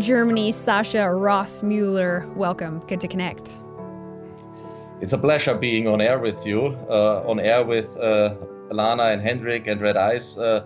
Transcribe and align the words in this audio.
Germany, 0.00 0.50
Sascha 0.50 1.06
Rossmueller. 1.08 2.26
Welcome. 2.34 2.80
Good 2.86 3.02
to 3.02 3.08
connect. 3.08 3.62
It's 5.02 5.12
a 5.12 5.18
pleasure 5.18 5.54
being 5.54 5.86
on 5.86 6.00
air 6.00 6.18
with 6.18 6.46
you, 6.46 6.76
uh, 6.88 7.22
on 7.28 7.38
air 7.38 7.62
with 7.62 7.96
uh, 7.98 8.34
Alana 8.70 9.12
and 9.12 9.20
Hendrik 9.20 9.66
and 9.66 9.80
Red 9.80 9.98
Ice. 9.98 10.38
Uh, 10.38 10.64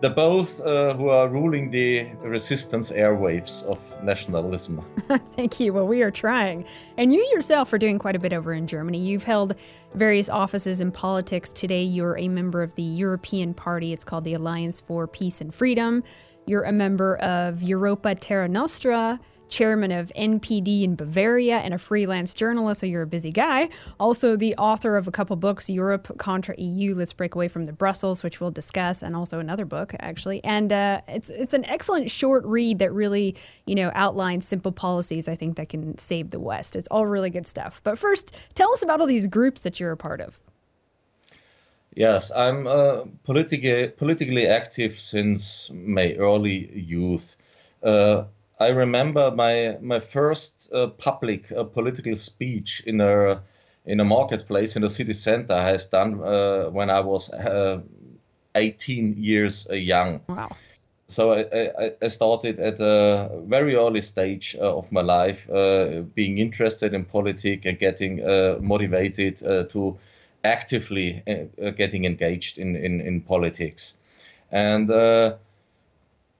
the 0.00 0.10
both 0.10 0.60
uh, 0.60 0.92
who 0.94 1.08
are 1.08 1.28
ruling 1.28 1.70
the 1.70 2.04
resistance 2.20 2.92
airwaves 2.92 3.64
of 3.64 3.78
nationalism. 4.02 4.84
Thank 5.34 5.60
you. 5.60 5.72
Well, 5.72 5.86
we 5.86 6.02
are 6.02 6.10
trying. 6.10 6.66
And 6.98 7.14
you 7.14 7.20
yourself 7.32 7.72
are 7.72 7.78
doing 7.78 7.98
quite 7.98 8.16
a 8.16 8.18
bit 8.18 8.34
over 8.34 8.52
in 8.52 8.66
Germany. 8.66 8.98
You've 8.98 9.24
held 9.24 9.54
various 9.94 10.28
offices 10.28 10.82
in 10.82 10.92
politics. 10.92 11.54
Today, 11.54 11.82
you're 11.82 12.18
a 12.18 12.28
member 12.28 12.62
of 12.62 12.74
the 12.74 12.82
European 12.82 13.54
Party. 13.54 13.94
It's 13.94 14.04
called 14.04 14.24
the 14.24 14.34
Alliance 14.34 14.78
for 14.78 15.06
Peace 15.06 15.40
and 15.40 15.54
Freedom. 15.54 16.04
You're 16.46 16.64
a 16.64 16.72
member 16.72 17.16
of 17.16 17.62
Europa 17.62 18.14
Terra 18.14 18.48
Nostra 18.48 19.20
chairman 19.48 19.92
of 19.92 20.10
NPD 20.16 20.82
in 20.82 20.96
Bavaria, 20.96 21.58
and 21.58 21.72
a 21.72 21.78
freelance 21.78 22.34
journalist, 22.34 22.80
so 22.80 22.86
you're 22.86 23.02
a 23.02 23.06
busy 23.06 23.30
guy. 23.30 23.68
Also, 24.00 24.36
the 24.36 24.54
author 24.56 24.96
of 24.96 25.06
a 25.06 25.10
couple 25.10 25.36
books, 25.36 25.70
Europe 25.70 26.18
Contra 26.18 26.54
EU, 26.58 26.94
Let's 26.94 27.12
Break 27.12 27.34
Away 27.36 27.46
from 27.46 27.64
the 27.64 27.72
Brussels, 27.72 28.22
which 28.22 28.40
we'll 28.40 28.50
discuss, 28.50 29.02
and 29.02 29.14
also 29.14 29.38
another 29.38 29.64
book, 29.64 29.94
actually. 30.00 30.42
And 30.42 30.72
uh, 30.72 31.02
it's, 31.06 31.30
it's 31.30 31.54
an 31.54 31.64
excellent 31.66 32.10
short 32.10 32.44
read 32.44 32.80
that 32.80 32.92
really, 32.92 33.36
you 33.66 33.76
know, 33.76 33.92
outlines 33.94 34.46
simple 34.46 34.72
policies, 34.72 35.28
I 35.28 35.36
think, 35.36 35.56
that 35.56 35.68
can 35.68 35.96
save 35.98 36.30
the 36.30 36.40
West. 36.40 36.74
It's 36.74 36.88
all 36.88 37.06
really 37.06 37.30
good 37.30 37.46
stuff. 37.46 37.80
But 37.84 37.98
first, 37.98 38.34
tell 38.54 38.72
us 38.72 38.82
about 38.82 39.00
all 39.00 39.06
these 39.06 39.28
groups 39.28 39.62
that 39.62 39.78
you're 39.78 39.92
a 39.92 39.96
part 39.96 40.20
of. 40.20 40.40
Yes, 41.96 42.32
I'm 42.32 42.66
uh, 42.66 43.04
politically 43.22 43.88
politically 43.88 44.48
active 44.48 44.98
since 44.98 45.70
my 45.72 46.14
early 46.14 46.70
youth. 46.74 47.36
Uh, 47.82 48.24
I 48.58 48.68
remember 48.68 49.30
my 49.30 49.78
my 49.80 50.00
first 50.00 50.70
uh, 50.72 50.88
public 50.88 51.52
uh, 51.52 51.64
political 51.64 52.16
speech 52.16 52.82
in 52.86 53.00
a 53.00 53.42
in 53.86 54.00
a 54.00 54.04
marketplace 54.04 54.76
in 54.76 54.82
the 54.82 54.88
city 54.88 55.12
center 55.12 55.54
I 55.54 55.70
had 55.70 55.86
done 55.90 56.20
uh, 56.22 56.70
when 56.70 56.90
I 56.90 57.00
was 57.00 57.30
uh, 57.30 57.80
18 58.56 59.16
years 59.18 59.68
young. 59.70 60.20
Wow. 60.28 60.50
So 61.06 61.32
I, 61.32 61.70
I, 61.78 61.92
I, 62.00 62.08
started 62.08 62.58
at 62.58 62.80
a 62.80 63.28
very 63.44 63.76
early 63.76 64.00
stage 64.00 64.56
uh, 64.58 64.78
of 64.78 64.90
my 64.90 65.02
life, 65.02 65.46
being 66.14 66.38
interested 66.38 66.94
in 66.94 67.04
politics 67.04 67.66
and 67.66 67.78
getting 67.78 68.24
motivated 68.66 69.36
to 69.70 69.98
actively 70.44 71.22
getting 71.76 72.04
engaged 72.04 72.58
in, 72.58 72.76
in, 72.76 73.00
in 73.00 73.20
politics. 73.20 73.96
And 74.52 74.90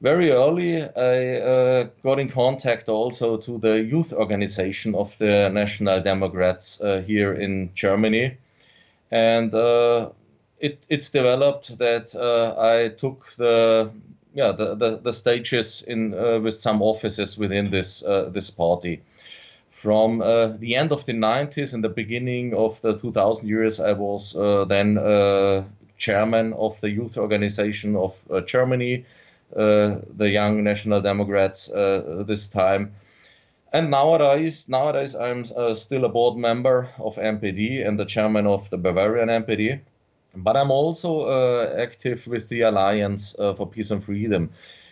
very 0.05 0.31
early, 0.33 0.83
I 0.83 1.41
uh, 1.41 1.89
got 2.03 2.19
in 2.19 2.29
contact 2.29 2.91
also 2.91 3.39
to 3.39 3.59
the 3.59 3.83
youth 3.83 4.13
organization 4.13 4.95
of 4.95 5.17
the 5.17 5.49
National 5.49 6.03
Democrats 6.03 6.79
uh, 6.83 7.03
here 7.07 7.33
in 7.33 7.71
Germany, 7.75 8.37
and 9.11 9.55
uh, 9.55 10.11
it, 10.59 10.85
it's 10.91 11.09
developed 11.09 11.79
that 11.79 12.15
uh, 12.15 12.55
I 12.61 12.89
took 12.89 13.35
the 13.37 13.91
yeah 14.35 14.53
the, 14.53 14.75
the, 14.75 14.99
the 14.99 15.13
stages 15.13 15.83
in 15.83 16.13
uh, 16.13 16.39
with 16.41 16.57
some 16.57 16.83
offices 16.83 17.39
within 17.39 17.71
this 17.71 18.05
uh, 18.05 18.29
this 18.31 18.51
party. 18.51 19.01
From 19.75 20.19
the 20.19 20.77
end 20.77 20.93
of 20.93 21.05
the 21.05 21.13
90s 21.13 21.75
and 21.75 21.85
the 21.85 21.89
beginning 21.89 22.55
of 22.55 22.81
the 22.81 22.97
2000 22.97 23.47
years, 23.47 23.81
I 23.81 23.93
was 23.93 24.33
then 24.69 24.95
chairman 25.99 26.53
of 26.55 26.81
the 26.81 26.91
youth 26.91 27.19
organization 27.19 27.97
of 27.97 28.17
Germany 28.47 29.05
uh, 29.57 30.01
the 30.17 30.29
young 30.29 30.65
National 30.65 31.01
Democrats 31.01 31.71
uh, 31.71 32.25
this 32.27 32.49
time. 32.49 32.93
And 33.73 33.89
nowadays, 33.89 34.69
nowadays 34.69 35.15
I'm 35.15 35.45
uh, 35.57 35.75
still 35.75 36.05
a 36.05 36.09
board 36.09 36.37
member 36.37 36.91
of 36.99 37.17
NPD 37.17 37.87
and 37.87 37.99
the 37.99 38.05
chairman 38.05 38.49
of 38.49 38.69
the 38.71 38.79
Bavarian 38.79 39.29
NPD. 39.29 39.81
But 40.35 40.57
I'm 40.57 40.73
also 40.73 41.23
uh, 41.23 41.77
active 41.79 42.27
with 42.27 42.49
the 42.49 42.63
Alliance 42.63 43.37
uh, 43.39 43.55
for 43.55 43.69
Peace 43.69 43.93
and 43.93 44.03
Freedom. 44.03 44.51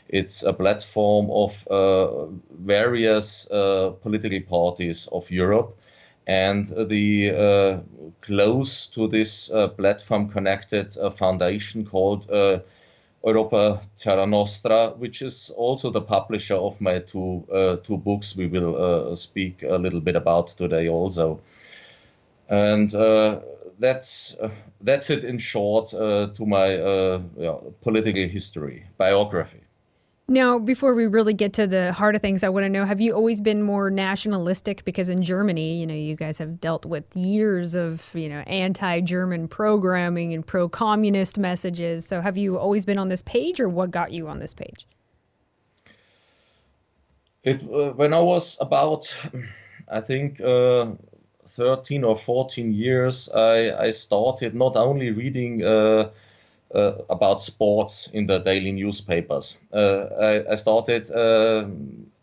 It's 0.08 0.42
a 0.42 0.52
platform 0.52 1.30
of 1.30 1.66
uh, 1.68 2.26
various 2.50 3.46
political 3.46 4.40
parties 4.40 5.08
of 5.12 5.30
Europe. 5.30 5.78
And 6.26 6.66
the 6.66 7.82
close 8.20 8.86
to 8.88 9.08
this 9.08 9.48
platform 9.76 10.28
connected 10.28 10.94
foundation 11.12 11.84
called 11.84 12.30
Europa 13.24 13.80
Terra 13.96 14.26
Nostra, 14.26 14.90
which 14.98 15.22
is 15.22 15.50
also 15.50 15.90
the 15.90 16.00
publisher 16.00 16.56
of 16.56 16.80
my 16.80 16.98
two 16.98 17.44
uh, 17.52 17.76
two 17.76 17.96
books. 17.96 18.36
We 18.36 18.46
will 18.46 18.76
uh, 18.76 19.14
speak 19.14 19.62
a 19.62 19.76
little 19.76 20.00
bit 20.00 20.16
about 20.16 20.48
today 20.48 20.88
also, 20.88 21.40
and 22.48 22.92
uh, 22.94 23.40
that's 23.78 24.36
uh, 24.40 24.50
that's 24.80 25.10
it 25.10 25.24
in 25.24 25.38
short 25.38 25.94
uh, 25.94 26.28
to 26.34 26.46
my 26.46 26.76
uh, 26.76 27.20
yeah, 27.36 27.56
political 27.80 28.28
history 28.28 28.86
biography. 28.98 29.61
Now, 30.28 30.58
before 30.58 30.94
we 30.94 31.06
really 31.06 31.34
get 31.34 31.52
to 31.54 31.66
the 31.66 31.92
heart 31.92 32.14
of 32.14 32.22
things, 32.22 32.44
I 32.44 32.48
want 32.48 32.64
to 32.64 32.68
know 32.68 32.84
have 32.84 33.00
you 33.00 33.12
always 33.12 33.40
been 33.40 33.62
more 33.62 33.90
nationalistic? 33.90 34.84
Because 34.84 35.08
in 35.08 35.22
Germany, 35.22 35.76
you 35.76 35.86
know, 35.86 35.94
you 35.94 36.14
guys 36.14 36.38
have 36.38 36.60
dealt 36.60 36.86
with 36.86 37.04
years 37.16 37.74
of, 37.74 38.14
you 38.14 38.28
know, 38.28 38.40
anti 38.46 39.00
German 39.00 39.48
programming 39.48 40.32
and 40.32 40.46
pro 40.46 40.68
communist 40.68 41.38
messages. 41.38 42.06
So 42.06 42.20
have 42.20 42.36
you 42.36 42.56
always 42.56 42.86
been 42.86 42.98
on 42.98 43.08
this 43.08 43.22
page 43.22 43.60
or 43.60 43.68
what 43.68 43.90
got 43.90 44.12
you 44.12 44.28
on 44.28 44.38
this 44.38 44.54
page? 44.54 44.86
It, 47.42 47.60
uh, 47.62 47.90
when 47.90 48.14
I 48.14 48.20
was 48.20 48.56
about, 48.60 49.14
I 49.90 50.00
think, 50.00 50.40
uh, 50.40 50.92
13 51.48 52.04
or 52.04 52.16
14 52.16 52.72
years, 52.72 53.28
I, 53.28 53.86
I 53.86 53.90
started 53.90 54.54
not 54.54 54.76
only 54.76 55.10
reading. 55.10 55.64
Uh, 55.64 56.10
uh, 56.74 56.92
about 57.10 57.42
sports 57.42 58.08
in 58.12 58.26
the 58.26 58.38
daily 58.38 58.72
newspapers. 58.72 59.60
Uh, 59.72 60.06
I, 60.20 60.52
I, 60.52 60.54
started 60.54 61.10
uh, 61.10 61.66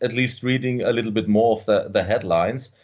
at 0.00 0.12
least 0.12 0.42
reading 0.42 0.82
a 0.82 0.92
little 0.92 1.12
bit 1.12 1.28
more 1.28 1.52
of 1.52 1.64
the, 1.66 1.88
the 1.88 2.02
headlines. 2.02 2.74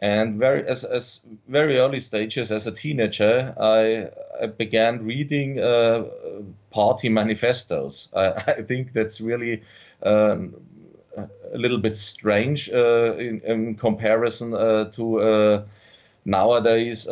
And 0.00 0.38
very 0.38 0.64
as, 0.68 0.84
as 0.84 1.20
very 1.48 1.78
early 1.78 1.98
stages 1.98 2.52
as 2.52 2.68
a 2.68 2.72
teenager, 2.72 3.52
I, 3.58 4.10
I 4.40 4.46
began 4.46 5.04
reading 5.04 5.58
uh, 5.58 6.04
party 6.70 7.08
manifestos. 7.08 8.08
I, 8.14 8.26
I, 8.58 8.62
think 8.62 8.92
that's 8.92 9.20
really 9.20 9.62
um, 10.04 10.54
a 11.16 11.58
little 11.58 11.78
bit 11.78 11.96
strange 11.96 12.70
uh, 12.70 13.16
in, 13.16 13.40
in, 13.40 13.74
comparison 13.74 14.54
uh, 14.54 14.84
to 14.92 15.64
nowadays 16.24 17.08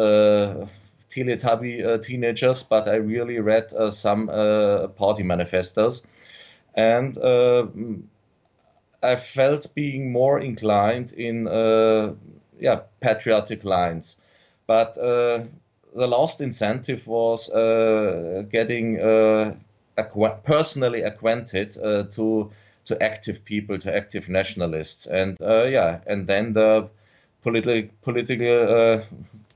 Teletubby 1.17 1.85
uh, 1.85 1.99
teenagers, 1.99 2.63
but 2.63 2.87
I 2.89 2.97
really 2.97 3.39
read 3.41 3.73
uh, 3.73 3.89
some 3.89 4.29
uh, 4.29 4.89
party 4.89 5.23
manifestos, 5.23 6.07
and 6.75 7.17
I 9.03 9.17
felt 9.17 9.75
being 9.75 10.13
more 10.13 10.39
inclined 10.41 11.13
in 11.13 11.47
yeah 12.59 12.81
patriotic 13.01 13.65
lines, 13.65 14.19
but 14.67 14.95
the 14.95 16.07
last 16.07 16.41
incentive 16.43 17.07
was 17.07 17.49
getting 17.49 18.99
acqu- 19.97 20.43
personally 20.45 21.03
acquainted 21.03 21.71
to 22.13 22.51
to 22.85 23.03
active 23.03 23.45
people, 23.45 23.79
to 23.79 23.95
active 23.95 24.29
nationalists, 24.29 25.07
and 25.07 25.37
uh, 25.41 25.65
yeah, 25.65 26.01
and 26.07 26.27
then 26.27 26.53
the 26.53 26.89
political 27.43 27.83
political 28.03 28.47
uh, 28.47 29.03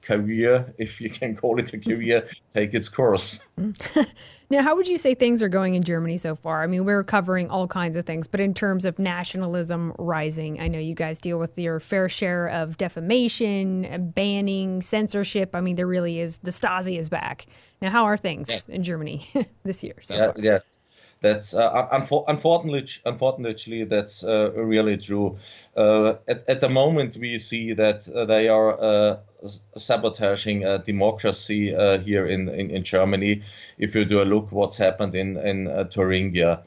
career, 0.02 0.72
if 0.78 1.00
you 1.00 1.10
can 1.10 1.36
call 1.36 1.58
it 1.58 1.72
a 1.72 1.78
career, 1.78 2.28
take 2.54 2.74
its 2.74 2.88
course. 2.88 3.40
now, 4.50 4.62
how 4.62 4.76
would 4.76 4.88
you 4.88 4.98
say 4.98 5.14
things 5.14 5.42
are 5.42 5.48
going 5.48 5.74
in 5.74 5.82
Germany 5.82 6.18
so 6.18 6.34
far? 6.34 6.62
I 6.62 6.66
mean, 6.66 6.84
we're 6.84 7.04
covering 7.04 7.48
all 7.50 7.66
kinds 7.66 7.96
of 7.96 8.04
things, 8.04 8.26
but 8.26 8.40
in 8.40 8.54
terms 8.54 8.84
of 8.84 8.98
nationalism 8.98 9.92
rising, 9.98 10.60
I 10.60 10.68
know 10.68 10.78
you 10.78 10.94
guys 10.94 11.20
deal 11.20 11.38
with 11.38 11.58
your 11.58 11.80
fair 11.80 12.08
share 12.08 12.48
of 12.48 12.76
defamation, 12.76 14.12
banning, 14.14 14.80
censorship. 14.80 15.54
I 15.54 15.60
mean, 15.60 15.76
there 15.76 15.86
really 15.86 16.20
is 16.20 16.38
the 16.38 16.50
Stasi 16.50 16.98
is 16.98 17.08
back. 17.08 17.46
Now, 17.80 17.90
how 17.90 18.04
are 18.04 18.16
things 18.16 18.48
yes. 18.48 18.68
in 18.68 18.82
Germany 18.82 19.26
this 19.64 19.82
year 19.82 19.94
so 20.02 20.14
yeah, 20.14 20.32
Yes. 20.36 20.78
That's 21.22 21.54
uh, 21.54 21.86
unfortunately, 21.92 22.86
unfortunately, 23.04 23.84
that's 23.84 24.24
uh, 24.24 24.52
really 24.52 24.96
true. 24.96 25.38
Uh, 25.76 26.14
at, 26.26 26.44
at, 26.48 26.60
the 26.62 26.70
moment, 26.70 27.18
we 27.18 27.36
see 27.36 27.74
that 27.74 28.08
uh, 28.08 28.24
they 28.24 28.48
are 28.48 29.20
uh, 29.42 29.48
sabotaging 29.76 30.60
democracy 30.84 31.74
uh, 31.74 31.98
here 31.98 32.26
in, 32.26 32.48
in, 32.48 32.70
in, 32.70 32.84
Germany. 32.84 33.42
If 33.78 33.94
you 33.94 34.04
do 34.04 34.22
a 34.22 34.24
look, 34.24 34.52
what's 34.52 34.76
happened 34.76 35.14
in 35.14 35.36
in 35.36 35.88
Thuringia 35.90 36.62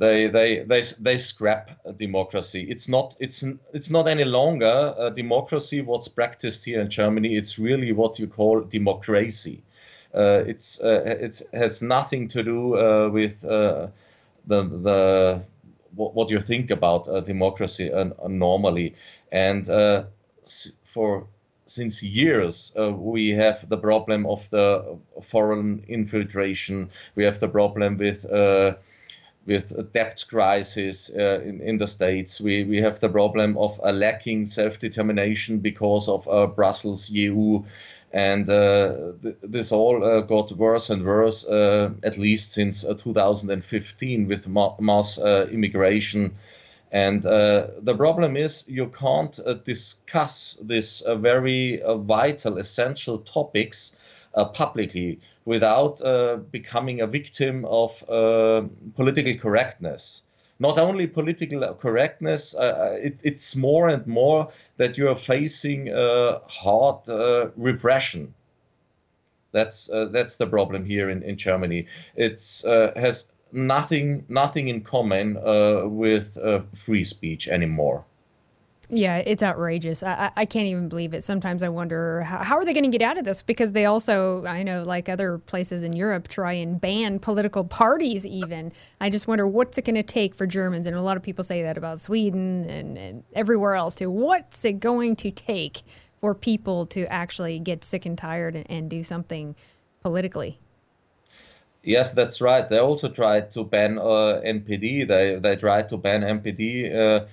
they 0.00 0.28
they 0.28 0.64
they 0.64 0.82
they 0.98 1.18
scrap 1.18 1.78
democracy. 1.98 2.66
It's 2.68 2.88
not 2.88 3.16
it's 3.20 3.44
it's 3.74 3.90
not 3.90 4.08
any 4.08 4.24
longer 4.24 4.94
a 4.98 5.10
democracy. 5.10 5.82
What's 5.82 6.08
practiced 6.08 6.64
here 6.64 6.80
in 6.80 6.88
Germany? 6.88 7.36
It's 7.36 7.58
really 7.58 7.92
what 7.92 8.18
you 8.18 8.26
call 8.26 8.62
democracy. 8.62 9.62
Uh, 10.14 10.42
it's 10.46 10.82
uh, 10.82 11.02
it 11.04 11.42
has 11.52 11.82
nothing 11.82 12.28
to 12.28 12.42
do 12.42 12.76
uh, 12.76 13.10
with 13.10 13.42
the 13.42 13.92
the 14.46 15.42
what, 15.94 16.14
what 16.14 16.30
you 16.30 16.40
think 16.40 16.70
about 16.70 17.04
democracy 17.26 17.90
normally. 18.26 18.94
And 19.30 19.68
for 20.84 21.26
since 21.70 22.02
years 22.02 22.72
uh, 22.76 22.90
we 22.90 23.30
have 23.30 23.68
the 23.68 23.76
problem 23.76 24.26
of 24.26 24.50
the 24.50 24.98
foreign 25.22 25.84
infiltration. 25.88 26.90
We 27.14 27.24
have 27.24 27.38
the 27.38 27.48
problem 27.48 27.96
with 27.96 28.24
uh, 28.24 28.74
with 29.46 29.72
a 29.72 29.82
debt 29.82 30.24
crisis 30.28 31.10
uh, 31.16 31.40
in, 31.40 31.60
in 31.60 31.78
the 31.78 31.86
states. 31.86 32.40
We, 32.40 32.64
we 32.64 32.76
have 32.82 33.00
the 33.00 33.08
problem 33.08 33.56
of 33.56 33.80
a 33.82 33.92
lacking 33.92 34.46
self-determination 34.46 35.58
because 35.58 36.08
of 36.08 36.28
uh, 36.28 36.46
Brussels 36.46 37.10
EU. 37.10 37.62
And 38.12 38.50
uh, 38.50 39.12
th- 39.22 39.36
this 39.42 39.72
all 39.72 40.04
uh, 40.04 40.20
got 40.20 40.52
worse 40.52 40.90
and 40.90 41.04
worse, 41.04 41.44
at 41.44 42.18
least 42.18 42.52
since 42.52 42.84
2015 42.84 44.28
with 44.28 44.46
ma- 44.46 44.76
mass 44.78 45.18
immigration 45.18 46.36
and 46.92 47.24
uh, 47.24 47.68
the 47.82 47.94
problem 47.94 48.36
is 48.36 48.68
you 48.68 48.88
can't 48.88 49.38
uh, 49.46 49.54
discuss 49.54 50.58
these 50.62 51.02
uh, 51.02 51.14
very 51.14 51.80
uh, 51.82 51.96
vital, 51.96 52.58
essential 52.58 53.18
topics 53.18 53.96
uh, 54.34 54.44
publicly 54.46 55.20
without 55.44 56.02
uh, 56.02 56.36
becoming 56.50 57.00
a 57.00 57.06
victim 57.06 57.64
of 57.64 58.04
political 58.96 59.34
correctness. 59.34 60.22
Not 60.58 60.78
only 60.78 61.06
political 61.06 61.74
correctness, 61.74 62.54
it, 62.58 63.18
it's 63.22 63.56
more 63.56 63.88
and 63.88 64.06
more 64.06 64.50
that 64.76 64.98
you 64.98 65.08
are 65.08 65.16
facing 65.16 65.86
hard 65.86 66.96
repression. 67.56 68.34
That's 69.52 69.86
that's 69.86 70.36
the 70.36 70.46
problem 70.46 70.84
here 70.84 71.08
in, 71.08 71.22
in 71.22 71.38
Germany. 71.38 71.86
It's 72.14 72.62
has 72.62 73.32
nothing 73.52 74.24
nothing 74.28 74.68
in 74.68 74.82
common 74.82 75.36
uh, 75.36 75.86
with 75.86 76.36
uh, 76.38 76.60
free 76.74 77.04
speech 77.04 77.48
anymore. 77.48 78.04
Yeah, 78.92 79.18
it's 79.18 79.40
outrageous. 79.40 80.02
I, 80.02 80.32
I 80.34 80.44
can't 80.44 80.66
even 80.66 80.88
believe 80.88 81.14
it. 81.14 81.22
Sometimes 81.22 81.62
I 81.62 81.68
wonder 81.68 82.22
how, 82.22 82.38
how 82.38 82.56
are 82.56 82.64
they 82.64 82.74
going 82.74 82.90
to 82.90 82.98
get 82.98 83.08
out 83.08 83.18
of 83.18 83.24
this? 83.24 83.40
Because 83.40 83.70
they 83.70 83.86
also, 83.86 84.44
I 84.46 84.64
know, 84.64 84.82
like 84.82 85.08
other 85.08 85.38
places 85.38 85.84
in 85.84 85.92
Europe, 85.92 86.26
try 86.26 86.54
and 86.54 86.80
ban 86.80 87.20
political 87.20 87.62
parties. 87.62 88.26
Even 88.26 88.72
I 89.00 89.08
just 89.08 89.28
wonder 89.28 89.46
what's 89.46 89.78
it 89.78 89.84
going 89.84 89.94
to 89.94 90.02
take 90.02 90.34
for 90.34 90.44
Germans, 90.44 90.88
and 90.88 90.96
a 90.96 91.02
lot 91.02 91.16
of 91.16 91.22
people 91.22 91.44
say 91.44 91.62
that 91.62 91.78
about 91.78 92.00
Sweden 92.00 92.68
and, 92.68 92.98
and 92.98 93.22
everywhere 93.32 93.76
else 93.76 93.94
too. 93.94 94.10
What's 94.10 94.64
it 94.64 94.80
going 94.80 95.14
to 95.16 95.30
take 95.30 95.82
for 96.20 96.34
people 96.34 96.86
to 96.86 97.06
actually 97.12 97.60
get 97.60 97.84
sick 97.84 98.04
and 98.06 98.18
tired 98.18 98.56
and, 98.56 98.68
and 98.68 98.90
do 98.90 99.04
something 99.04 99.54
politically? 100.02 100.58
Yes, 101.82 102.12
that's 102.12 102.40
right. 102.40 102.68
They 102.68 102.78
also 102.78 103.08
tried 103.08 103.50
to 103.52 103.64
ban 103.64 103.98
uh, 103.98 104.40
NPD. 104.44 105.04
They 105.04 105.36
they 105.38 105.56
tried 105.56 105.88
to 105.90 105.96
ban 105.96 106.22
NPD. 106.22 106.90
Uh, 106.92 107.26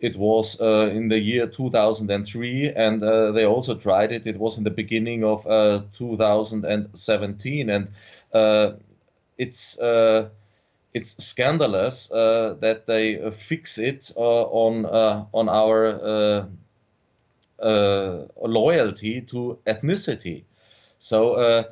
it 0.00 0.16
was 0.16 0.58
uh, 0.60 0.90
in 0.92 1.08
the 1.08 1.18
year 1.18 1.46
2003, 1.46 2.70
and 2.74 3.02
uh, 3.02 3.32
they 3.32 3.44
also 3.44 3.74
tried 3.74 4.12
it. 4.12 4.26
It 4.26 4.38
was 4.38 4.56
in 4.56 4.64
the 4.64 4.70
beginning 4.70 5.22
of 5.24 5.46
uh, 5.46 5.82
2017, 5.92 7.68
and 7.68 7.88
uh, 8.32 8.72
it's 9.38 9.78
it's 10.92 11.24
scandalous 11.24 12.08
that 12.08 12.84
they 12.86 13.30
fix 13.30 13.78
it 13.78 14.10
on 14.16 14.86
on 14.86 15.48
our 15.48 16.48
loyalty 17.60 19.20
to 19.22 19.58
ethnicity. 19.66 20.44
So 20.98 21.64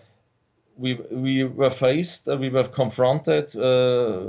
we 0.79 0.95
we 1.11 1.45
were 1.45 1.71
faced, 1.71 2.29
uh, 2.29 2.37
we 2.37 2.49
were 2.49 2.69
confronted 2.69 3.55
uh, 3.57 4.29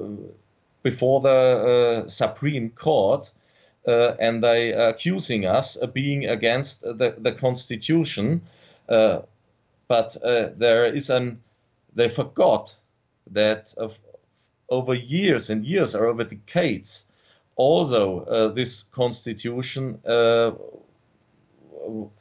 before 0.83 1.21
the 1.21 2.03
uh, 2.05 2.07
Supreme 2.09 2.71
Court, 2.71 3.31
and 3.85 4.43
they 4.43 4.71
accusing 4.71 5.45
us 5.45 5.75
of 5.75 5.93
being 5.93 6.25
against 6.25 6.81
the, 6.81 7.15
the 7.17 7.31
Constitution. 7.31 8.41
but 8.87 10.17
there 10.21 10.85
is 10.85 11.09
an 11.09 11.41
they 11.95 12.09
forgot 12.09 12.75
that 13.31 13.73
over 14.69 14.93
years 14.93 15.49
and 15.49 15.65
years 15.65 15.95
or 15.95 16.05
over 16.05 16.23
decades, 16.23 17.05
although 17.57 18.21
uh, 18.21 18.47
this 18.49 18.83
constitution 18.83 19.99
uh, 20.05 20.51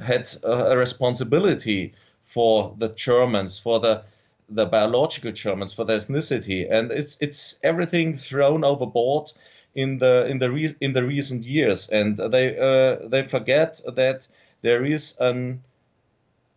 had 0.01 0.29
a 0.43 0.77
responsibility 0.77 1.93
for 2.25 2.75
the 2.79 2.89
Germans, 2.89 3.59
for 3.59 3.81
the 3.81 4.03
the 4.49 4.67
biological 4.67 5.33
Germans 5.33 5.75
for 5.75 5.85
their 5.85 5.99
ethnicity, 5.99 6.67
and 6.71 6.91
it's 6.91 7.19
it's 7.21 7.59
everything 7.63 8.17
thrown 8.17 8.65
overboard 8.65 9.33
in 9.75 9.99
the 9.99 10.27
in 10.27 10.39
the 10.39 10.51
re- 10.51 10.77
in 10.81 10.93
the 10.93 11.05
recent 11.05 11.45
years, 11.45 11.89
and 11.91 12.17
they 12.17 12.59
uh, 12.59 13.09
they 13.09 13.23
forget 13.23 13.81
that 13.95 14.27
there 14.63 14.85
is 14.85 15.17
an 15.21 15.63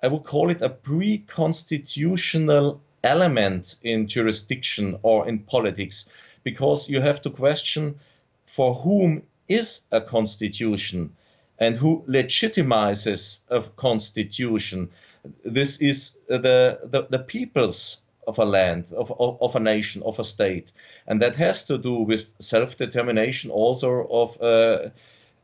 I 0.04 0.08
would 0.08 0.24
call 0.24 0.50
it 0.50 0.62
a 0.62 0.70
pre-constitutional 0.70 2.82
element 3.04 3.76
in 3.84 4.08
jurisdiction 4.08 4.98
or 5.04 5.28
in 5.28 5.40
politics, 5.40 6.10
because 6.44 6.90
you 6.90 7.02
have 7.02 7.22
to 7.22 7.30
question 7.30 8.00
for 8.46 8.74
whom 8.74 9.24
is 9.48 9.82
a 9.92 10.02
constitution 10.02 11.16
and 11.60 11.78
who 11.78 12.04
legitimizes 12.08 13.42
a 13.50 13.62
constitution 13.76 14.90
this 15.44 15.81
is 15.81 16.18
the, 16.27 16.79
the, 16.83 17.07
the 17.09 17.19
peoples 17.19 18.01
of 18.27 18.38
a 18.39 18.45
land, 18.45 18.91
of, 18.95 19.12
of, 19.19 19.38
of, 19.41 19.56
a 19.56 19.59
nation, 19.59 20.01
of 20.03 20.19
a 20.19 20.23
state. 20.23 20.71
And 21.07 21.21
that 21.21 21.35
has 21.35 21.65
to 21.65 21.77
do 21.77 21.94
with 21.94 22.33
self 22.39 22.77
determination, 22.77 23.51
also 23.51 24.07
of 24.09 24.41
uh, 24.41 24.89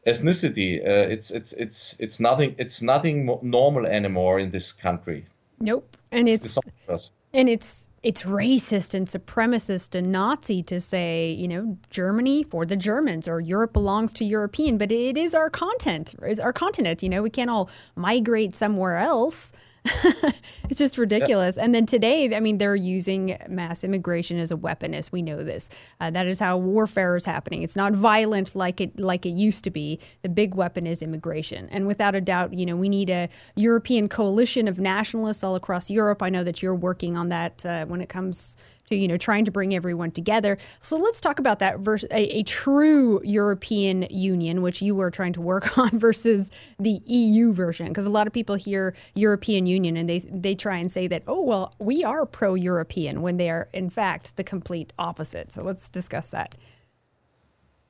ethnicity. 0.05 0.79
Uh, 0.79 1.09
it's, 1.09 1.31
it's, 1.31 1.53
it's, 1.53 1.95
it's, 1.99 2.19
nothing, 2.19 2.55
it's 2.57 2.81
nothing 2.81 3.37
normal 3.41 3.85
anymore 3.85 4.39
in 4.39 4.51
this 4.51 4.71
country. 4.71 5.25
Nope. 5.59 5.97
And 6.11 6.29
it's, 6.29 6.57
it's 6.87 7.09
and 7.33 7.49
it's 7.49 7.89
it's 8.03 8.23
racist 8.23 8.93
and 8.93 9.07
supremacist 9.07 9.93
and 9.93 10.11
Nazi 10.11 10.63
to 10.63 10.79
say, 10.79 11.31
you 11.31 11.47
know, 11.47 11.77
Germany 11.89 12.43
for 12.43 12.65
the 12.65 12.75
Germans 12.75 13.27
or 13.27 13.41
Europe 13.41 13.73
belongs 13.73 14.13
to 14.13 14.23
European, 14.23 14.77
but 14.77 14.91
it 14.91 15.17
is 15.17 15.35
our 15.35 15.49
content, 15.49 16.15
it's 16.21 16.39
our 16.39 16.53
continent. 16.53 17.03
You 17.03 17.09
know, 17.09 17.21
we 17.21 17.29
can't 17.29 17.49
all 17.49 17.69
migrate 17.95 18.55
somewhere 18.55 18.97
else. 18.97 19.51
it's 20.69 20.77
just 20.77 20.97
ridiculous. 20.97 21.57
Yeah. 21.57 21.65
And 21.65 21.75
then 21.75 21.85
today, 21.85 22.35
I 22.35 22.39
mean, 22.39 22.57
they're 22.57 22.75
using 22.75 23.37
mass 23.47 23.83
immigration 23.83 24.37
as 24.37 24.51
a 24.51 24.57
weapon, 24.57 24.93
as 24.93 25.11
we 25.11 25.21
know 25.21 25.43
this. 25.43 25.69
Uh, 25.99 26.09
that 26.11 26.27
is 26.27 26.39
how 26.39 26.57
warfare 26.57 27.15
is 27.15 27.25
happening. 27.25 27.63
It's 27.63 27.75
not 27.75 27.93
violent 27.93 28.55
like 28.55 28.81
it 28.81 28.99
like 28.99 29.25
it 29.25 29.31
used 29.31 29.63
to 29.65 29.69
be. 29.69 29.99
The 30.21 30.29
big 30.29 30.55
weapon 30.55 30.87
is 30.87 31.01
immigration, 31.01 31.69
and 31.71 31.87
without 31.87 32.15
a 32.15 32.21
doubt, 32.21 32.53
you 32.53 32.65
know, 32.65 32.75
we 32.75 32.89
need 32.89 33.09
a 33.09 33.29
European 33.55 34.09
coalition 34.09 34.67
of 34.67 34.79
nationalists 34.79 35.43
all 35.43 35.55
across 35.55 35.89
Europe. 35.89 36.21
I 36.21 36.29
know 36.29 36.43
that 36.43 36.61
you're 36.61 36.75
working 36.75 37.17
on 37.17 37.29
that 37.29 37.65
uh, 37.65 37.85
when 37.85 38.01
it 38.01 38.09
comes 38.09 38.57
to 38.87 38.95
you 38.95 39.07
know 39.07 39.17
trying 39.17 39.45
to 39.45 39.51
bring 39.51 39.75
everyone 39.75 40.11
together. 40.11 40.57
So 40.79 40.97
let's 40.97 41.21
talk 41.21 41.39
about 41.39 41.59
that 41.59 41.79
versus 41.79 42.09
a, 42.11 42.39
a, 42.39 42.43
true 42.43 43.21
European 43.23 44.07
Union, 44.09 44.61
which 44.61 44.81
you 44.81 44.95
were 44.95 45.11
trying 45.11 45.33
to 45.33 45.41
work 45.41 45.77
on, 45.83 45.89
versus 45.91 46.51
the 46.79 47.01
EU 47.05 47.53
version. 47.53 47.87
Because 47.87 48.05
a 48.05 48.09
lot 48.09 48.27
of 48.27 48.33
people 48.33 48.55
hear 48.55 48.95
European 49.15 49.65
Union 49.65 49.97
and 49.97 50.07
they 50.09 50.19
they 50.19 50.55
try 50.55 50.77
and 50.77 50.91
say 50.91 51.07
that 51.07 51.23
oh 51.27 51.41
well 51.41 51.73
we 51.79 52.03
are 52.03 52.25
pro-European 52.25 53.21
when 53.21 53.37
they 53.37 53.49
are 53.49 53.69
in 53.73 53.89
fact 53.89 54.35
the 54.35 54.43
complete 54.43 54.93
opposite. 54.97 55.51
So 55.51 55.63
let's 55.63 55.89
discuss 55.89 56.29
that. 56.29 56.55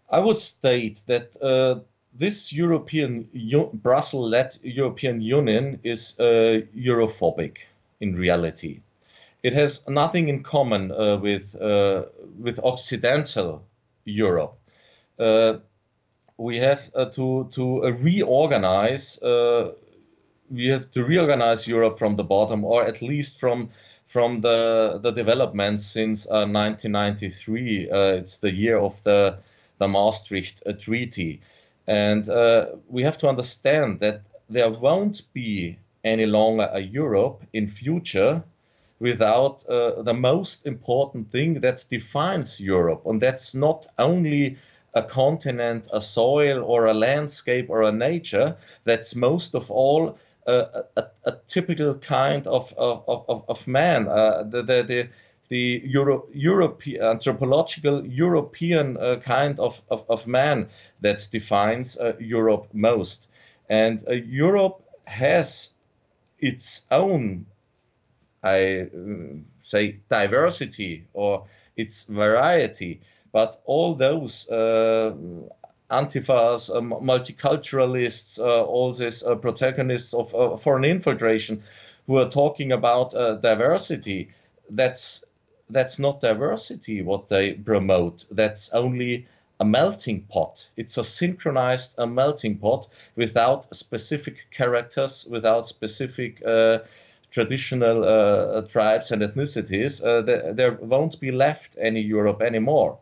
I 0.09 0.19
would 0.19 0.37
state 0.37 1.03
that. 1.07 1.35
Uh, 1.41 1.81
this 2.13 2.51
European 2.51 3.29
Brussels-led 3.73 4.57
European 4.63 5.21
Union 5.21 5.79
is 5.83 6.15
uh, 6.19 6.61
Europhobic 6.75 7.57
in 7.99 8.15
reality 8.15 8.79
it 9.47 9.53
has 9.53 9.87
nothing 9.87 10.27
in 10.27 10.43
common 10.43 10.91
uh, 10.91 11.15
with 11.15 11.55
uh, 11.55 12.03
with 12.37 12.59
Occidental 12.59 13.63
Europe. 14.03 14.59
Uh, 15.17 15.59
we 16.37 16.57
have 16.57 16.91
uh, 16.93 17.05
to 17.05 17.47
to 17.51 17.85
uh, 17.85 17.91
reorganize. 17.91 19.23
Uh, 19.23 19.71
we 20.49 20.67
have 20.67 20.91
to 20.91 21.03
reorganize 21.05 21.65
Europe 21.65 21.97
from 21.97 22.17
the 22.17 22.25
bottom, 22.25 22.65
or 22.65 22.83
at 22.83 23.01
least 23.01 23.39
from 23.39 23.69
from 24.05 24.41
the 24.41 24.99
the 25.01 25.11
developments 25.11 25.85
since 25.85 26.27
1993. 26.27 27.87
it's 28.19 28.39
the 28.39 28.51
year 28.51 28.77
of 28.77 29.01
the 29.03 29.37
the 29.79 29.87
Maastricht 29.87 30.61
Treaty, 30.79 31.39
and 31.87 32.27
we 32.89 33.03
have 33.03 33.17
to 33.19 33.29
understand 33.29 34.01
that 34.01 34.21
there 34.49 34.69
won't 34.69 35.21
be 35.33 35.77
any 36.03 36.25
longer 36.25 36.69
a 36.73 36.81
Europe 36.81 37.43
in 37.53 37.67
future 37.67 38.43
without 38.99 39.65
uh, 39.67 40.01
the 40.01 40.13
most 40.13 40.65
important 40.65 41.31
thing 41.31 41.61
that 41.61 41.85
defines 41.89 42.59
Europe. 42.59 43.01
And 43.05 43.21
that's 43.21 43.53
not 43.53 43.87
only 43.99 44.57
a 44.93 45.03
continent, 45.03 45.87
a 45.93 46.01
soil, 46.01 46.63
or 46.63 46.85
a 46.85 46.93
landscape, 46.93 47.69
or 47.69 47.83
a 47.83 47.91
nature. 47.91 48.55
That's 48.85 49.15
most 49.15 49.55
of 49.55 49.69
all 49.69 50.17
uh, 50.47 50.83
a, 50.95 51.05
a, 51.25 51.37
typical 51.47 51.95
kind 51.95 52.47
of, 52.47 52.73
of, 52.77 53.03
of, 53.07 53.43
of 53.47 53.67
man. 53.67 54.07
Uh, 54.07 54.43
the, 54.43 54.63
the, 54.63 54.83
the, 54.83 55.09
the 55.49 55.81
Euro, 55.85 56.25
European 56.33 57.03
anthropological 57.03 58.05
European 58.05 58.97
uh, 58.97 59.17
kind 59.17 59.59
of, 59.59 59.81
of, 59.89 60.05
of, 60.09 60.27
man 60.27 60.69
that 61.01 61.27
defines 61.31 61.97
uh, 61.97 62.13
Europe 62.19 62.67
most. 62.73 63.29
And 63.69 64.03
uh, 64.07 64.13
Europe 64.13 64.81
has 65.05 65.73
its 66.39 66.85
own, 66.91 67.45
I 68.43 68.81
uh, 68.81 68.87
say, 69.59 69.97
diversity 70.09 71.05
or 71.13 71.45
its 71.75 72.05
variety. 72.05 73.01
But 73.31 73.61
all 73.65 73.95
those 73.95 74.49
uh, 74.49 75.13
antifas, 75.91 76.69
uh, 76.69 76.81
multiculturalists, 76.81 78.39
all 78.39 78.93
these 78.93 79.23
protagonists 79.41 80.13
of 80.13 80.61
foreign 80.61 80.85
infiltration 80.85 81.63
who 82.07 82.17
are 82.17 82.29
talking 82.29 82.71
about 82.71 83.11
diversity, 83.41 84.29
that's 84.69 85.23
that's 85.69 85.99
not 85.99 86.21
diversity 86.21 87.01
what 87.01 87.27
they 87.27 87.53
promote. 87.53 88.25
That's 88.31 88.73
only 88.73 89.27
a 89.59 89.65
melting 89.65 90.21
pot. 90.29 90.69
It's 90.77 90.97
a 90.97 91.03
synchronized 91.03 91.95
a 91.97 92.07
melting 92.07 92.57
pot 92.59 92.87
without 93.15 93.75
specific 93.75 94.47
characters, 94.51 95.27
without 95.29 95.65
specific 95.65 96.41
uh, 96.45 96.79
traditional 97.31 98.03
uh, 98.03 98.61
tribes 98.63 99.11
and 99.11 99.21
ethnicities. 99.21 100.03
Uh, 100.03 100.21
there, 100.21 100.53
there, 100.53 100.71
won't 100.73 101.19
be 101.19 101.31
left 101.31 101.75
any 101.79 102.01
Europe 102.01 102.41
anymore. 102.41 102.97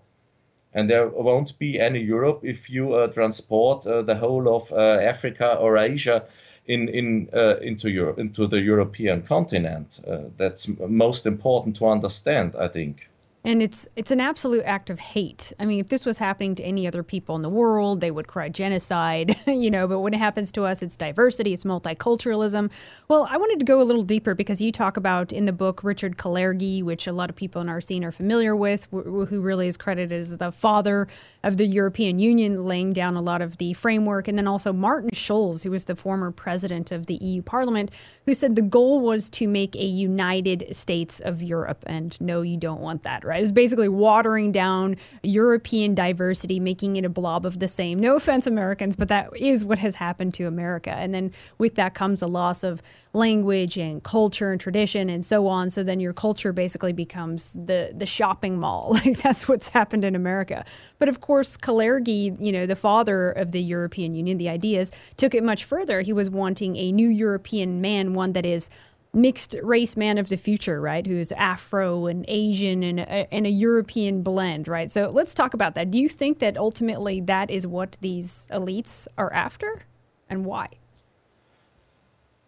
And 0.73 0.89
there 0.89 1.07
won't 1.07 1.57
be 1.57 1.79
any 1.79 1.99
Europe 1.99 2.41
if 2.43 2.69
you 2.69 2.93
uh, 2.93 3.07
transport 3.07 3.87
uh, 3.87 4.01
the 4.01 4.15
whole 4.15 4.53
of 4.53 4.71
uh, 4.73 4.99
Africa 5.01 5.55
or 5.55 5.77
Asia 5.77 6.25
in, 6.65 6.89
in, 6.89 7.29
into, 7.61 7.89
Europe, 7.89 8.19
into 8.19 8.47
the 8.47 8.59
European 8.59 9.21
continent. 9.21 9.99
that's 10.37 10.67
most 10.67 11.27
important 11.27 11.75
to 11.77 11.87
understand, 11.87 12.55
I 12.59 12.67
think. 12.67 13.07
And 13.45 13.61
it's 13.61 13.87
it's 13.95 14.09
an 14.09 14.19
absolute 14.19 14.63
act 14.65 14.89
of 14.89 14.97
hate. 14.97 15.53
I 15.59 15.65
mean, 15.65 15.79
if 15.79 15.89
this 15.89 16.03
was 16.03 16.17
happening 16.17 16.55
to 16.55 16.63
any 16.63 16.87
other 16.87 17.03
people 17.03 17.35
in 17.35 17.41
the 17.41 17.49
world, 17.49 18.01
they 18.01 18.09
would 18.09 18.25
cry 18.25 18.49
genocide, 18.49 19.37
you 19.45 19.69
know, 19.69 19.87
but 19.87 19.99
when 19.99 20.15
it 20.15 20.17
happens 20.17 20.51
to 20.53 20.63
us, 20.63 20.81
it's 20.81 20.97
diversity, 20.97 21.53
it's 21.53 21.63
multiculturalism. 21.63 22.71
Well, 23.07 23.27
I 23.29 23.37
wanted 23.37 23.59
to 23.59 23.65
go 23.65 23.79
a 23.79 23.83
little 23.83 24.01
deeper 24.01 24.33
because 24.33 24.61
you 24.61 24.71
talk 24.71 24.97
about 24.97 25.31
in 25.31 25.45
the 25.45 25.53
book 25.53 25.83
Richard 25.83 26.17
Kalergi, 26.17 26.81
which 26.81 27.05
a 27.05 27.11
lot 27.11 27.29
of 27.29 27.35
people 27.35 27.61
in 27.61 27.69
our 27.69 27.79
scene 27.79 28.03
are 28.03 28.11
familiar 28.11 28.55
with, 28.55 28.87
who 28.89 29.41
really 29.41 29.67
is 29.67 29.77
credited 29.77 30.11
as 30.11 30.39
the 30.39 30.51
father 30.51 31.07
of 31.43 31.57
the 31.57 31.67
European 31.67 32.17
Union, 32.17 32.65
laying 32.65 32.93
down 32.93 33.15
a 33.15 33.21
lot 33.21 33.43
of 33.43 33.57
the 33.57 33.73
framework, 33.73 34.27
and 34.27 34.39
then 34.39 34.47
also 34.47 34.73
Martin 34.73 35.11
Schulz, 35.13 35.61
who 35.61 35.69
was 35.69 35.85
the 35.85 35.95
former 35.95 36.31
president 36.31 36.91
of 36.91 37.05
the 37.05 37.15
EU 37.15 37.43
Parliament, 37.43 37.91
who 38.25 38.33
said 38.33 38.55
the 38.55 38.63
goal 38.63 39.01
was 39.01 39.29
to 39.29 39.47
make 39.47 39.75
a 39.75 39.85
United 39.85 40.75
States 40.75 41.19
of 41.19 41.43
Europe. 41.43 41.83
And 41.85 42.19
no, 42.19 42.41
you 42.41 42.57
don't 42.57 42.81
want 42.81 43.03
that, 43.03 43.23
right? 43.23 43.34
Right? 43.35 43.43
It's 43.43 43.51
basically 43.51 43.89
watering 43.89 44.53
down 44.53 44.95
European 45.21 45.93
diversity, 45.93 46.57
making 46.59 46.95
it 46.95 47.03
a 47.03 47.09
blob 47.09 47.45
of 47.45 47.59
the 47.59 47.67
same. 47.67 47.99
No 47.99 48.15
offense, 48.15 48.47
Americans, 48.47 48.95
but 48.95 49.09
that 49.09 49.35
is 49.35 49.65
what 49.65 49.77
has 49.79 49.95
happened 49.95 50.33
to 50.35 50.45
America. 50.45 50.91
And 50.91 51.13
then 51.13 51.33
with 51.57 51.75
that 51.75 51.93
comes 51.93 52.21
a 52.21 52.27
loss 52.27 52.63
of 52.63 52.81
language 53.11 53.77
and 53.77 54.01
culture 54.03 54.53
and 54.53 54.61
tradition 54.61 55.09
and 55.09 55.25
so 55.25 55.47
on. 55.47 55.69
So 55.69 55.83
then 55.83 55.99
your 55.99 56.13
culture 56.13 56.53
basically 56.53 56.93
becomes 56.93 57.53
the 57.53 57.91
the 57.93 58.05
shopping 58.05 58.57
mall. 58.57 58.97
Like 59.05 59.17
that's 59.17 59.47
what's 59.47 59.69
happened 59.69 60.05
in 60.05 60.15
America. 60.15 60.63
But 60.99 61.09
of 61.09 61.19
course, 61.19 61.57
Kalergi, 61.57 62.35
you 62.39 62.51
know, 62.51 62.65
the 62.65 62.75
father 62.75 63.31
of 63.31 63.51
the 63.51 63.61
European 63.61 64.15
Union, 64.15 64.37
the 64.37 64.49
ideas 64.49 64.91
took 65.17 65.35
it 65.35 65.43
much 65.43 65.65
further. 65.65 66.01
He 66.01 66.13
was 66.13 66.29
wanting 66.29 66.75
a 66.77 66.91
new 66.91 67.09
European 67.09 67.81
man, 67.81 68.13
one 68.13 68.31
that 68.33 68.45
is 68.45 68.69
mixed 69.15 69.55
race 69.63 69.95
man 69.97 70.17
of 70.17 70.29
the 70.29 70.37
future, 70.37 70.79
right? 70.81 71.07
Who's 71.07 71.31
Afro 71.31 72.05
and 72.05 72.25
Asian 72.27 72.83
and 72.83 72.99
a, 72.99 73.33
and 73.33 73.47
a 73.47 73.49
European 73.49 74.21
blend, 74.21 74.67
right? 74.67 74.91
So 74.91 75.09
let's 75.09 75.33
talk 75.33 75.53
about 75.53 75.73
that. 75.75 75.89
Do 75.89 75.97
you 75.97 76.09
think 76.09 76.39
that 76.39 76.57
ultimately 76.57 77.21
that 77.21 77.49
is 77.49 77.65
what 77.65 77.97
these 78.01 78.47
elites 78.51 79.07
are 79.17 79.31
after, 79.33 79.83
and 80.29 80.45
why? 80.45 80.67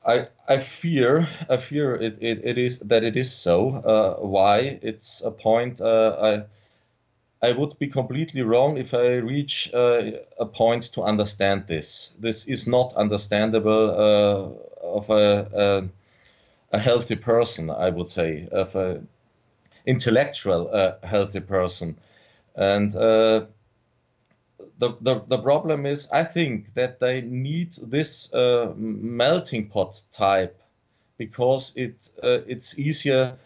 I, 0.05 0.27
I 0.47 0.59
fear 0.59 1.27
I 1.49 1.57
fear 1.57 1.95
it, 1.95 2.17
it, 2.21 2.41
it 2.43 2.57
is 2.57 2.79
that 2.79 3.03
it 3.03 3.17
is 3.17 3.33
so. 3.33 3.75
Uh, 3.75 4.25
why? 4.25 4.79
It's 4.81 5.21
a 5.21 5.31
point 5.31 5.81
uh, 5.81 6.45
I 7.41 7.47
I 7.47 7.51
would 7.51 7.77
be 7.77 7.87
completely 7.87 8.41
wrong 8.41 8.77
if 8.77 8.93
I 8.93 9.15
reach 9.15 9.71
uh, 9.73 10.11
a 10.39 10.45
point 10.45 10.91
to 10.93 11.03
understand 11.03 11.67
this. 11.67 12.13
This 12.19 12.47
is 12.47 12.67
not 12.67 12.93
understandable 12.95 13.89
uh, 13.91 14.87
of 14.87 15.09
a, 15.09 15.89
a 16.71 16.79
healthy 16.79 17.15
person, 17.15 17.69
I 17.69 17.89
would 17.89 18.09
say, 18.09 18.47
of 18.51 18.75
a 18.75 19.01
intellectual 19.85 20.69
uh, 20.71 20.93
healthy 21.03 21.39
person. 21.39 21.97
And 22.55 22.95
uh, 22.95 23.45
the, 24.77 24.95
the, 25.01 25.21
the 25.27 25.37
problem 25.39 25.85
is, 25.85 26.09
I 26.11 26.23
think 26.23 26.73
that 26.73 26.99
they 26.99 27.21
need 27.21 27.73
this 27.81 28.33
uh, 28.33 28.73
melting 28.75 29.69
pot 29.69 30.01
type 30.11 30.61
because 31.17 31.73
it 31.75 32.11
uh, 32.21 32.41
it's 32.47 32.77
easier 32.77 33.37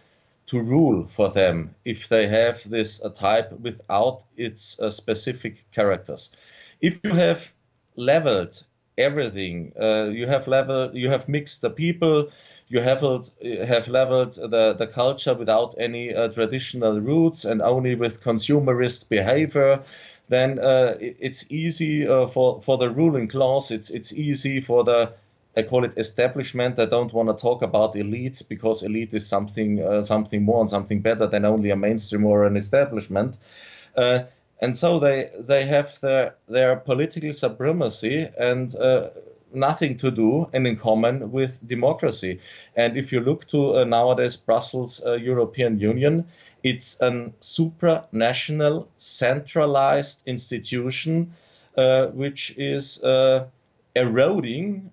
to 0.48 0.62
rule 0.62 1.08
for 1.08 1.30
them 1.30 1.74
if 1.86 2.10
they 2.10 2.28
have 2.28 2.70
this 2.70 3.02
uh, 3.04 3.10
type 3.10 3.52
without 3.60 4.24
its 4.36 4.80
uh, 4.80 4.90
specific 4.90 5.64
characters. 5.72 6.32
If 6.82 7.00
you 7.04 7.14
have 7.14 7.54
leveled 7.96 8.64
everything, 8.98 9.72
you 9.78 10.28
have 10.28 10.48
leveled, 10.48 10.96
you 10.96 11.10
have 11.10 11.30
mixed 11.30 11.62
the 11.62 11.70
people, 11.70 12.30
you 12.72 12.80
have 12.80 13.02
have 13.02 13.88
leveled 13.90 14.34
the, 14.34 14.74
the 14.78 14.88
culture 14.88 15.34
without 15.34 15.76
any 15.78 16.16
uh, 16.16 16.30
traditional 16.30 17.02
roots 17.02 17.44
and 17.44 17.62
only 17.62 17.96
with 17.96 18.24
consumerist 18.24 19.10
behavior, 19.10 19.84
then 20.30 20.58
uh, 20.58 20.96
it's 21.00 21.52
easy 21.52 22.08
uh, 22.08 22.28
for, 22.28 22.62
for 22.62 22.78
the 22.78 22.90
ruling 22.90 23.28
class. 23.28 23.72
It's 23.72 23.90
it's 23.90 24.14
easy 24.14 24.62
for 24.62 24.86
the 24.86 25.12
I 25.58 25.64
call 25.64 25.84
it 25.84 25.98
establishment. 25.98 26.80
I 26.80 26.86
don't 26.86 27.12
want 27.12 27.28
to 27.28 27.36
talk 27.36 27.62
about 27.62 27.96
elites 27.96 28.48
because 28.48 28.84
elite 28.84 29.14
is 29.14 29.28
something 29.28 29.82
uh, 29.84 30.02
something 30.02 30.44
more 30.44 30.62
and 30.62 30.70
something 30.70 31.02
better 31.02 31.28
than 31.28 31.44
only 31.44 31.72
a 31.72 31.76
mainstream 31.76 32.26
or 32.26 32.46
an 32.46 32.56
establishment. 32.56 33.38
Uh, 33.98 34.20
and 34.62 34.78
so 34.78 35.00
they 35.00 35.30
they 35.40 35.66
have 35.66 36.00
their 36.00 36.36
their 36.48 36.78
political 36.78 37.34
supremacy 37.34 38.30
and 38.38 38.74
uh, 38.76 39.10
nothing 39.54 39.98
to 39.98 40.12
do 40.12 40.48
and 40.54 40.66
in 40.68 40.78
common 40.78 41.32
with 41.32 41.66
democracy. 41.68 42.40
And 42.76 42.98
if 42.98 43.12
you 43.12 43.20
look 43.20 43.48
to 43.48 43.78
uh, 43.78 43.84
nowadays 43.84 44.36
Brussels 44.38 45.04
uh, 45.06 45.14
European 45.14 45.80
Union, 45.80 46.26
it's 46.64 47.02
a 47.02 47.32
supranational, 47.42 48.88
centralized 48.98 50.22
institution 50.26 51.34
uh, 51.78 52.08
which 52.08 52.54
is 52.58 53.02
uh, 53.02 53.46
eroding 53.96 54.92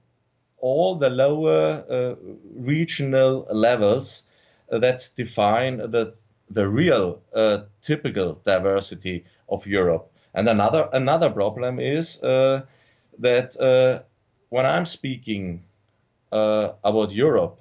all 0.59 0.95
the 0.95 1.11
lower 1.11 1.85
uh, 1.91 2.15
regional 2.55 3.47
levels 3.51 4.25
that 4.71 5.11
define 5.17 5.79
the 5.79 6.15
the 6.51 6.69
real 6.69 7.21
uh, 7.35 7.59
typical 7.83 8.41
diversity 8.45 9.25
of 9.49 9.67
Europe. 9.67 10.11
And 10.35 10.49
another 10.49 10.89
another 10.93 11.31
problem 11.31 11.81
is 11.81 12.21
that 12.21 14.08
when 14.51 14.67
I'm 14.67 14.87
speaking 14.87 15.63
uh, 16.33 16.73
about 16.85 17.13
Europe, 17.13 17.61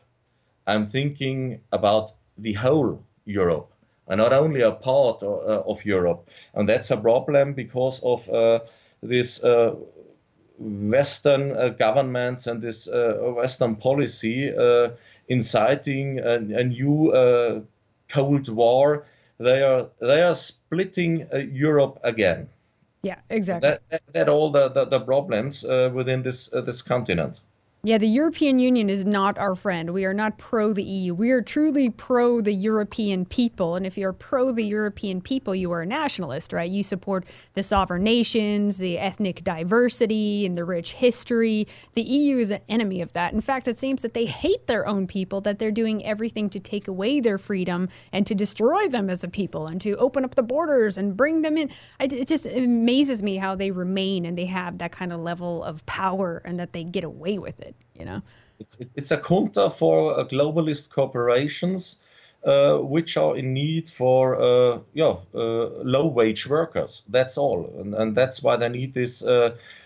I'm 0.65 0.85
thinking 0.85 1.61
about 1.71 2.11
the 2.37 2.53
whole 2.53 3.03
Europe 3.25 3.71
and 4.07 4.19
not 4.19 4.33
only 4.33 4.61
a 4.61 4.71
part 4.71 5.21
of, 5.23 5.47
uh, 5.47 5.69
of 5.69 5.85
Europe. 5.85 6.29
And 6.53 6.67
that's 6.67 6.91
a 6.91 6.97
problem 6.97 7.53
because 7.53 8.01
of 8.03 8.27
uh, 8.29 8.59
this 9.01 9.43
uh, 9.43 9.75
Western 10.57 11.51
uh, 11.51 11.69
governments 11.69 12.47
and 12.47 12.61
this 12.61 12.87
uh, 12.87 13.33
Western 13.35 13.75
policy 13.75 14.51
inciting 15.27 16.19
a, 16.19 16.35
a 16.35 16.63
new 16.63 17.65
Cold 18.09 18.49
War. 18.49 19.05
They 19.39 19.61
are 19.61 19.87
they 19.99 20.21
are 20.21 20.33
splitting 20.33 21.27
Europe 21.51 21.99
again. 22.03 22.49
Yeah, 23.03 23.19
exactly. 23.29 23.69
That, 23.69 23.81
that, 23.89 24.01
that 24.13 24.29
all 24.29 24.51
the, 24.51 24.69
the, 24.69 24.85
the 24.85 24.99
problems 24.99 25.63
uh, 25.63 25.91
within 25.93 26.23
this 26.23 26.53
uh, 26.53 26.61
this 26.61 26.81
continent. 26.81 27.41
Yeah, 27.83 27.99
the 27.99 28.07
European 28.07 28.57
Union 28.57 28.89
is 28.89 29.05
not 29.05 29.37
our 29.37 29.55
friend. 29.55 29.93
We 29.93 30.03
are 30.03 30.13
not 30.13 30.39
pro 30.39 30.73
the 30.73 30.83
EU. 30.83 31.13
We 31.13 31.29
are 31.29 31.43
truly 31.43 31.89
pro 31.91 32.41
the 32.41 32.51
European 32.51 33.23
people. 33.23 33.75
And 33.75 33.85
if 33.85 33.97
you're 33.97 34.11
pro 34.11 34.51
the 34.51 34.65
European 34.65 35.21
people, 35.21 35.53
you 35.53 35.71
are 35.71 35.83
a 35.83 35.85
nationalist, 35.85 36.51
right? 36.51 36.69
You 36.69 36.81
support 36.81 37.25
the 37.53 37.61
sovereign 37.61 38.03
nations, 38.03 38.77
the 38.77 38.97
ethnic 38.97 39.43
diversity, 39.43 40.45
and 40.45 40.57
the 40.57 40.65
rich 40.65 40.93
history. 40.93 41.67
The 41.93 42.01
EU 42.01 42.39
is 42.39 42.49
an 42.49 42.61
enemy 42.67 42.99
of 42.99 43.13
that. 43.13 43.31
In 43.31 43.41
fact, 43.41 43.67
it 43.67 43.77
seems 43.77 44.01
that 44.01 44.15
they 44.15 44.25
hate 44.25 44.65
their 44.65 44.85
own 44.87 45.05
people, 45.05 45.39
that 45.41 45.59
they're 45.59 45.71
doing 45.71 46.03
everything 46.03 46.49
to 46.49 46.59
take 46.59 46.87
away 46.87 47.19
their 47.19 47.37
freedom 47.37 47.89
and 48.11 48.25
to 48.25 48.33
destroy 48.33 48.89
them 48.89 49.07
as 49.07 49.23
a 49.23 49.29
people 49.29 49.67
and 49.67 49.79
to 49.81 49.95
open 49.97 50.25
up 50.25 50.33
the 50.33 50.43
borders 50.43 50.97
and 50.97 51.15
bring 51.15 51.43
them 51.43 51.57
in. 51.57 51.69
It 51.99 52.27
just 52.27 52.47
amazes 52.47 53.21
me 53.21 53.37
how 53.37 53.55
they 53.55 53.69
remain 53.69 54.25
and 54.25 54.35
they 54.35 54.47
have 54.47 54.79
that 54.79 54.91
kind 54.91 55.13
of 55.13 55.21
level 55.21 55.63
of 55.63 55.85
power 55.85 56.41
and 56.43 56.59
that 56.59 56.73
they 56.73 56.83
get 56.83 57.03
away 57.03 57.37
with 57.37 57.59
it 57.59 57.66
it, 57.67 57.75
you 57.93 58.05
know? 58.05 58.21
It's, 58.59 58.77
it's 58.95 59.11
a 59.11 59.17
counter 59.17 59.69
for 59.69 60.19
uh, 60.19 60.23
globalist 60.25 60.89
corporations 60.91 61.99
uh, 62.47 62.77
which 62.77 63.17
are 63.17 63.35
in 63.35 63.53
need 63.53 63.89
for 63.89 64.35
uh, 64.39 64.79
yeah, 64.93 65.15
uh, 65.35 65.69
low 65.83 66.07
wage 66.07 66.47
workers. 66.47 67.03
That's 67.09 67.37
all, 67.37 67.69
and, 67.79 67.93
and 67.93 68.15
that's 68.15 68.41
why 68.41 68.55
they 68.55 68.69
need 68.69 68.93
this 68.93 69.19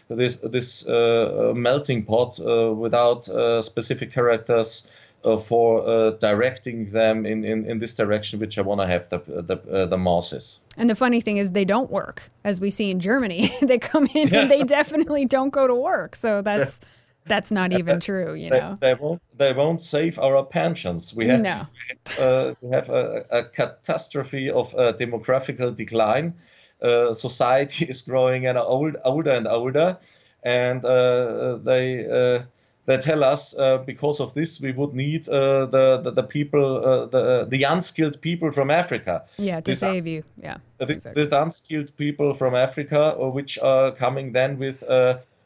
this 0.09 0.35
this 0.37 0.85
melting 0.85 2.03
pot 2.03 2.39
without 2.75 3.23
specific 3.63 4.13
characters. 4.13 4.87
Uh, 5.23 5.37
for 5.37 5.87
uh, 5.87 6.09
directing 6.19 6.87
them 6.87 7.27
in, 7.27 7.45
in, 7.45 7.63
in 7.69 7.77
this 7.77 7.93
direction, 7.93 8.39
which 8.39 8.57
I 8.57 8.63
want 8.63 8.81
to 8.81 8.87
have 8.87 9.07
the 9.09 9.19
the, 9.19 9.55
uh, 9.71 9.85
the 9.85 9.97
masses. 9.97 10.63
And 10.77 10.89
the 10.89 10.95
funny 10.95 11.21
thing 11.21 11.37
is, 11.37 11.51
they 11.51 11.63
don't 11.63 11.91
work, 11.91 12.31
as 12.43 12.59
we 12.59 12.71
see 12.71 12.89
in 12.89 12.99
Germany. 12.99 13.53
they 13.61 13.77
come 13.77 14.07
in 14.15 14.29
yeah. 14.29 14.39
and 14.39 14.49
they 14.49 14.63
definitely 14.63 15.25
don't 15.25 15.51
go 15.51 15.67
to 15.67 15.75
work. 15.75 16.15
So 16.15 16.41
that's 16.41 16.79
that's 17.25 17.51
not 17.51 17.71
even 17.73 17.99
true, 17.99 18.33
you 18.33 18.49
know. 18.49 18.77
They, 18.81 18.93
they, 18.93 18.99
won't. 18.99 19.21
They 19.37 19.53
won't 19.53 19.81
save 19.81 20.17
our 20.19 20.43
pensions. 20.43 21.13
We 21.15 21.27
have. 21.27 21.41
No. 21.41 21.67
Uh, 22.19 22.53
we 22.61 22.69
have 22.71 22.89
a, 22.89 23.25
a 23.29 23.43
catastrophe 23.43 24.49
of 24.49 24.73
uh, 24.75 24.93
demographical 24.93 25.75
decline. 25.75 26.33
Uh, 26.81 27.13
society 27.13 27.85
is 27.89 28.01
growing 28.01 28.47
and 28.47 28.57
old, 28.57 28.95
older 29.05 29.31
and 29.31 29.47
older, 29.47 29.97
and 30.43 30.83
uh, 30.83 31.57
they 31.57 32.05
uh, 32.05 32.43
they 32.85 32.97
tell 32.97 33.23
us 33.23 33.57
uh, 33.57 33.77
because 33.77 34.19
of 34.19 34.33
this 34.33 34.59
we 34.59 34.71
would 34.71 34.93
need 34.93 35.25
the, 35.25 35.99
the, 36.03 36.11
the 36.11 36.23
people 36.23 37.07
the 37.07 37.45
the 37.47 37.63
unskilled 37.63 38.19
people 38.21 38.51
from 38.51 38.71
Africa. 38.71 39.23
Yeah, 39.37 39.61
to 39.61 39.71
this 39.71 39.79
save 39.79 40.07
you. 40.07 40.23
Yeah. 40.37 40.57
The, 40.79 40.87
exactly. 40.87 41.25
the 41.25 41.41
unskilled 41.41 41.95
people 41.97 42.33
from 42.33 42.55
Africa, 42.55 43.15
which 43.19 43.59
are 43.59 43.91
coming 43.91 44.33
then 44.33 44.57
with 44.57 44.83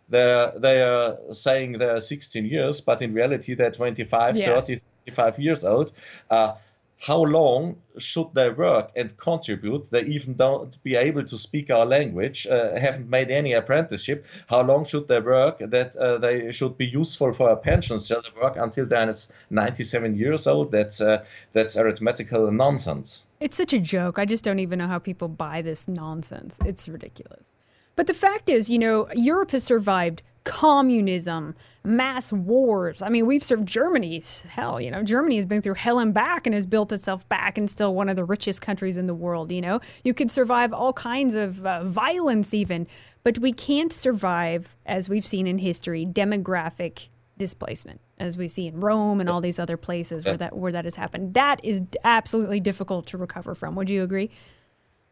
they're, 0.09 0.51
they 0.57 0.81
are 0.81 1.17
saying 1.31 1.74
they're 1.79 2.00
16 2.00 2.45
years, 2.45 2.81
but 2.81 3.01
in 3.01 3.13
reality 3.13 3.55
they're 3.55 3.71
25, 3.71 4.38
yeah. 4.38 4.47
30, 4.47 4.81
35 5.07 5.39
years 5.39 5.65
old. 5.65 5.93
Uh, 6.29 6.53
how 7.00 7.21
long 7.21 7.75
should 7.97 8.33
they 8.33 8.50
work 8.50 8.91
and 8.95 9.15
contribute? 9.17 9.89
They 9.91 10.03
even 10.05 10.33
don't 10.35 10.81
be 10.81 10.95
able 10.95 11.24
to 11.25 11.38
speak 11.38 11.69
our 11.69 11.85
language, 11.85 12.47
uh, 12.47 12.79
haven't 12.79 13.09
made 13.09 13.29
any 13.29 13.53
apprenticeship. 13.53 14.25
How 14.47 14.62
long 14.62 14.85
should 14.85 15.07
they 15.07 15.19
work 15.19 15.59
that 15.59 15.95
uh, 15.95 16.17
they 16.17 16.51
should 16.51 16.77
be 16.77 16.85
useful 16.85 17.31
for 17.33 17.50
a 17.50 17.57
pension? 17.57 18.00
Shall 18.00 18.21
they 18.21 18.41
work 18.41 18.55
until 18.57 18.85
they're 18.85 19.12
97 19.50 20.17
years 20.17 20.47
old? 20.47 20.71
That's 20.71 21.01
uh, 21.01 21.24
that's 21.53 21.77
arithmetical 21.77 22.51
nonsense. 22.51 23.24
It's 23.39 23.55
such 23.55 23.74
a 23.74 23.79
joke. 23.79 24.17
I 24.17 24.25
just 24.25 24.43
don't 24.43 24.59
even 24.59 24.79
know 24.79 24.88
how 24.88 25.00
people 25.00 25.27
buy 25.27 25.62
this 25.62 25.88
nonsense. 25.88 26.57
It's 26.65 26.88
ridiculous. 26.88 27.55
But 27.95 28.07
the 28.07 28.13
fact 28.13 28.49
is, 28.49 28.69
you 28.69 28.79
know, 28.79 29.07
Europe 29.13 29.51
has 29.51 29.63
survived 29.63 30.21
communism, 30.43 31.55
mass 31.83 32.31
wars. 32.31 33.01
I 33.01 33.09
mean, 33.09 33.25
we've 33.25 33.43
served 33.43 33.67
Germany. 33.67 34.23
Hell, 34.49 34.79
you 34.79 34.91
know, 34.91 35.03
Germany 35.03 35.35
has 35.37 35.45
been 35.45 35.61
through 35.61 35.73
hell 35.73 35.99
and 35.99 36.13
back 36.13 36.45
and 36.45 36.53
has 36.53 36.65
built 36.65 36.91
itself 36.91 37.27
back 37.29 37.57
and 37.57 37.69
still 37.69 37.95
one 37.95 38.09
of 38.09 38.15
the 38.15 38.23
richest 38.23 38.61
countries 38.61 38.97
in 38.97 39.05
the 39.05 39.13
world. 39.13 39.51
You 39.51 39.61
know, 39.61 39.79
you 40.03 40.13
could 40.13 40.29
survive 40.29 40.71
all 40.71 40.93
kinds 40.93 41.35
of 41.35 41.65
uh, 41.65 41.83
violence, 41.83 42.53
even, 42.53 42.87
but 43.23 43.39
we 43.39 43.53
can't 43.53 43.91
survive, 43.91 44.75
as 44.85 45.09
we've 45.09 45.25
seen 45.25 45.47
in 45.47 45.57
history, 45.57 46.05
demographic 46.05 47.09
displacement 47.37 47.99
as 48.17 48.37
we 48.37 48.47
see 48.47 48.67
in 48.67 48.79
Rome 48.79 49.19
and 49.19 49.29
all 49.29 49.41
these 49.41 49.59
other 49.59 49.75
places 49.77 50.23
where 50.23 50.37
that 50.37 50.55
where 50.55 50.71
that 50.71 50.85
has 50.85 50.95
happened. 50.95 51.33
That 51.33 51.63
is 51.65 51.81
absolutely 52.03 52.59
difficult 52.59 53.07
to 53.07 53.17
recover 53.17 53.55
from. 53.55 53.75
Would 53.75 53.89
you 53.89 54.03
agree? 54.03 54.29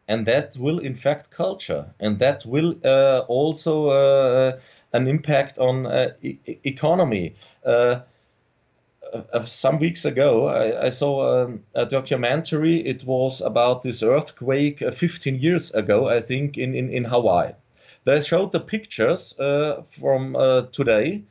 And 0.06 0.26
that 0.26 0.56
will 0.58 0.78
infect 0.80 1.30
culture, 1.30 1.86
and 1.98 2.18
that 2.18 2.44
will 2.44 2.76
uh, 2.84 3.20
also 3.26 3.88
uh, 3.88 4.58
an 4.92 5.08
impact 5.08 5.58
on 5.58 5.86
uh, 5.86 6.12
e- 6.22 6.38
economy. 6.64 7.34
Uh, 7.64 8.00
uh, 9.32 9.44
some 9.46 9.78
weeks 9.78 10.04
ago, 10.04 10.48
I, 10.48 10.86
I 10.86 10.88
saw 10.90 11.44
um, 11.44 11.62
a 11.74 11.86
documentary. 11.86 12.80
It 12.86 13.04
was 13.04 13.40
about 13.40 13.82
this 13.82 14.02
earthquake 14.02 14.80
15 14.80 15.36
years 15.36 15.72
ago, 15.72 16.08
I 16.08 16.20
think, 16.20 16.58
in, 16.58 16.74
in, 16.74 16.90
in 16.90 17.04
Haiti. 17.04 17.54
They 18.04 18.20
showed 18.20 18.52
the 18.52 18.60
pictures 18.60 19.32
from 19.86 20.36
today, 20.72 21.22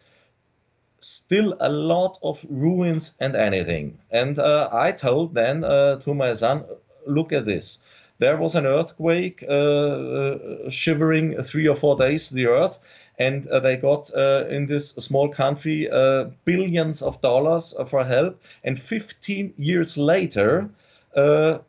still 1.04 1.56
a 1.60 1.70
lot 1.70 2.18
of 2.24 2.46
ruins 2.50 3.16
and 3.20 3.36
anything. 3.36 4.00
And 4.10 4.40
uh, 4.40 4.70
I 4.72 4.92
told 4.92 5.34
then 5.34 5.64
uh, 5.64 5.98
to 5.98 6.14
my 6.14 6.34
son, 6.34 6.64
look 7.06 7.34
at 7.34 7.46
this 7.46 7.82
there 8.20 8.38
was 8.38 8.56
an 8.56 8.66
earthquake 8.66 9.44
uh, 9.48 9.54
uh, 9.54 10.70
shivering 10.70 11.42
three 11.44 11.68
or 11.68 11.76
four 11.76 11.98
days 11.98 12.30
the 12.30 12.46
earth 12.46 12.80
and 13.20 13.48
uh, 13.48 13.60
they 13.60 13.76
got 13.76 14.12
uh, 14.16 14.46
in 14.50 14.66
this 14.66 14.90
small 14.92 15.30
country 15.30 15.90
uh, 15.90 16.26
billions 16.46 17.02
of 17.02 17.22
dollars 17.22 17.74
for 17.88 18.04
help. 18.04 18.42
And 18.64 18.80
15 18.80 19.54
years 19.58 19.98
later 19.98 20.70
uh, 21.16 21.60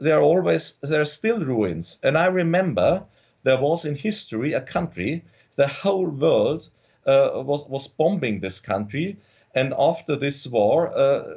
there 0.00 0.18
are 0.18 0.22
always 0.22 0.76
there 0.82 1.00
are 1.00 1.12
still 1.18 1.40
ruins. 1.40 1.98
And 2.02 2.16
i 2.18 2.26
remember 2.26 3.04
there 3.44 3.60
was 3.60 3.84
in 3.84 3.94
history 3.94 4.52
a 4.52 4.60
country 4.60 5.24
the 5.56 5.68
whole 5.68 6.08
world 6.08 6.68
was 7.06 7.66
was 7.68 7.88
bombing 7.88 8.40
this 8.40 8.60
country. 8.60 9.16
And 9.54 9.74
after 9.78 10.16
this 10.16 10.46
war 10.46 10.92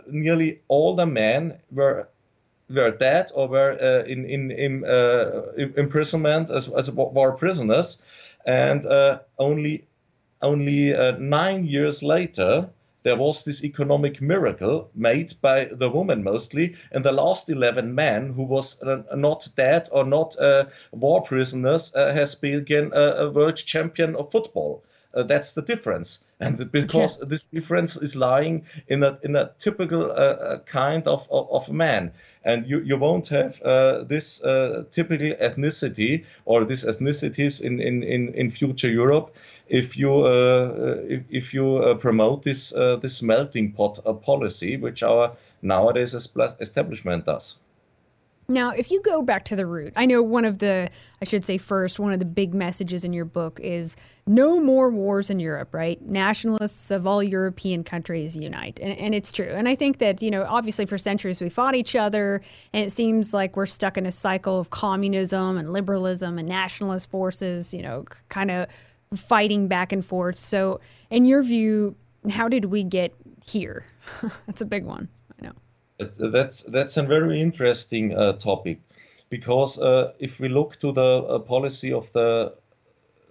nearly 0.07 0.61
all 0.67 0.95
the 0.95 1.05
men 1.05 1.59
were 1.71 2.07
were 2.73 2.91
dead 2.91 3.31
or 3.33 3.47
were 3.47 3.77
uh, 3.81 4.03
in 4.05 4.25
in, 4.25 4.51
in 4.51 4.85
uh, 4.85 5.53
imprisonment 5.77 6.49
as, 6.51 6.69
as 6.69 6.91
war 6.91 7.33
prisoners, 7.33 8.01
and 8.45 8.85
uh, 8.85 9.19
only 9.37 9.85
only 10.41 10.95
uh, 10.95 11.11
nine 11.19 11.65
years 11.65 12.01
later 12.01 12.69
there 13.03 13.17
was 13.17 13.43
this 13.43 13.63
economic 13.63 14.21
miracle 14.21 14.89
made 14.93 15.33
by 15.41 15.65
the 15.65 15.89
woman 15.89 16.23
mostly, 16.23 16.75
and 16.91 17.03
the 17.03 17.11
last 17.11 17.49
11 17.49 17.95
men 17.95 18.33
who 18.33 18.43
was 18.43 18.81
uh, 18.83 19.01
not 19.15 19.47
dead 19.55 19.89
or 19.91 20.05
not 20.05 20.37
uh, 20.39 20.65
war 20.91 21.23
prisoners 21.23 21.93
has 21.95 22.35
been 22.35 22.91
a 22.93 23.29
world 23.29 23.55
champion 23.55 24.15
of 24.15 24.31
football. 24.31 24.83
Uh, 25.13 25.23
that's 25.23 25.53
the 25.53 25.61
difference, 25.61 26.23
and 26.41 26.71
because 26.71 27.19
yeah. 27.19 27.25
this 27.27 27.43
difference 27.45 27.97
is 27.97 28.15
lying 28.15 28.65
in 28.87 29.03
a 29.03 29.17
in 29.21 29.35
a 29.35 29.51
typical 29.59 30.11
uh, 30.11 30.15
uh, 30.15 30.59
kind 30.59 31.07
of, 31.07 31.27
of, 31.31 31.47
of 31.51 31.71
man, 31.71 32.11
and 32.43 32.67
you 32.67 32.81
you 32.81 32.97
won't 32.97 33.27
have 33.27 33.61
uh, 33.61 34.03
this 34.03 34.43
uh, 34.43 34.83
typical 34.91 35.33
ethnicity 35.39 36.25
or 36.45 36.65
these 36.65 36.83
ethnicities 36.83 37.61
in 37.61 37.79
in 37.79 38.03
in, 38.03 38.33
in 38.33 38.49
future 38.49 38.89
Europe 38.89 39.35
if 39.67 39.95
you 39.95 40.25
uh, 40.25 40.97
if, 41.07 41.21
if 41.29 41.53
you 41.53 41.95
promote 41.99 42.43
this 42.43 42.71
this 43.01 43.21
melting 43.21 43.71
pot 43.71 43.99
policy, 44.23 44.77
which 44.77 45.03
our 45.03 45.31
nowadays 45.61 46.15
establishment 46.59 47.25
does. 47.25 47.59
Now, 48.51 48.71
if 48.71 48.91
you 48.91 49.01
go 49.01 49.21
back 49.21 49.45
to 49.45 49.55
the 49.55 49.65
root, 49.65 49.93
I 49.95 50.05
know 50.05 50.21
one 50.21 50.43
of 50.43 50.57
the, 50.57 50.89
I 51.21 51.25
should 51.25 51.45
say 51.45 51.57
first, 51.57 51.99
one 51.99 52.11
of 52.11 52.19
the 52.19 52.25
big 52.25 52.53
messages 52.53 53.05
in 53.05 53.13
your 53.13 53.23
book 53.23 53.61
is 53.63 53.95
no 54.27 54.59
more 54.59 54.91
wars 54.91 55.29
in 55.29 55.39
Europe, 55.39 55.73
right? 55.73 56.01
Nationalists 56.01 56.91
of 56.91 57.07
all 57.07 57.23
European 57.23 57.85
countries 57.85 58.35
unite. 58.35 58.77
And, 58.81 58.97
and, 58.99 59.15
it's 59.15 59.31
true. 59.31 59.47
And 59.47 59.69
I 59.69 59.75
think 59.75 59.99
that, 59.99 60.21
you 60.21 60.29
know, 60.29 60.43
obviously 60.43 60.85
for 60.85 60.97
centuries 60.97 61.39
we 61.39 61.47
fought 61.47 61.75
each 61.75 61.95
other, 61.95 62.41
and 62.73 62.85
it 62.85 62.89
seems 62.89 63.33
like 63.33 63.55
we're 63.55 63.65
stuck 63.65 63.97
in 63.97 64.05
a 64.05 64.11
cycle 64.11 64.59
of 64.59 64.69
communism 64.69 65.57
and 65.57 65.71
liberalism 65.71 66.37
and 66.37 66.47
nationalist 66.47 67.09
forces, 67.09 67.73
you 67.73 67.81
know, 67.81 68.03
kind 68.27 68.51
of 68.51 68.67
fighting 69.15 69.69
back 69.69 69.93
and 69.93 70.03
forth. 70.03 70.37
So, 70.37 70.81
in 71.09 71.23
your 71.23 71.41
view, 71.41 71.95
how 72.29 72.49
did 72.49 72.65
we 72.65 72.83
get 72.83 73.13
here? 73.45 73.85
That's 74.45 74.61
a 74.61 74.65
big 74.65 74.83
one 74.83 75.07
that's 76.03 76.63
that's 76.63 76.97
a 76.97 77.03
very 77.03 77.41
interesting 77.41 78.15
uh, 78.17 78.33
topic 78.33 78.79
because 79.31 79.79
uh, 79.79 80.11
if 80.19 80.39
we 80.39 80.49
look 80.49 80.77
to 80.79 80.91
the 80.91 81.01
uh, 81.01 81.39
policy 81.39 81.91
of 81.91 82.11
the 82.13 82.53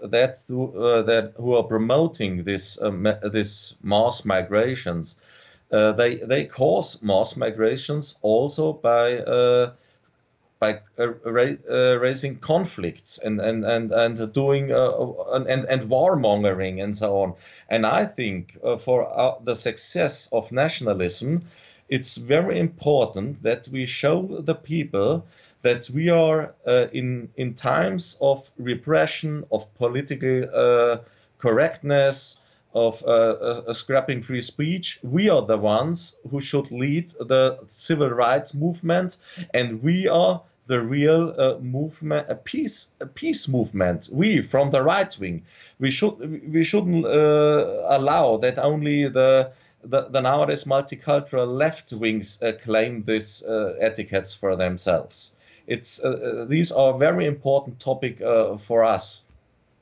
that 0.03 0.43
uh, 0.51 1.03
that 1.03 1.35
who 1.37 1.55
are 1.55 1.63
promoting 1.63 2.45
this 2.45 2.81
um, 2.83 3.07
this 3.23 3.77
mass 3.83 4.25
migrations, 4.25 5.21
uh, 5.71 5.93
they 5.93 6.17
they 6.17 6.47
cause 6.47 7.03
mass 7.03 7.37
migrations 7.37 8.19
also 8.23 8.73
by 8.73 9.19
uh, 9.19 9.73
by 10.59 10.81
ra- 10.97 11.97
raising 11.99 12.39
conflicts 12.39 13.19
and 13.19 13.41
and 13.41 13.65
and 13.65 13.93
and 13.93 14.33
doing 14.33 14.71
and 14.73 15.67
and 15.67 15.91
warmongering 15.91 16.83
and 16.83 16.97
so 16.97 17.19
on. 17.23 17.35
And 17.69 17.85
I 17.87 18.07
think 18.07 18.57
for 18.79 19.39
the 19.45 19.55
success 19.55 20.29
of 20.33 20.51
nationalism 20.51 21.43
it's 21.91 22.17
very 22.17 22.59
important 22.59 23.43
that 23.43 23.69
we 23.69 23.85
show 23.85 24.23
the 24.41 24.55
people 24.55 25.27
that 25.63 25.91
we 25.91 26.09
are 26.09 26.55
uh, 26.67 26.87
in 26.93 27.29
in 27.37 27.55
times 27.55 28.17
of 28.21 28.51
repression, 28.59 29.45
of 29.53 29.73
political 29.75 30.45
uh, 30.55 30.99
correctness, 31.39 32.41
of 32.75 33.03
uh, 33.05 33.73
scrapping 33.75 34.23
free 34.23 34.41
speech. 34.41 35.01
We 35.03 35.29
are 35.29 35.43
the 35.43 35.59
ones 35.59 36.17
who 36.31 36.41
should 36.41 36.71
lead 36.71 37.11
the 37.19 37.59
civil 37.67 38.11
rights 38.11 38.55
movement, 38.55 39.19
and 39.53 39.83
we 39.83 40.09
are 40.09 40.41
the 40.67 40.81
real 40.81 41.35
uh, 41.37 41.59
movement, 41.59 42.27
a 42.31 42.37
peace, 42.37 42.93
a 43.01 43.07
peace 43.07 43.49
movement. 43.49 44.09
We 44.13 44.41
from 44.41 44.71
the 44.71 44.83
right 44.83 45.19
wing, 45.19 45.43
we 45.81 45.91
should 45.91 46.17
we 46.53 46.63
shouldn't 46.63 47.05
uh, 47.05 47.83
allow 47.89 48.37
that 48.39 48.59
only 48.59 49.09
the 49.09 49.51
the, 49.85 50.09
the 50.09 50.21
nowadays 50.21 50.65
multicultural 50.65 51.47
left 51.47 51.93
wings 51.93 52.43
uh, 52.43 52.53
claim 52.63 53.03
these 53.05 53.43
uh, 53.45 53.75
etiquettes 53.81 54.35
for 54.35 54.57
themselves. 54.57 55.35
It's 55.67 56.03
uh, 56.03 56.47
these 56.49 56.73
are 56.73 56.99
very 56.99 57.27
important 57.27 57.79
topic 57.81 58.19
for 58.59 58.85
us. 58.85 59.25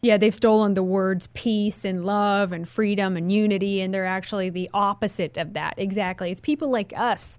Yeah, 0.02 0.16
they've 0.16 0.34
stolen 0.34 0.74
the 0.74 0.82
words 0.82 1.28
peace 1.34 1.84
and 1.84 2.04
love 2.04 2.52
and 2.52 2.68
freedom 2.68 3.16
and 3.16 3.32
unity, 3.32 3.80
and 3.80 3.92
they're 3.92 4.04
actually 4.04 4.50
the 4.50 4.70
opposite 4.72 5.36
of 5.36 5.54
that. 5.54 5.74
Exactly. 5.76 6.30
It's 6.30 6.40
people 6.40 6.68
like 6.68 6.92
us 6.96 7.38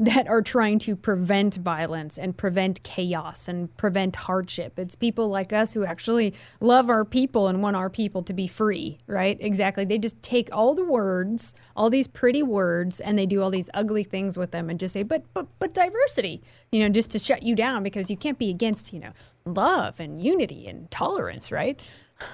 that 0.00 0.28
are 0.28 0.42
trying 0.42 0.78
to 0.78 0.94
prevent 0.94 1.56
violence 1.56 2.18
and 2.18 2.36
prevent 2.36 2.84
chaos 2.84 3.48
and 3.48 3.76
prevent 3.76 4.14
hardship. 4.14 4.78
It's 4.78 4.94
people 4.94 5.28
like 5.28 5.52
us 5.52 5.72
who 5.72 5.84
actually 5.84 6.34
love 6.60 6.88
our 6.88 7.04
people 7.04 7.48
and 7.48 7.60
want 7.62 7.74
our 7.74 7.90
people 7.90 8.22
to 8.22 8.32
be 8.32 8.46
free, 8.46 8.98
right? 9.08 9.36
Exactly. 9.40 9.84
They 9.84 9.98
just 9.98 10.22
take 10.22 10.50
all 10.52 10.76
the 10.76 10.84
words, 10.84 11.52
all 11.74 11.90
these 11.90 12.06
pretty 12.06 12.44
words, 12.44 13.00
and 13.00 13.18
they 13.18 13.26
do 13.26 13.42
all 13.42 13.50
these 13.50 13.68
ugly 13.74 14.04
things 14.04 14.38
with 14.38 14.52
them 14.52 14.70
and 14.70 14.78
just 14.78 14.92
say, 14.92 15.02
but 15.02 15.24
but 15.34 15.48
but 15.58 15.74
diversity, 15.74 16.42
you 16.70 16.78
know, 16.78 16.88
just 16.88 17.10
to 17.10 17.18
shut 17.18 17.42
you 17.42 17.56
down 17.56 17.82
because 17.82 18.08
you 18.08 18.16
can't 18.16 18.38
be 18.38 18.50
against, 18.50 18.92
you 18.92 19.00
know, 19.00 19.12
love 19.44 19.98
and 19.98 20.22
unity 20.22 20.68
and 20.68 20.88
tolerance, 20.92 21.50
right? 21.50 21.80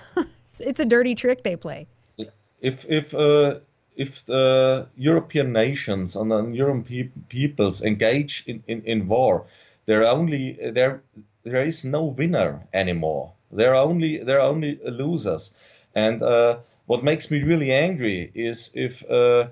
it's 0.60 0.80
a 0.80 0.84
dirty 0.84 1.14
trick 1.14 1.42
they 1.42 1.56
play. 1.56 1.86
If 2.60 2.84
if 2.90 3.14
uh 3.14 3.60
if 3.96 4.24
the 4.26 4.86
European 4.96 5.52
nations 5.52 6.16
and 6.16 6.30
the 6.30 6.44
European 6.46 7.12
peoples 7.28 7.82
engage 7.82 8.44
in, 8.46 8.62
in, 8.66 8.82
in 8.82 9.08
war, 9.08 9.46
there 9.86 10.06
only 10.06 10.58
there 10.70 11.02
there 11.44 11.64
is 11.64 11.84
no 11.84 12.04
winner 12.04 12.66
anymore. 12.72 13.32
There 13.52 13.74
are 13.74 13.84
only 13.84 14.18
there 14.18 14.40
are 14.40 14.48
only 14.48 14.80
losers. 14.84 15.54
And 15.94 16.22
uh, 16.22 16.58
what 16.86 17.04
makes 17.04 17.30
me 17.30 17.42
really 17.42 17.72
angry 17.72 18.30
is 18.34 18.70
if 18.74 19.08
uh, 19.08 19.48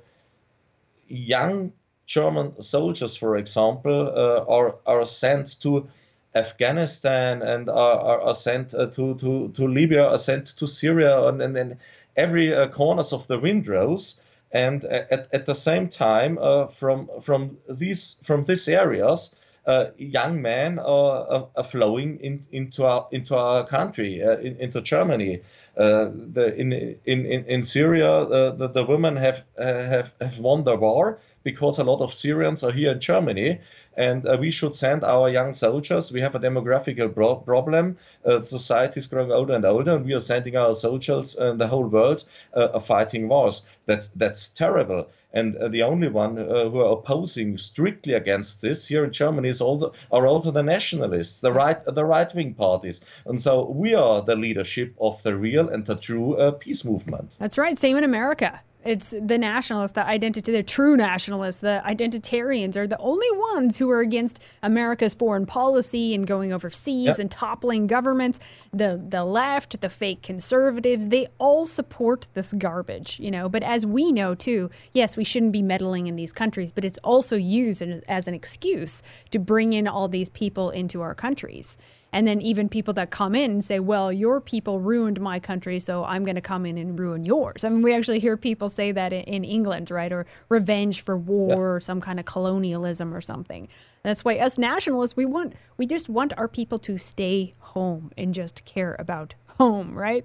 young 1.09 1.73
German 2.07 2.61
soldiers, 2.61 3.17
for 3.17 3.37
example, 3.37 4.09
uh, 4.09 4.45
are 4.49 4.75
are 4.87 5.07
sent 5.07 5.61
to 5.61 5.87
Afghanistan 6.35 7.43
and 7.43 7.69
are, 7.69 8.01
are, 8.01 8.21
are 8.23 8.35
sent 8.35 8.75
uh, 8.75 8.87
to, 8.87 9.15
to, 9.17 9.49
to 9.55 9.69
Libya, 9.69 10.03
are 10.03 10.19
sent 10.19 10.47
to 10.47 10.67
Syria, 10.67 11.29
and, 11.29 11.43
and, 11.43 11.77
every 12.17 12.55
uh, 12.55 12.69
corners 12.69 13.13
of 13.13 13.27
the 13.27 13.39
windrows 13.39 14.21
and 14.53 14.85
at, 14.85 15.29
at 15.33 15.47
the 15.47 15.55
same 15.55 15.89
time 15.89 16.39
uh, 16.41 16.67
from 16.67 17.09
from 17.21 17.57
these 17.69 18.19
from 18.23 18.45
these 18.45 18.69
areas 18.69 19.35
uh, 19.67 19.87
young 19.97 20.43
men 20.43 20.79
are, 20.81 21.49
are, 21.57 21.65
flowing 21.65 22.19
in, 22.19 22.45
into 22.51 22.85
our 22.85 23.07
into 23.13 23.37
our 23.37 23.65
country 23.65 24.23
uh, 24.23 24.37
in, 24.39 24.57
into 24.57 24.81
Germany. 24.81 25.41
The, 25.77 26.55
in, 26.57 26.73
in 27.07 27.27
in 27.27 27.63
Syria 27.63 28.11
uh, 28.11 28.51
the, 28.51 28.69
the 28.69 28.85
women 28.85 29.17
have 29.17 29.45
have 29.57 30.15
have 30.21 30.39
won 30.39 30.65
the 30.65 30.77
war 30.77 31.21
because 31.45 31.79
a 31.79 31.85
lot 31.85 32.01
of 32.01 32.13
Syrians 32.13 32.63
are 32.65 32.73
here 32.73 32.93
in 32.93 33.01
Germany 33.01 33.61
and 33.97 34.27
uh, 34.27 34.37
we 34.39 34.51
should 34.51 34.75
send 34.75 35.05
our 35.05 35.29
young 35.29 35.55
soldiers. 35.55 36.13
We 36.13 36.21
have 36.21 36.35
a 36.35 36.41
demographical 36.41 37.15
pro- 37.15 37.37
problem. 37.37 37.97
Uh, 38.25 38.43
society 38.43 38.99
is 38.99 39.07
growing 39.07 39.33
older 39.33 39.55
and 39.55 39.65
older, 39.65 39.97
and 39.97 40.05
we 40.05 40.15
are 40.15 40.21
sending 40.21 40.57
our 40.57 40.75
soldiers 40.75 41.37
and 41.37 41.61
the 41.61 41.69
whole 41.69 41.87
world 41.87 42.25
uh, 42.55 42.79
fighting 42.79 43.29
wars. 43.29 43.65
That's 43.87 44.09
that's 44.09 44.49
terrible. 44.49 45.09
And 45.35 45.57
the 45.73 45.83
only 45.83 46.09
one 46.09 46.37
who 46.37 46.81
are 46.81 46.93
opposing 46.93 47.57
strictly 47.57 48.13
against 48.13 48.61
this 48.61 48.87
here 48.87 49.03
in 49.03 49.13
Germany 49.13 49.49
is 49.49 49.63
all 49.63 49.79
the, 49.79 49.91
are 50.11 50.27
also 50.27 50.51
the 50.51 50.63
nationalists, 50.63 51.41
the 51.41 51.53
right 51.53 51.83
the 51.87 52.05
right 52.05 52.35
wing 52.35 52.53
parties. 52.53 53.03
And 53.25 53.41
so 53.41 53.65
we 53.71 53.95
are 53.95 54.21
the 54.21 54.37
leadership 54.37 54.95
of 55.01 55.23
the 55.23 55.35
real 55.35 55.71
and 55.71 55.87
the 55.87 55.97
true 55.97 56.37
peace 56.61 56.85
movement. 56.85 57.33
That's 57.39 57.57
right. 57.57 57.79
Same 57.79 57.97
in 57.97 58.05
America. 58.05 58.61
It's 58.85 59.11
the 59.11 59.39
nationalists, 59.39 59.93
the 59.93 60.05
identity, 60.05 60.51
the 60.53 60.63
true 60.63 60.97
nationalists, 60.97 61.61
the 61.61 61.83
identitarians 61.85 62.77
are 62.77 62.87
the 62.87 62.99
only 62.99 63.31
ones 63.55 63.77
who 63.77 63.89
are 63.91 64.01
against 64.01 64.43
America's 64.63 65.15
foreign 65.15 65.47
policy 65.47 66.15
and 66.15 66.27
going 66.27 66.53
overseas 66.53 67.07
yep. 67.07 67.19
and 67.19 67.31
toppling 67.31 67.87
governments. 67.87 68.41
The 68.73 69.03
the 69.03 69.25
left, 69.25 69.81
the 69.81 69.89
fake 69.89 70.23
conservatives, 70.23 71.09
they 71.09 71.29
all 71.39 71.65
support 71.65 72.29
this 72.35 72.53
garbage, 72.53 73.21
you 73.21 73.31
know. 73.31 73.49
But 73.49 73.63
as 73.63 73.87
we 73.87 74.11
know 74.11 74.35
too, 74.35 74.71
yes, 74.93 75.17
we 75.17 75.25
shouldn't 75.25 75.53
be 75.53 75.63
meddling 75.63 76.09
in 76.09 76.17
these 76.17 76.33
countries, 76.33 76.73
but 76.73 76.85
it's 76.85 76.99
also 76.99 77.37
used 77.37 77.83
as 78.09 78.27
an 78.27 78.35
excuse 78.35 79.03
to 79.31 79.39
bring 79.39 79.73
in 79.73 79.87
all 79.87 80.09
these 80.09 80.29
people 80.29 80.71
into 80.71 81.03
our 81.03 81.15
countries. 81.15 81.79
And 82.13 82.27
then 82.27 82.41
even 82.43 82.69
people 82.69 82.93
that 82.95 83.11
come 83.11 83.35
in 83.35 83.51
and 83.51 83.65
say, 83.65 83.81
well, 83.81 84.13
your 84.13 84.41
people 84.41 84.81
ruined 84.81 85.21
my 85.21 85.41
country, 85.41 85.81
so 85.81 86.05
I'm 86.05 86.25
going 86.25 86.35
to 86.35 86.43
come 86.43 86.67
in 86.67 86.77
and 86.77 86.99
ruin 86.99 87.25
yours. 87.25 87.65
I 87.65 87.71
mean, 87.71 87.83
we 87.83 87.95
actually 87.95 88.19
hear 88.19 88.37
people 88.37 88.69
say 88.69 88.93
that 88.93 89.13
in, 89.13 89.45
England, 89.45 89.91
right? 89.91 90.13
Or 90.13 90.27
revenge 90.49 91.01
for 91.01 91.17
war 91.17 91.49
yeah. 91.49 91.57
or 91.57 91.81
some 91.81 92.01
kind 92.01 92.21
of 92.21 92.27
colonialism 92.27 93.15
or 93.15 93.21
something. 93.21 93.69
That's 94.03 94.25
why 94.25 94.39
us 94.39 94.59
nationalists, 94.59 95.17
we 95.17 95.25
want, 95.25 95.55
we 95.79 95.87
just 95.87 96.09
want 96.09 96.33
our 96.37 96.49
people 96.49 96.79
to 96.81 96.99
stay 96.99 97.55
home 97.59 98.11
and 98.19 98.35
just 98.35 98.65
care 98.65 98.95
about 98.99 99.35
home, 99.59 99.95
right? 99.95 100.25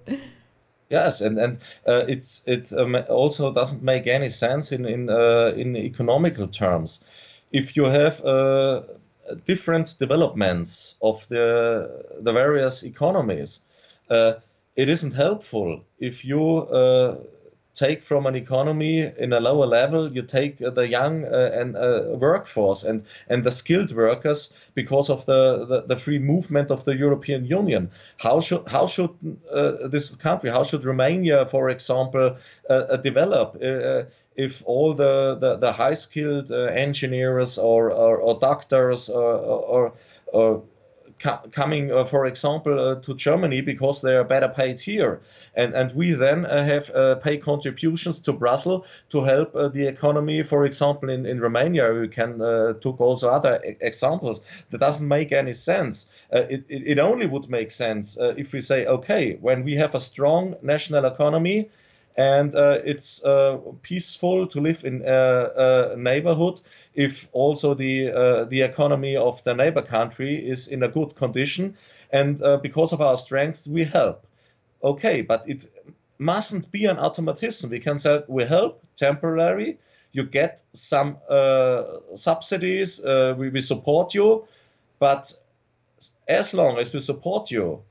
Yes, 0.90 1.22
and 1.22 1.38
and 1.38 1.60
uh, 1.86 2.06
it's 2.08 2.44
it 2.48 2.72
um, 2.72 2.96
also 3.10 3.52
doesn't 3.52 3.84
make 3.84 4.08
any 4.08 4.30
sense 4.30 4.72
in 4.72 4.86
in 4.86 5.10
uh, 5.10 5.52
in 5.56 5.76
economical 5.76 6.48
terms. 6.48 7.04
If 7.52 7.76
you 7.76 7.86
have 7.86 8.24
uh, 8.24 8.84
different 9.46 9.96
developments 10.00 10.96
of 11.02 11.28
the 11.30 12.06
the 12.22 12.34
various 12.34 12.84
economies. 12.84 13.64
Uh, 14.10 14.34
it 14.76 14.90
isn't 14.90 15.16
helpful 15.16 15.84
if 16.00 16.24
you 16.24 16.60
uh, 16.60 17.18
take 17.78 18.02
from 18.02 18.26
an 18.26 18.36
economy 18.36 19.12
in 19.20 19.34
a 19.34 19.40
lower 19.40 19.68
level, 19.68 20.12
you 20.12 20.24
take 20.24 20.58
the 20.58 20.88
young 20.88 21.26
uh, 21.26 21.52
and 21.54 21.78
uh, 21.78 22.06
workforce 22.18 22.84
and, 22.84 23.06
and 23.30 23.44
the 23.44 23.52
skilled 23.52 23.92
workers 23.96 24.54
because 24.74 25.12
of 25.12 25.26
the, 25.28 25.66
the, 25.66 25.82
the, 25.82 25.96
free 25.96 26.18
movement 26.18 26.72
of 26.72 26.84
the 26.86 26.96
European 26.96 27.46
Union. 27.46 27.90
How 28.18 28.40
should 28.40 28.68
how 28.68 28.88
should 28.88 29.12
uh, 29.52 29.88
this 29.88 30.16
country, 30.16 30.50
how 30.50 30.64
should 30.64 30.86
Romania, 30.86 31.46
for 31.46 31.70
example, 31.70 32.38
uh, 32.70 32.98
develop? 32.98 33.58
If 34.38 34.64
all 34.66 34.94
the, 34.94 35.36
the, 35.42 35.58
the 35.58 35.72
high 35.74 35.96
skilled 35.96 36.52
uh, 36.52 36.66
engineers 36.66 37.58
or, 37.58 37.92
or, 37.92 38.18
or 38.18 38.40
doctors 38.40 39.10
or, 39.10 39.34
or, 39.34 39.94
or 40.28 40.64
coming, 41.52 41.92
uh, 41.92 42.06
for 42.06 42.26
example, 42.28 42.80
uh, 42.80 42.96
to 43.02 43.16
Germany 43.16 43.62
because 43.62 44.02
they 44.02 44.16
are 44.16 44.24
better 44.24 44.48
paid 44.48 44.80
here. 44.80 45.22
And, 45.56 45.74
and 45.74 45.92
we 45.96 46.12
then 46.12 46.46
uh, 46.46 46.64
have 46.64 46.90
uh, 46.92 47.16
pay 47.16 47.38
contributions 47.38 48.22
to 48.22 48.34
Brussels 48.34 48.86
to 49.10 49.24
help 49.24 49.56
uh, 49.56 49.70
the 49.70 49.88
economy. 49.88 50.44
For 50.44 50.66
example, 50.66 51.10
in, 51.10 51.26
in 51.26 51.40
Romania, 51.40 51.92
we 51.92 52.08
can 52.08 52.38
took 52.82 53.02
also 53.02 53.30
other 53.32 53.60
e- 53.66 53.76
examples. 53.82 54.46
That 54.70 54.80
doesn't 54.80 55.08
make 55.08 55.32
any 55.32 55.54
sense. 55.54 56.10
It, 56.32 56.66
it, 56.70 57.00
only 57.00 57.26
would 57.26 57.50
make 57.50 57.72
sense 57.72 58.18
if 58.20 58.54
we 58.54 58.62
say, 58.62 58.86
okay, 58.86 59.38
when 59.42 59.64
we 59.64 59.76
have 59.76 59.96
a 59.96 60.00
strong 60.00 60.56
national 60.62 61.06
economy, 61.06 61.70
and 62.18 62.56
uh, 62.56 62.80
it's 62.84 63.24
uh, 63.24 63.60
peaceful 63.84 64.48
to 64.48 64.60
live 64.60 64.84
in 64.84 65.04
a, 65.06 65.94
a, 65.94 65.98
neighborhood 65.98 66.60
if 66.96 67.30
also 67.32 67.76
the 67.76 68.12
uh, 68.12 68.46
the 68.46 68.62
economy 68.62 69.16
of 69.16 69.44
the 69.44 69.54
neighbor 69.54 69.84
country 69.84 70.36
is 70.36 70.68
in 70.68 70.82
a 70.84 70.88
good 70.88 71.16
condition 71.16 71.78
and 72.12 72.42
uh, 72.42 72.58
because 72.58 72.92
of 72.92 73.02
our 73.02 73.18
strength 73.18 73.68
we 73.68 73.84
help. 73.84 74.26
Okay 74.84 75.22
but 75.22 75.48
it 75.48 75.68
mustn't 76.18 76.72
be 76.72 76.86
an 76.86 76.98
automatism. 76.98 77.70
We 77.70 77.80
can 77.80 78.00
say 78.00 78.24
we 78.28 78.44
help 78.46 78.82
temporary. 78.96 79.78
You 80.12 80.24
get 80.24 80.64
some 80.74 81.18
uh, 81.30 81.84
subsidies 82.16 83.04
uh, 83.06 83.36
we, 83.38 83.50
we 83.50 83.62
support 83.62 84.16
you 84.16 84.48
but 84.98 85.32
as 86.28 86.54
long 86.54 86.80
as 86.80 86.92
we 86.92 87.00
support 87.00 87.52
you 87.52 87.84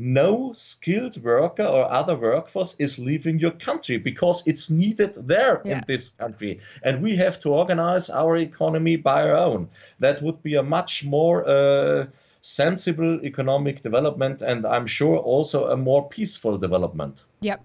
no 0.00 0.50
skilled 0.54 1.22
worker 1.22 1.62
or 1.62 1.84
other 1.92 2.16
workforce 2.16 2.74
is 2.76 2.98
leaving 2.98 3.38
your 3.38 3.50
country 3.50 3.98
because 3.98 4.42
it's 4.46 4.70
needed 4.70 5.14
there 5.14 5.60
yeah. 5.62 5.78
in 5.78 5.84
this 5.86 6.10
country. 6.10 6.58
And 6.82 7.02
we 7.02 7.16
have 7.16 7.38
to 7.40 7.50
organize 7.50 8.08
our 8.08 8.36
economy 8.38 8.96
by 8.96 9.22
our 9.22 9.36
own. 9.36 9.68
That 9.98 10.22
would 10.22 10.42
be 10.42 10.54
a 10.54 10.62
much 10.62 11.04
more 11.04 11.46
uh, 11.46 12.06
sensible 12.40 13.20
economic 13.22 13.82
development 13.82 14.40
and 14.40 14.66
I'm 14.66 14.86
sure 14.86 15.18
also 15.18 15.68
a 15.68 15.76
more 15.76 16.08
peaceful 16.08 16.56
development. 16.56 17.24
Yep. 17.42 17.62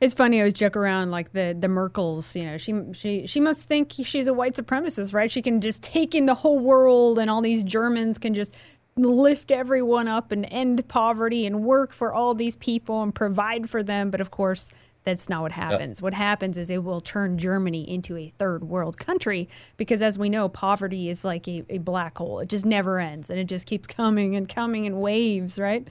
It's 0.00 0.14
funny. 0.14 0.36
I 0.36 0.42
always 0.42 0.54
joke 0.54 0.76
around 0.76 1.10
like 1.10 1.32
the 1.32 1.56
the 1.58 1.66
Merkels. 1.66 2.36
You 2.36 2.44
know, 2.44 2.56
she 2.56 2.72
she 2.92 3.26
she 3.26 3.40
must 3.40 3.64
think 3.64 3.92
she's 4.04 4.28
a 4.28 4.32
white 4.32 4.54
supremacist, 4.54 5.12
right? 5.12 5.28
She 5.28 5.42
can 5.42 5.60
just 5.60 5.82
take 5.82 6.14
in 6.14 6.26
the 6.26 6.34
whole 6.34 6.60
world, 6.60 7.18
and 7.18 7.28
all 7.28 7.40
these 7.40 7.64
Germans 7.64 8.16
can 8.16 8.32
just 8.32 8.54
lift 9.04 9.50
everyone 9.50 10.08
up 10.08 10.32
and 10.32 10.46
end 10.50 10.86
poverty 10.88 11.46
and 11.46 11.64
work 11.64 11.92
for 11.92 12.12
all 12.12 12.34
these 12.34 12.56
people 12.56 13.02
and 13.02 13.14
provide 13.14 13.68
for 13.68 13.82
them. 13.82 14.10
But 14.10 14.20
of 14.20 14.30
course, 14.30 14.72
that's 15.04 15.28
not 15.28 15.42
what 15.42 15.52
happens. 15.52 15.98
Yep. 15.98 16.02
What 16.02 16.14
happens 16.14 16.58
is 16.58 16.70
it 16.70 16.84
will 16.84 17.00
turn 17.00 17.38
Germany 17.38 17.88
into 17.88 18.16
a 18.16 18.32
third 18.38 18.64
world 18.64 18.98
country 18.98 19.48
because, 19.76 20.02
as 20.02 20.18
we 20.18 20.28
know, 20.28 20.48
poverty 20.48 21.08
is 21.08 21.24
like 21.24 21.48
a, 21.48 21.64
a 21.70 21.78
black 21.78 22.18
hole. 22.18 22.40
It 22.40 22.48
just 22.48 22.66
never 22.66 22.98
ends 22.98 23.30
and 23.30 23.38
it 23.38 23.44
just 23.44 23.66
keeps 23.66 23.86
coming 23.86 24.36
and 24.36 24.48
coming 24.48 24.84
in 24.84 25.00
waves, 25.00 25.58
right? 25.58 25.86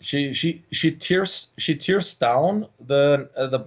She 0.00 0.32
she 0.32 0.62
she 0.70 0.92
tears 0.92 1.50
she 1.58 1.74
tears 1.74 2.14
down 2.16 2.66
the 2.86 3.28
uh, 3.36 3.46
the 3.46 3.66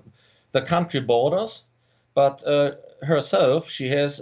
the 0.52 0.62
country 0.62 1.00
borders 1.00 1.66
but 2.14 2.46
uh, 2.46 2.74
herself, 3.02 3.70
she 3.70 3.90
has 3.90 4.22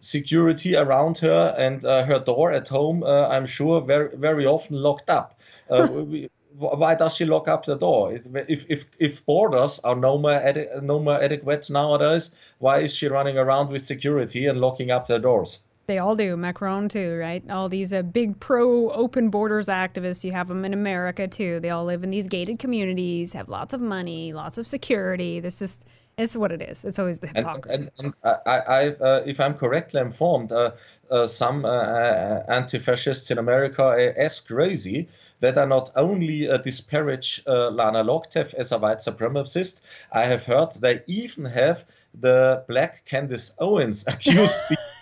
security 0.00 0.76
around 0.76 1.18
her 1.18 1.54
and 1.58 1.84
uh, 1.84 2.04
her 2.04 2.18
door 2.18 2.52
at 2.52 2.68
home, 2.68 3.02
uh, 3.02 3.28
I'm 3.28 3.46
sure, 3.46 3.80
very 3.80 4.16
very 4.16 4.46
often 4.46 4.76
locked 4.76 5.10
up. 5.10 5.38
Uh, 5.70 5.88
we, 5.92 6.30
why 6.58 6.94
does 6.94 7.14
she 7.14 7.24
lock 7.24 7.48
up 7.48 7.64
the 7.64 7.76
door? 7.76 8.12
If 8.12 8.64
if 8.68 8.84
if 8.98 9.26
borders 9.26 9.78
are 9.80 9.96
no 9.96 10.18
more 10.18 10.40
no 10.82 10.98
more 10.98 11.22
adequate 11.22 11.68
nowadays, 11.68 12.34
why 12.58 12.80
is 12.80 12.94
she 12.94 13.08
running 13.08 13.38
around 13.38 13.70
with 13.70 13.84
security 13.84 14.46
and 14.46 14.60
locking 14.60 14.90
up 14.90 15.06
the 15.06 15.18
doors? 15.18 15.64
They 15.86 15.98
all 15.98 16.16
do. 16.16 16.36
Macron 16.36 16.88
too, 16.88 17.16
right? 17.16 17.48
All 17.48 17.68
these 17.68 17.92
uh, 17.92 18.02
big 18.02 18.40
pro 18.40 18.90
open 18.90 19.30
borders 19.30 19.68
activists. 19.68 20.24
You 20.24 20.32
have 20.32 20.48
them 20.48 20.64
in 20.64 20.72
America 20.72 21.28
too. 21.28 21.60
They 21.60 21.70
all 21.70 21.84
live 21.84 22.02
in 22.02 22.10
these 22.10 22.26
gated 22.26 22.58
communities, 22.58 23.32
have 23.34 23.48
lots 23.48 23.72
of 23.72 23.80
money, 23.80 24.32
lots 24.32 24.58
of 24.58 24.66
security. 24.66 25.38
This 25.38 25.62
is 25.62 25.78
it's 26.18 26.36
what 26.36 26.50
it 26.50 26.62
is. 26.62 26.84
It's 26.84 26.98
always 26.98 27.18
the 27.18 27.26
hypocrisy. 27.26 27.82
And, 27.82 27.90
and, 27.98 28.14
and 28.24 28.36
I, 28.46 28.58
I 28.58 28.88
uh, 28.88 29.22
if 29.26 29.38
I'm 29.38 29.54
correctly 29.54 30.00
informed, 30.00 30.50
uh, 30.50 30.72
uh, 31.10 31.26
some 31.26 31.64
uh, 31.64 31.68
uh, 31.68 32.44
anti-fascists 32.48 33.30
in 33.30 33.38
America 33.38 33.82
are 33.82 34.14
as 34.16 34.40
crazy 34.40 35.08
that 35.40 35.58
are 35.58 35.66
not 35.66 35.90
only 35.94 36.48
uh, 36.48 36.56
disparage 36.56 37.42
Lana 37.46 38.02
Lokteff 38.02 38.54
as 38.54 38.72
a 38.72 38.78
white 38.78 38.98
supremacist. 38.98 39.82
I 40.12 40.24
have 40.24 40.44
heard 40.44 40.72
they 40.80 41.02
even 41.06 41.44
have 41.44 41.84
the 42.18 42.64
black 42.66 43.04
Candace 43.04 43.54
Owens 43.58 44.04
accused. 44.06 44.58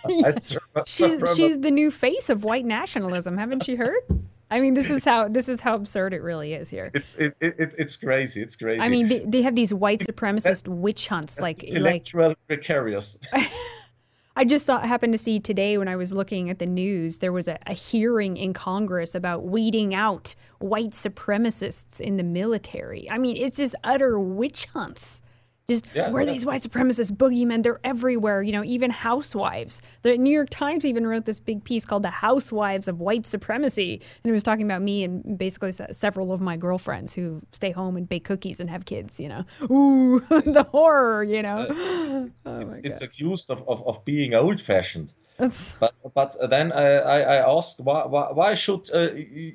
yeah. 0.09 0.33
she's, 0.85 1.17
she's 1.33 1.59
the 1.61 1.71
new 1.71 1.89
face 1.89 2.29
of 2.29 2.43
white 2.43 2.65
nationalism. 2.65 3.37
Haven't 3.37 3.67
you 3.67 3.77
heard? 3.77 4.03
I 4.51 4.59
mean, 4.59 4.75
this 4.75 4.89
is 4.89 5.03
how 5.03 5.27
this 5.27 5.49
is 5.49 5.59
how 5.59 5.75
absurd 5.75 6.13
it 6.13 6.21
really 6.21 6.53
is 6.53 6.69
here. 6.69 6.91
It's 6.93 7.15
it, 7.15 7.35
it 7.41 7.73
it's 7.77 7.97
crazy. 7.97 8.41
It's 8.41 8.55
crazy. 8.55 8.79
I 8.79 8.89
mean, 8.89 9.07
they, 9.07 9.19
they 9.19 9.41
have 9.41 9.55
these 9.55 9.73
white 9.73 10.01
supremacist 10.01 10.67
witch 10.67 11.07
hunts, 11.07 11.39
like 11.39 11.63
intellectual 11.63 12.29
like, 12.29 12.47
precarious. 12.47 13.17
I 14.37 14.43
just 14.43 14.65
saw, 14.65 14.81
happened 14.81 15.13
to 15.13 15.17
see 15.17 15.39
today 15.39 15.77
when 15.77 15.87
I 15.87 15.95
was 15.95 16.11
looking 16.11 16.49
at 16.49 16.59
the 16.59 16.65
news, 16.65 17.19
there 17.19 17.31
was 17.31 17.47
a, 17.47 17.57
a 17.67 17.73
hearing 17.73 18.35
in 18.35 18.51
Congress 18.51 19.15
about 19.15 19.45
weeding 19.45 19.95
out 19.95 20.35
white 20.59 20.89
supremacists 20.89 22.01
in 22.01 22.17
the 22.17 22.23
military. 22.23 23.09
I 23.09 23.17
mean, 23.17 23.37
it's 23.37 23.55
just 23.55 23.75
utter 23.81 24.19
witch 24.19 24.65
hunts. 24.65 25.21
Just 25.67 25.87
yeah, 25.95 26.11
where 26.11 26.21
yeah. 26.21 26.31
these 26.31 26.45
white 26.45 26.61
supremacist 26.61 27.13
boogeymen, 27.13 27.63
they're 27.63 27.79
everywhere, 27.83 28.43
you 28.43 28.51
know, 28.51 28.63
even 28.63 28.91
housewives. 28.91 29.81
The 30.03 30.15
New 30.15 30.29
York 30.29 30.49
Times 30.51 30.85
even 30.85 31.07
wrote 31.07 31.25
this 31.25 31.39
big 31.39 31.63
piece 31.63 31.85
called 31.85 32.03
The 32.03 32.11
Housewives 32.11 32.87
of 32.87 33.01
White 33.01 33.25
Supremacy. 33.25 33.99
And 34.23 34.29
it 34.29 34.33
was 34.33 34.43
talking 34.43 34.65
about 34.65 34.83
me 34.83 35.03
and 35.03 35.37
basically 35.39 35.71
several 35.71 36.31
of 36.31 36.39
my 36.39 36.55
girlfriends 36.55 37.15
who 37.15 37.41
stay 37.51 37.71
home 37.71 37.97
and 37.97 38.07
bake 38.07 38.25
cookies 38.25 38.59
and 38.59 38.69
have 38.69 38.85
kids, 38.85 39.19
you 39.19 39.27
know. 39.27 39.43
Ooh, 39.63 40.19
the 40.29 40.67
horror, 40.71 41.23
you 41.23 41.41
know. 41.41 41.65
Uh, 41.65 42.29
oh 42.45 42.59
it's, 42.59 42.77
it's 42.77 43.01
accused 43.01 43.49
of, 43.49 43.67
of, 43.67 43.85
of 43.87 44.05
being 44.05 44.35
old 44.35 44.61
fashioned. 44.61 45.13
but 45.37 45.93
but 46.13 46.49
then 46.49 46.71
I, 46.71 46.97
I, 46.97 47.19
I 47.19 47.57
asked 47.57 47.81
why, 47.81 48.05
why, 48.05 48.31
why 48.31 48.53
should 48.53 48.89
uh, 48.93 49.09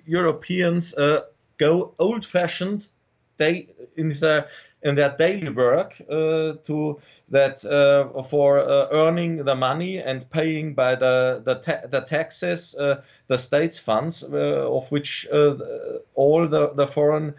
Europeans 0.05 0.93
uh, 0.99 1.23
go 1.57 1.95
old 1.99 2.27
fashioned 2.27 2.89
they 3.41 3.67
in 3.97 4.11
their 4.21 4.49
in 4.83 4.95
their 4.95 5.15
daily 5.19 5.51
work 5.51 6.01
uh, 6.11 6.55
to 6.65 6.99
that 7.29 7.65
uh, 7.65 8.23
for 8.23 8.59
uh, 8.59 8.89
earning 8.91 9.45
the 9.45 9.55
money 9.55 9.99
and 9.99 10.29
paying 10.31 10.75
by 10.75 10.95
the 10.95 11.43
the, 11.45 11.55
ta- 11.57 11.87
the 11.89 12.01
taxes 12.01 12.73
the 12.73 13.37
state's 13.37 13.79
funds 13.79 14.23
of 14.23 14.91
which 14.91 15.27
all 16.15 16.49
the, 16.49 16.73
the 16.75 16.87
foreign 16.87 17.35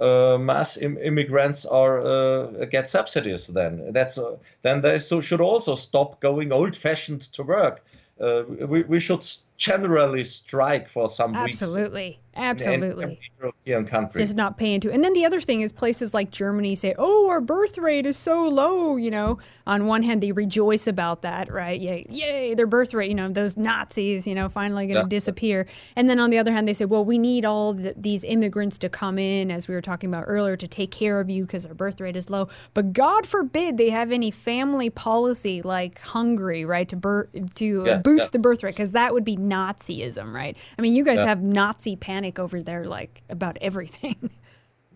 uh, 0.00 0.36
mass 0.38 0.76
Im- 0.76 0.98
immigrants 0.98 1.64
are 1.64 2.00
uh, 2.00 2.64
get 2.64 2.88
subsidies 2.88 3.46
then. 3.46 3.92
That's 3.92 4.18
uh, 4.18 4.36
then 4.62 4.80
they 4.80 4.98
so 4.98 5.20
should 5.20 5.40
also 5.40 5.76
stop 5.76 6.20
going 6.20 6.52
old 6.52 6.76
fashioned 6.76 7.22
to 7.32 7.42
work. 7.44 7.84
We, 8.18 8.82
we 8.82 9.00
should 9.00 9.24
generally 9.56 10.24
strike 10.24 10.88
for 10.88 11.08
some 11.08 11.34
absolutely 11.34 12.04
weeks 12.04 12.18
absolutely 12.36 13.04
absolutely. 13.04 13.20
European 13.40 13.86
country. 13.86 14.22
Just 14.22 14.36
not 14.36 14.56
paying 14.56 14.80
to. 14.80 14.92
And 14.92 15.04
then 15.04 15.12
the 15.12 15.24
other 15.24 15.40
thing 15.40 15.60
is 15.60 15.72
places 15.72 16.14
like 16.14 16.30
Germany 16.30 16.74
say, 16.74 16.94
"Oh, 16.98 17.28
our 17.28 17.40
birth 17.40 17.78
rate 17.78 18.06
is 18.06 18.16
so 18.16 18.46
low." 18.48 18.96
You 18.96 19.10
know, 19.10 19.38
on 19.66 19.86
one 19.86 20.02
hand 20.02 20.22
they 20.22 20.32
rejoice 20.32 20.86
about 20.86 21.22
that, 21.22 21.52
right? 21.52 21.80
Yay, 21.80 22.06
yay, 22.08 22.54
their 22.54 22.66
birth 22.66 22.94
rate. 22.94 23.08
You 23.08 23.14
know, 23.14 23.28
those 23.28 23.56
Nazis, 23.56 24.26
you 24.26 24.34
know, 24.34 24.48
finally 24.48 24.86
going 24.86 24.96
to 24.96 25.02
yeah. 25.02 25.08
disappear. 25.08 25.66
And 25.96 26.08
then 26.08 26.18
on 26.18 26.30
the 26.30 26.38
other 26.38 26.52
hand, 26.52 26.66
they 26.66 26.74
say, 26.74 26.84
"Well, 26.84 27.04
we 27.04 27.18
need 27.18 27.44
all 27.44 27.74
the, 27.74 27.94
these 27.96 28.24
immigrants 28.24 28.78
to 28.78 28.88
come 28.88 29.18
in, 29.18 29.50
as 29.50 29.68
we 29.68 29.74
were 29.74 29.82
talking 29.82 30.10
about 30.10 30.24
earlier, 30.26 30.56
to 30.56 30.68
take 30.68 30.90
care 30.90 31.20
of 31.20 31.30
you 31.30 31.42
because 31.42 31.66
our 31.66 31.74
birth 31.74 32.00
rate 32.00 32.16
is 32.16 32.30
low." 32.30 32.48
But 32.72 32.92
God 32.92 33.26
forbid 33.26 33.76
they 33.76 33.90
have 33.90 34.10
any 34.10 34.30
family 34.30 34.90
policy 34.90 35.62
like 35.62 36.00
Hungary, 36.00 36.64
right, 36.64 36.88
to 36.88 36.96
bur- 36.96 37.28
to 37.56 37.84
yeah, 37.86 38.00
boost 38.02 38.24
yeah. 38.24 38.30
the 38.32 38.38
birth 38.38 38.62
rate 38.62 38.74
because 38.74 38.92
that 38.92 39.12
would 39.12 39.24
be 39.24 39.36
Nazism, 39.44 40.32
right? 40.32 40.56
I 40.78 40.82
mean, 40.82 40.94
you 40.94 41.04
guys 41.04 41.20
have 41.20 41.42
Nazi 41.42 41.96
panic 41.96 42.38
over 42.38 42.62
there, 42.62 42.84
like 42.84 43.22
about 43.28 43.58
everything. 43.60 44.30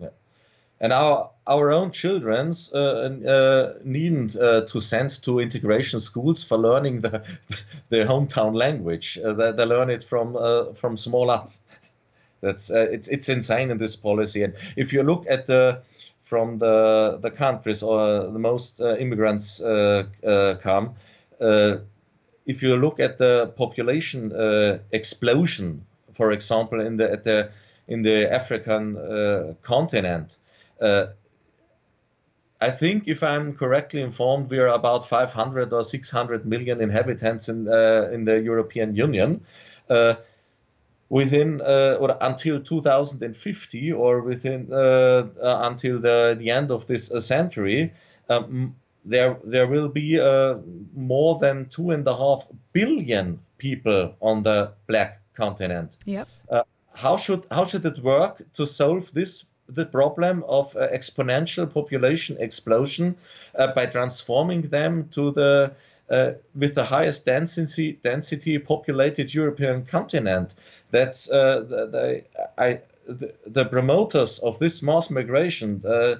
Yeah. 0.00 0.10
And 0.80 0.92
our 0.92 1.30
our 1.46 1.72
own 1.72 1.90
childrens 1.90 2.72
uh, 2.72 3.10
uh, 3.26 3.78
needn't 3.84 4.36
uh, 4.36 4.60
to 4.66 4.80
send 4.80 5.22
to 5.22 5.40
integration 5.40 5.98
schools 6.00 6.44
for 6.44 6.56
learning 6.58 7.00
the 7.00 7.24
their 7.88 8.06
hometown 8.06 8.54
language. 8.54 9.18
Uh, 9.18 9.32
they, 9.32 9.52
they, 9.52 9.64
learn 9.64 9.90
it 9.90 10.04
from 10.04 10.36
uh, 10.36 10.72
from 10.74 10.96
small 10.96 11.30
up. 11.38 11.50
That's 12.40 12.70
uh, 12.70 12.86
it's 12.92 13.08
it's 13.08 13.28
insane 13.28 13.70
in 13.70 13.78
this 13.78 13.96
policy. 13.96 14.44
And 14.44 14.54
if 14.76 14.92
you 14.92 15.02
look 15.02 15.26
at 15.28 15.46
the 15.46 15.82
from 16.22 16.58
the 16.58 17.18
the 17.20 17.30
countries 17.30 17.82
or 17.82 18.30
the 18.30 18.38
most 18.38 18.80
immigrants 18.80 19.60
come, 20.62 20.94
if 22.48 22.62
you 22.62 22.76
look 22.76 22.98
at 22.98 23.18
the 23.18 23.52
population 23.56 24.32
explosion, 24.90 25.86
for 26.12 26.32
example, 26.32 26.80
in 26.80 26.96
the 26.96 27.20
the 27.22 27.50
in 27.88 28.02
the 28.02 28.30
African 28.32 28.96
uh, 28.96 29.54
continent. 29.62 30.36
Uh, 30.80 31.06
I 32.60 32.70
think, 32.70 33.06
if 33.06 33.22
I'm 33.22 33.54
correctly 33.54 34.00
informed, 34.02 34.50
we 34.50 34.58
are 34.58 34.66
about 34.66 35.08
500 35.08 35.72
or 35.72 35.84
600 35.84 36.44
million 36.44 36.80
inhabitants 36.80 37.48
in 37.48 37.68
uh, 37.68 38.10
in 38.12 38.24
the 38.24 38.40
European 38.40 38.94
Union. 38.94 39.40
Uh, 39.88 40.16
within 41.10 41.62
uh, 41.62 41.96
or 42.00 42.18
until 42.20 42.60
2050, 42.60 43.92
or 43.92 44.20
within 44.20 44.70
uh, 44.72 45.24
until 45.40 45.98
the, 45.98 46.36
the 46.38 46.50
end 46.50 46.70
of 46.70 46.86
this 46.86 47.10
century, 47.18 47.94
um, 48.28 48.74
there 49.08 49.36
there 49.44 49.66
will 49.66 49.88
be 49.88 50.18
more 50.94 51.38
than 51.38 51.66
two 51.68 51.90
and 51.90 52.06
a 52.06 52.16
half 52.16 52.46
billion 52.72 53.38
people 53.58 54.14
on 54.20 54.42
the 54.42 54.72
black 54.86 55.20
continent. 55.34 55.96
Yep 56.04 56.28
how 56.98 57.16
should 57.16 57.46
how 57.50 57.64
should 57.64 57.86
it 57.86 57.98
work 58.02 58.42
to 58.54 58.66
solve 58.66 59.12
this 59.14 59.46
the 59.68 59.86
problem 59.86 60.44
of 60.48 60.74
uh, 60.76 60.88
exponential 60.88 61.66
population 61.72 62.36
explosion 62.40 63.14
uh, 63.54 63.72
by 63.74 63.86
transforming 63.86 64.62
them 64.62 65.08
to 65.10 65.30
the 65.32 65.72
uh, 66.10 66.32
with 66.54 66.74
the 66.74 66.84
highest 66.84 67.26
density 67.26 67.92
density 68.02 68.58
populated 68.58 69.32
European 69.32 69.84
continent. 69.84 70.54
That's 70.90 71.30
uh, 71.30 71.60
the, 71.60 71.86
the, 71.94 72.24
I, 72.56 72.80
the, 73.06 73.34
the, 73.46 73.66
promoters 73.66 74.38
of 74.38 74.58
this 74.58 74.82
mass 74.82 75.10
migration 75.10 75.82
uh, 75.86 76.16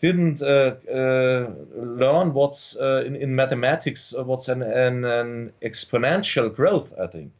didn't 0.00 0.42
uh, 0.42 0.76
uh, 0.92 1.50
learn 1.74 2.32
what's 2.32 2.76
uh, 2.76 3.02
in, 3.06 3.16
in 3.16 3.34
mathematics 3.34 4.14
uh, 4.16 4.24
what's 4.24 4.48
an, 4.48 4.62
an, 4.62 5.04
an 5.04 5.52
exponential 5.62 6.54
growth. 6.54 6.92
I 7.00 7.06
think 7.06 7.32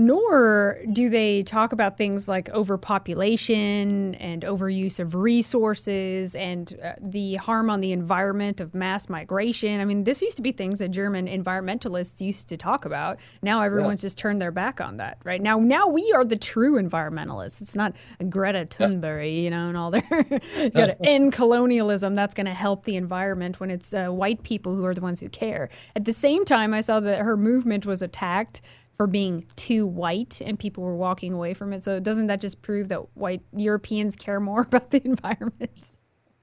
nor 0.00 0.78
do 0.90 1.10
they 1.10 1.42
talk 1.42 1.72
about 1.72 1.98
things 1.98 2.26
like 2.26 2.48
overpopulation 2.50 4.14
and 4.14 4.42
overuse 4.42 4.98
of 4.98 5.14
resources 5.14 6.34
and 6.34 6.78
uh, 6.82 6.92
the 7.02 7.34
harm 7.34 7.68
on 7.68 7.80
the 7.80 7.92
environment 7.92 8.62
of 8.62 8.74
mass 8.74 9.10
migration. 9.10 9.78
I 9.78 9.84
mean, 9.84 10.04
this 10.04 10.22
used 10.22 10.36
to 10.36 10.42
be 10.42 10.52
things 10.52 10.78
that 10.78 10.88
German 10.88 11.26
environmentalists 11.26 12.22
used 12.22 12.48
to 12.48 12.56
talk 12.56 12.86
about. 12.86 13.20
Now 13.42 13.60
everyone's 13.60 13.98
yes. 13.98 14.02
just 14.02 14.18
turned 14.18 14.40
their 14.40 14.50
back 14.50 14.80
on 14.80 14.96
that, 14.96 15.18
right? 15.22 15.40
Now, 15.40 15.58
now 15.58 15.86
we 15.86 16.10
are 16.16 16.24
the 16.24 16.38
true 16.38 16.82
environmentalists. 16.82 17.60
It's 17.60 17.76
not 17.76 17.94
Greta 18.30 18.64
Thunberg, 18.64 19.24
yeah. 19.24 19.42
you 19.42 19.50
know, 19.50 19.68
and 19.68 19.76
all 19.76 19.90
their 19.90 20.02
you 20.58 20.70
got 20.70 20.86
to 20.86 20.96
end 21.04 21.34
colonialism. 21.34 22.14
That's 22.14 22.32
going 22.32 22.46
to 22.46 22.54
help 22.54 22.84
the 22.84 22.96
environment 22.96 23.60
when 23.60 23.70
it's 23.70 23.92
uh, 23.92 24.08
white 24.08 24.44
people 24.44 24.74
who 24.76 24.86
are 24.86 24.94
the 24.94 25.02
ones 25.02 25.20
who 25.20 25.28
care. 25.28 25.68
At 25.94 26.06
the 26.06 26.14
same 26.14 26.46
time, 26.46 26.72
I 26.72 26.80
saw 26.80 27.00
that 27.00 27.18
her 27.18 27.36
movement 27.36 27.84
was 27.84 28.00
attacked 28.00 28.62
for 29.00 29.06
being 29.06 29.46
too 29.56 29.86
white 29.86 30.42
and 30.44 30.58
people 30.58 30.84
were 30.84 30.94
walking 30.94 31.32
away 31.32 31.54
from 31.54 31.72
it. 31.72 31.82
So 31.82 32.00
doesn't 32.00 32.26
that 32.26 32.38
just 32.38 32.60
prove 32.60 32.88
that 32.88 33.16
white 33.16 33.40
Europeans 33.56 34.14
care 34.14 34.40
more 34.40 34.60
about 34.70 34.90
the 34.90 35.00
environment? 35.06 35.88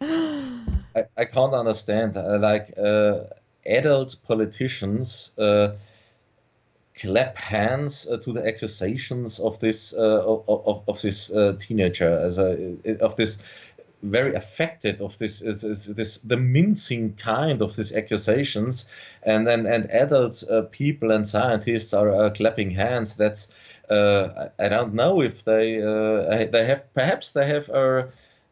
I, 0.02 1.04
I 1.16 1.26
can't 1.26 1.54
understand. 1.54 2.18
Uh, 2.18 2.40
like 2.40 2.74
uh, 2.76 3.26
adult 3.64 4.16
politicians 4.28 5.34
uh, 5.38 5.74
clap 7.00 7.38
hands 7.38 8.08
uh, 8.08 8.18
to 8.18 8.34
the 8.34 8.48
accusations 8.48 9.40
of 9.40 9.60
this 9.60 9.94
uh, 9.94 10.26
of, 10.26 10.44
of, 10.48 10.84
of, 10.88 11.00
this 11.04 11.32
uh, 11.32 11.56
teenager 11.60 12.18
as 12.26 12.40
a 12.40 12.98
of 13.02 13.16
this 13.18 13.38
very 14.04 14.36
affected 14.36 15.02
of 15.02 15.18
this 15.18 15.42
is, 15.42 15.64
is, 15.64 15.88
this 15.88 16.20
the 16.20 16.38
mincing 16.38 17.14
kind 17.16 17.62
of 17.62 17.76
these 17.76 17.96
accusations. 17.96 18.90
And 19.24 19.48
then 19.48 19.66
and 19.66 19.90
adult 19.92 20.44
uh, 20.50 20.64
people 20.72 21.12
and 21.12 21.28
scientists 21.28 21.94
are 21.94 22.10
uh, 22.10 22.30
clapping 22.30 22.72
hands. 22.72 23.16
That's 23.16 23.52
uh, 23.90 24.50
I, 24.60 24.66
I, 24.66 24.70
don't 24.70 24.94
know 24.94 25.22
if 25.22 25.44
they 25.46 25.82
uh, 25.82 26.46
they 26.52 26.66
have 26.66 26.94
perhaps 26.94 27.32
they 27.32 27.48
have 27.48 27.70
a, 27.70 28.10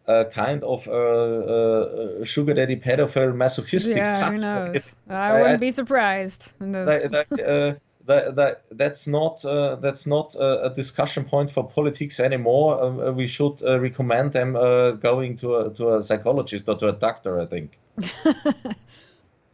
a 0.07 0.25
kind 0.25 0.63
of 0.63 0.87
a, 0.87 2.21
a 2.21 2.25
sugar 2.25 2.53
daddy 2.53 2.77
pedophile 2.77 3.35
masochistic 3.35 3.97
yeah 3.97 4.19
touch. 4.19 4.31
who 4.31 4.37
knows? 4.37 4.95
I 5.09 5.41
wouldn't 5.41 5.59
be 5.59 5.71
surprised 5.71 6.53
they, 6.59 7.07
they, 7.07 7.43
uh, 7.43 7.75
that, 8.05 8.35
that 8.35 8.63
that's 8.71 9.07
not 9.07 9.43
uh, 9.45 9.75
that's 9.75 10.05
not 10.05 10.35
a, 10.35 10.65
a, 10.65 10.73
discussion 10.73 11.25
point 11.25 11.51
for 11.51 11.67
politics 11.67 12.19
anymore. 12.19 12.81
Uh, 12.81 13.11
we 13.11 13.27
should 13.27 13.61
uh, 13.63 13.79
recommend 13.79 14.31
them 14.33 14.55
uh, 14.55 14.91
going 14.91 15.37
to 15.37 15.55
a, 15.55 15.73
to 15.73 15.95
a 15.95 16.03
psychologist 16.03 16.69
or 16.69 16.77
to 16.77 16.89
a 16.89 16.93
doctor. 16.93 17.39
I 17.39 17.45
think. 17.45 17.77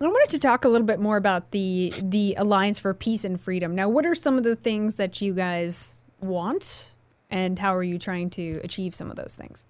I 0.02 0.08
wanted 0.08 0.32
to 0.32 0.40
talk 0.40 0.66
a 0.66 0.70
little 0.70 0.88
bit 0.88 1.00
more 1.00 1.18
about 1.18 1.52
the 1.52 1.94
the 2.02 2.36
Alliance 2.38 2.80
for 2.80 2.94
Peace 2.94 3.24
and 3.24 3.40
Freedom. 3.40 3.76
Now, 3.76 3.88
what 3.88 4.06
are 4.06 4.16
some 4.16 4.38
of 4.38 4.44
the 4.44 4.56
things 4.56 4.96
that 4.96 5.22
you 5.22 5.34
guys 5.34 5.96
want, 6.20 6.96
and 7.30 7.58
how 7.58 7.76
are 7.76 7.84
you 7.84 8.00
trying 8.00 8.30
to 8.32 8.60
achieve 8.64 8.96
some 8.96 9.10
of 9.10 9.16
those 9.16 9.36
things? 9.36 9.66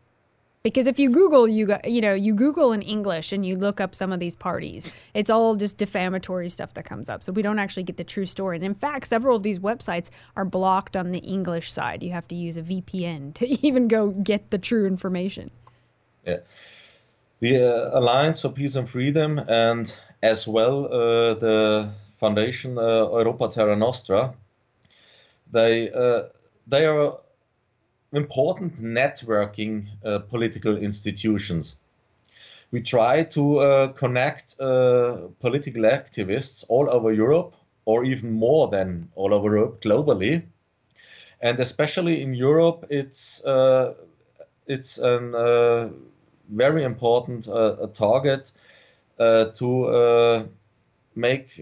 Because 0.64 0.86
if 0.86 1.00
you 1.00 1.10
Google, 1.10 1.48
you 1.48 1.76
you 1.86 2.02
know, 2.02 2.14
you 2.14 2.36
Google 2.36 2.72
in 2.72 2.84
English 2.84 3.32
and 3.32 3.44
you 3.44 3.56
look 3.56 3.82
up 3.82 3.96
some 3.96 4.12
of 4.12 4.20
these 4.20 4.36
parties, 4.36 4.88
it's 5.16 5.30
all 5.30 5.56
just 5.56 5.78
defamatory 5.78 6.50
stuff 6.50 6.76
that 6.76 6.86
comes 6.86 7.10
up. 7.10 7.24
So 7.24 7.32
we 7.32 7.42
don't 7.42 7.58
actually 7.58 7.84
get 7.84 7.98
the 7.98 8.04
true 8.04 8.28
story. 8.28 8.58
And 8.58 8.66
in 8.66 8.76
fact, 8.76 9.08
several 9.08 9.36
of 9.36 9.42
these 9.42 9.58
websites 9.58 10.12
are 10.36 10.46
blocked 10.46 10.96
on 10.96 11.12
the 11.12 11.20
English 11.20 11.72
side. 11.72 12.04
You 12.04 12.12
have 12.12 12.28
to 12.28 12.36
use 12.36 12.58
a 12.58 12.62
VPN 12.62 13.34
to 13.36 13.48
even 13.66 13.88
go 13.88 14.10
get 14.10 14.52
the 14.52 14.60
true 14.60 14.86
information. 14.86 15.50
Yeah. 16.26 16.38
The 17.40 17.58
uh, 17.58 18.00
Alliance 18.00 18.42
for 18.42 18.50
Peace 18.50 18.76
and 18.76 18.88
Freedom 18.88 19.40
and 19.40 19.92
as 20.22 20.48
well 20.48 20.86
uh, 20.86 21.34
the 21.34 21.90
Foundation 22.14 22.78
uh, 22.78 23.10
Europa 23.10 23.48
Terra 23.48 23.76
Nostra, 23.76 24.36
they, 25.52 25.90
uh, 25.92 26.26
they 26.68 26.86
are 26.86 27.18
important 28.14 28.76
networking 28.76 29.88
uh, 30.04 30.20
political 30.20 30.78
institutions. 30.78 31.80
We 32.72 32.82
try 32.82 33.24
to 33.24 33.60
uh, 33.60 33.88
connect 33.90 34.60
uh, 34.60 35.28
political 35.40 35.84
activists 35.84 36.66
all 36.70 36.90
over 36.90 37.12
Europe, 37.12 37.56
or 37.86 38.06
even 38.06 38.32
more 38.32 38.68
than 38.70 39.10
all 39.16 39.34
over 39.34 39.56
Europe 39.56 39.82
globally. 39.82 40.44
And 41.42 41.60
especially 41.60 42.22
in 42.22 42.34
Europe, 42.34 42.86
it's 42.90 43.44
uh, 43.44 43.94
it's 44.68 45.00
a 45.00 45.16
uh, 45.18 45.90
very 46.50 46.84
important 46.84 47.48
uh, 47.48 47.88
target 47.94 48.52
to 49.18 50.48
make 51.16 51.62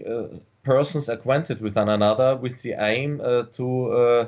persons 0.62 1.08
acquainted 1.08 1.60
with 1.60 1.76
one 1.76 1.88
another 1.88 2.36
with 2.36 2.62
the 2.62 2.74
aim 2.78 3.18
to 3.52 3.92
uh, 3.92 4.26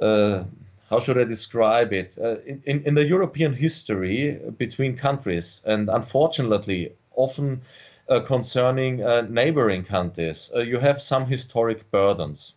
how 0.00 0.98
should 0.98 1.18
I 1.18 1.24
describe 1.24 1.92
it? 1.92 2.18
Uh, 2.20 2.36
in, 2.64 2.82
in 2.84 2.94
the 2.94 3.04
European 3.04 3.54
history 3.54 4.40
between 4.58 4.96
countries, 4.96 5.62
and 5.64 5.88
unfortunately, 5.88 6.92
often 7.14 7.62
uh, 8.08 8.20
concerning 8.20 9.04
uh, 9.04 9.20
neighboring 9.22 9.84
countries, 9.84 10.50
uh, 10.54 10.58
you 10.60 10.78
have 10.78 11.00
some 11.00 11.26
historic 11.26 11.88
burdens. 11.92 12.56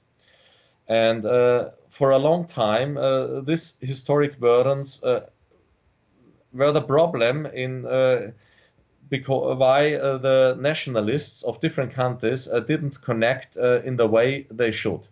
And 0.87 1.25
uh, 1.25 1.69
for 1.89 2.09
a 2.11 2.17
long 2.17 2.45
time, 2.45 2.95
these 3.45 3.77
historic 3.79 4.39
burdens 4.39 5.01
were 6.51 6.71
the 6.71 6.81
problem 6.81 7.45
in 7.45 8.33
because 9.09 9.57
why 9.57 9.91
the 9.91 10.57
nationalists 10.59 11.43
of 11.43 11.59
different 11.61 11.93
countries 11.93 12.49
didn't 12.67 12.99
connect 13.01 13.57
in 13.57 13.95
the 13.95 14.07
way 14.07 14.47
they 14.49 14.71
should 14.71 15.07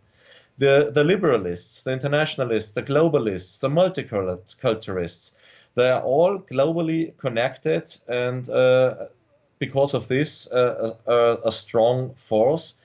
the, 0.62 0.92
the 0.94 1.04
liberalists, 1.04 1.82
the 1.82 1.92
internationalists, 1.92 2.70
the 2.72 2.84
globalists, 2.84 3.60
the 3.60 3.68
multiculturalists, 3.68 5.34
they 5.74 5.90
are 5.90 6.04
all 6.04 6.38
globally 6.38 7.18
connected 7.18 7.98
and 8.08 8.48
uh, 8.48 9.08
because 9.58 9.96
of 9.96 10.08
this, 10.08 10.52
uh, 10.52 10.94
a, 11.08 11.48
a, 11.48 11.52
strong 11.52 12.14
force. 12.14 12.76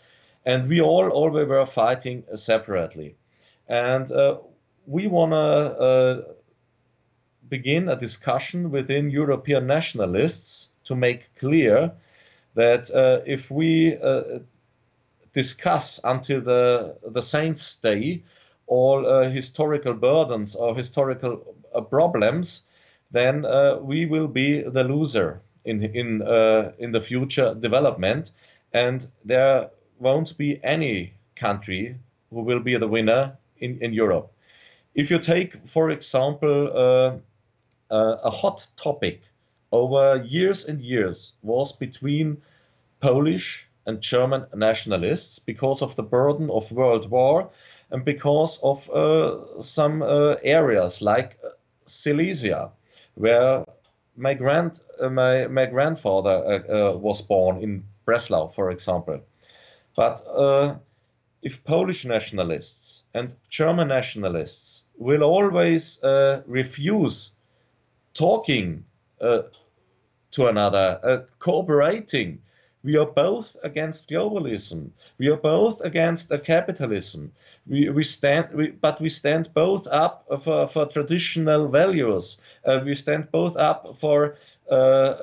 And 0.46 0.70
we 0.70 0.80
all 0.80 1.10
always 1.10 1.46
were 1.48 1.66
fighting 1.66 2.24
separately. 2.34 3.14
And 3.68 4.10
uh, 4.10 4.38
we 4.86 5.06
want 5.06 5.32
to 5.32 5.36
uh, 5.36 6.22
begin 7.50 7.90
a 7.90 7.96
discussion 7.96 8.70
within 8.70 9.10
European 9.10 9.66
nationalists 9.66 10.70
to 10.84 10.96
make 10.96 11.34
clear 11.34 11.92
that 12.54 12.90
uh, 12.90 13.20
if 13.26 13.50
we 13.50 13.98
uh, 13.98 14.38
discuss 15.36 16.00
until 16.04 16.40
the, 16.40 16.96
the 17.12 17.20
saints' 17.20 17.76
day 17.76 18.22
all 18.66 19.06
uh, 19.06 19.28
historical 19.28 19.92
burdens 19.92 20.56
or 20.56 20.74
historical 20.74 21.54
uh, 21.74 21.80
problems, 21.82 22.66
then 23.10 23.44
uh, 23.44 23.76
we 23.80 24.06
will 24.06 24.28
be 24.28 24.62
the 24.62 24.82
loser 24.82 25.40
in 25.64 25.82
in 25.82 26.22
uh, 26.22 26.72
in 26.78 26.92
the 26.92 27.00
future 27.00 27.54
development, 27.54 28.32
and 28.72 29.06
there 29.24 29.70
won't 29.98 30.36
be 30.38 30.58
any 30.64 31.12
country 31.34 31.96
who 32.30 32.42
will 32.42 32.60
be 32.60 32.78
the 32.78 32.88
winner 32.88 33.36
in, 33.58 33.78
in 33.80 33.92
Europe. 33.92 34.32
If 34.94 35.10
you 35.10 35.18
take, 35.18 35.54
for 35.66 35.90
example, 35.90 36.70
uh, 36.74 37.94
uh, 37.94 38.16
a 38.24 38.30
hot 38.30 38.66
topic 38.76 39.20
over 39.70 40.24
years 40.24 40.64
and 40.68 40.80
years 40.80 41.36
was 41.42 41.76
between 41.76 42.36
Polish 43.00 43.65
and 43.86 44.00
German 44.00 44.46
nationalists 44.54 45.38
because 45.38 45.82
of 45.82 45.96
the 45.96 46.02
burden 46.02 46.50
of 46.50 46.70
world 46.72 47.10
war 47.10 47.50
and 47.90 48.04
because 48.04 48.60
of 48.62 48.90
uh, 48.90 49.60
some 49.60 50.02
uh, 50.02 50.34
areas 50.42 51.00
like 51.02 51.38
uh, 51.44 51.50
Silesia, 51.86 52.70
where 53.14 53.64
my 54.16 54.34
grand 54.34 54.80
uh, 55.00 55.08
my 55.08 55.46
my 55.46 55.66
grandfather 55.66 56.30
uh, 56.30 56.92
uh, 56.92 56.96
was 56.96 57.22
born 57.22 57.62
in 57.62 57.84
Breslau, 58.04 58.48
for 58.48 58.70
example. 58.70 59.20
But 59.94 60.20
if 61.42 61.62
Polish 61.64 62.04
nationalists 62.04 63.04
and 63.14 63.36
German 63.48 63.88
nationalists 63.88 64.86
will 64.96 65.22
always 65.22 66.00
refuse 66.46 67.32
talking 68.14 68.84
to 69.20 70.46
another, 70.46 71.26
cooperating 71.38 72.42
we 72.86 72.96
are 72.96 73.06
both 73.06 73.56
against 73.64 74.10
globalism. 74.10 74.90
We 75.18 75.28
are 75.28 75.36
both 75.36 75.80
against 75.80 76.32
capitalism. 76.44 77.32
We, 77.66 77.90
we 77.90 78.04
stand, 78.04 78.54
we, 78.54 78.68
but 78.68 79.00
we 79.00 79.08
stand 79.08 79.52
both 79.54 79.88
up 79.88 80.24
for, 80.40 80.68
for 80.68 80.86
traditional 80.86 81.66
values. 81.66 82.40
Uh, 82.64 82.80
we 82.84 82.94
stand 82.94 83.32
both 83.32 83.56
up 83.56 83.96
for 83.96 84.36
uh, 84.70 85.14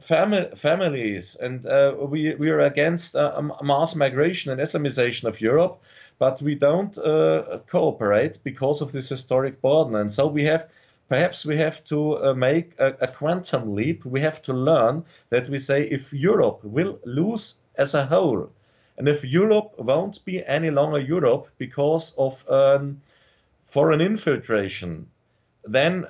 fami- 0.00 0.56
families, 0.56 1.36
and 1.36 1.66
uh, 1.66 1.94
we, 1.98 2.34
we 2.36 2.48
are 2.48 2.60
against 2.60 3.14
uh, 3.14 3.42
mass 3.62 3.94
migration 3.94 4.50
and 4.50 4.60
Islamization 4.60 5.24
of 5.24 5.42
Europe. 5.42 5.82
But 6.18 6.40
we 6.40 6.54
don't 6.54 6.96
uh, 6.96 7.60
cooperate 7.68 8.38
because 8.42 8.80
of 8.80 8.92
this 8.92 9.10
historic 9.10 9.60
burden, 9.60 9.94
and 9.94 10.10
so 10.10 10.26
we 10.26 10.44
have 10.46 10.66
perhaps 11.08 11.46
we 11.46 11.56
have 11.56 11.82
to 11.84 12.22
uh, 12.22 12.34
make 12.34 12.74
a, 12.78 12.94
a, 13.00 13.08
quantum 13.08 13.74
leap. 13.74 14.04
We 14.04 14.20
have 14.20 14.42
to 14.42 14.52
learn 14.52 15.04
that 15.30 15.48
we 15.48 15.58
say 15.58 15.84
if 15.84 16.12
Europe 16.12 16.62
will 16.62 16.98
lose 17.04 17.58
as 17.76 17.94
a 17.94 18.04
whole, 18.04 18.50
and 18.98 19.08
if 19.08 19.24
Europe 19.24 19.72
won't 19.78 20.24
be 20.24 20.44
any 20.44 20.70
longer 20.70 20.98
Europe 20.98 21.48
because 21.56 22.14
of 22.18 22.48
um, 22.50 23.00
foreign 23.64 24.00
infiltration, 24.00 25.06
then 25.64 26.06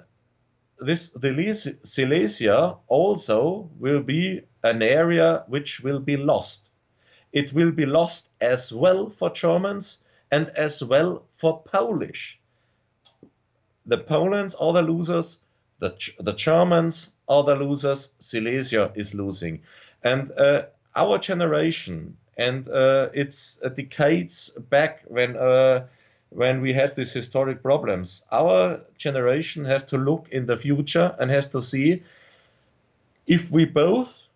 this 0.81 1.11
the 1.11 1.77
Silesia 1.85 2.77
also 2.89 3.68
will 3.79 4.03
be 4.03 4.43
an 4.64 4.83
area 4.83 5.45
which 5.47 5.81
will 5.81 6.01
be 6.01 6.16
lost. 6.16 6.70
It 7.33 7.53
will 7.53 7.72
be 7.72 7.87
lost 7.87 8.31
as 8.41 8.72
well 8.72 9.11
for 9.11 9.31
Germans 9.31 10.03
and 10.31 10.49
as 10.51 10.83
well 10.83 11.25
for 11.33 11.62
Polish 11.62 12.41
the 13.89 13.99
Polands 13.99 14.55
are 14.61 14.72
the 14.74 14.82
losers, 14.82 15.41
the, 15.80 15.97
the 16.20 16.34
Germans 16.34 17.12
are 17.26 17.43
the 17.43 17.57
losers, 17.57 18.14
Silesia 18.20 18.93
is 18.95 19.14
losing. 19.14 19.62
And 20.05 20.30
uh, 20.32 20.66
our 20.95 21.18
generation, 21.18 22.16
and 22.36 22.68
uh, 22.68 23.09
it's 23.14 23.61
uh, 23.64 23.70
decades 23.70 24.51
back 24.70 25.03
when 25.07 25.36
uh, 25.36 25.86
when 26.30 26.61
we 26.61 26.74
had 26.74 26.95
these 26.95 27.12
historic 27.12 27.62
problems, 27.62 28.26
our 28.30 28.80
generation 28.99 29.64
has 29.64 29.82
to 29.84 29.97
look 29.97 30.28
in 30.30 30.45
the 30.45 30.59
future 30.59 31.16
and 31.18 31.30
has 31.30 31.47
to 31.47 31.61
see 31.62 32.03
if 33.26 33.51
we 33.51 33.64
both 33.64 34.28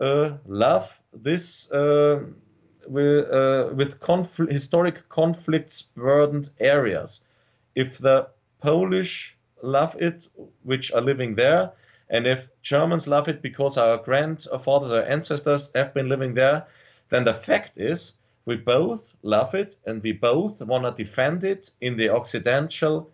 uh, 0.00 0.30
love 0.46 0.98
this 1.12 1.70
uh, 1.70 2.20
with, 2.88 3.28
with 3.74 4.00
confl 4.00 4.50
historic 4.50 5.06
conflicts 5.10 5.82
burdened 5.82 6.48
areas 6.60 7.24
if 7.74 7.98
the 7.98 8.26
Polish 8.60 9.36
love 9.62 9.96
it, 10.00 10.28
which 10.62 10.92
are 10.92 11.00
living 11.00 11.34
there, 11.34 11.72
and 12.08 12.26
if 12.26 12.48
Germans 12.62 13.08
love 13.08 13.28
it 13.28 13.42
because 13.42 13.76
our 13.76 13.96
grandfathers, 13.98 14.92
our 14.92 15.02
ancestors 15.02 15.72
have 15.74 15.92
been 15.92 16.08
living 16.08 16.34
there, 16.34 16.66
then 17.08 17.24
the 17.24 17.34
fact 17.34 17.72
is 17.76 18.16
we 18.44 18.56
both 18.56 19.14
love 19.22 19.54
it 19.54 19.76
and 19.86 20.02
we 20.02 20.12
both 20.12 20.62
want 20.62 20.84
to 20.84 21.04
defend 21.04 21.42
it 21.42 21.70
in 21.80 21.96
the 21.96 22.08
Occidental, 22.10 23.10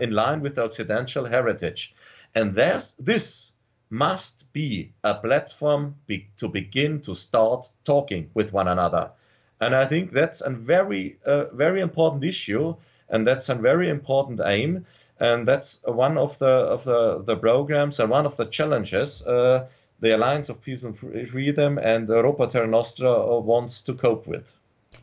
in 0.00 0.10
line 0.10 0.40
with 0.40 0.56
the 0.56 0.64
Occidental 0.64 1.24
heritage. 1.24 1.94
And 2.34 2.54
this 2.54 3.52
must 3.90 4.52
be 4.52 4.92
a 5.04 5.14
platform 5.14 5.94
be, 6.06 6.26
to 6.38 6.48
begin 6.48 7.00
to 7.02 7.14
start 7.14 7.70
talking 7.84 8.30
with 8.34 8.52
one 8.52 8.66
another. 8.66 9.10
And 9.60 9.76
I 9.76 9.86
think 9.86 10.12
that's 10.12 10.40
a 10.40 10.50
very, 10.50 11.18
uh, 11.24 11.44
very 11.54 11.80
important 11.80 12.24
issue, 12.24 12.74
and 13.12 13.26
that's 13.26 13.48
a 13.48 13.54
very 13.54 13.88
important 13.88 14.40
aim, 14.44 14.84
and 15.20 15.46
that's 15.46 15.82
one 15.86 16.18
of 16.18 16.38
the 16.38 16.46
of 16.46 16.82
the, 16.84 17.22
the 17.22 17.36
programs 17.36 18.00
and 18.00 18.10
one 18.10 18.26
of 18.26 18.36
the 18.36 18.46
challenges 18.46 19.24
uh, 19.26 19.68
the 20.00 20.16
Alliance 20.16 20.48
of 20.48 20.60
Peace 20.60 20.82
and 20.82 20.98
Freedom 20.98 21.78
and 21.78 22.08
Europa 22.08 22.48
Terra 22.48 22.66
Nostra 22.66 23.12
uh, 23.12 23.38
wants 23.38 23.82
to 23.82 23.94
cope 23.94 24.26
with. 24.26 24.56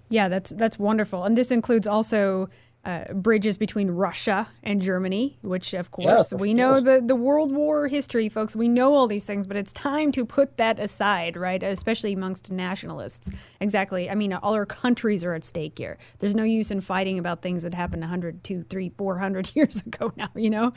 Yeah, 0.09 0.27
that's 0.27 0.49
that's 0.51 0.77
wonderful, 0.77 1.23
and 1.23 1.37
this 1.37 1.51
includes 1.51 1.87
also 1.87 2.49
uh, 2.89 3.13
bridges 3.13 3.57
between 3.57 3.91
Russia 3.91 4.49
and 4.63 4.81
Germany, 4.81 5.37
which 5.41 5.73
of 5.73 5.91
course 5.91 6.05
yes, 6.05 6.31
of 6.31 6.41
we 6.41 6.49
course. 6.49 6.57
know 6.57 6.79
the, 6.79 7.01
the 7.05 7.15
World 7.15 7.51
War 7.51 7.87
history, 7.87 8.29
folks. 8.29 8.55
We 8.55 8.67
know 8.67 8.95
all 8.95 9.05
these 9.05 9.25
things, 9.25 9.45
but 9.45 9.57
it's 9.57 9.71
time 9.73 10.11
to 10.13 10.25
put 10.25 10.57
that 10.57 10.79
aside, 10.79 11.37
right? 11.37 11.61
Especially 11.61 12.13
amongst 12.13 12.51
nationalists. 12.51 13.31
Exactly. 13.59 14.09
I 14.09 14.15
mean, 14.15 14.33
all 14.33 14.55
our 14.55 14.65
countries 14.65 15.23
are 15.23 15.35
at 15.35 15.43
stake 15.43 15.77
here. 15.77 15.99
There's 16.17 16.33
no 16.33 16.43
use 16.43 16.71
in 16.71 16.81
fighting 16.81 17.19
about 17.19 17.43
things 17.43 17.61
that 17.63 17.75
happened 17.75 18.01
100, 18.01 18.43
2, 18.43 18.63
3, 18.63 18.89
400 18.97 19.51
years 19.55 19.81
ago 19.81 20.11
now, 20.15 20.29
you 20.35 20.49
know? 20.49 20.71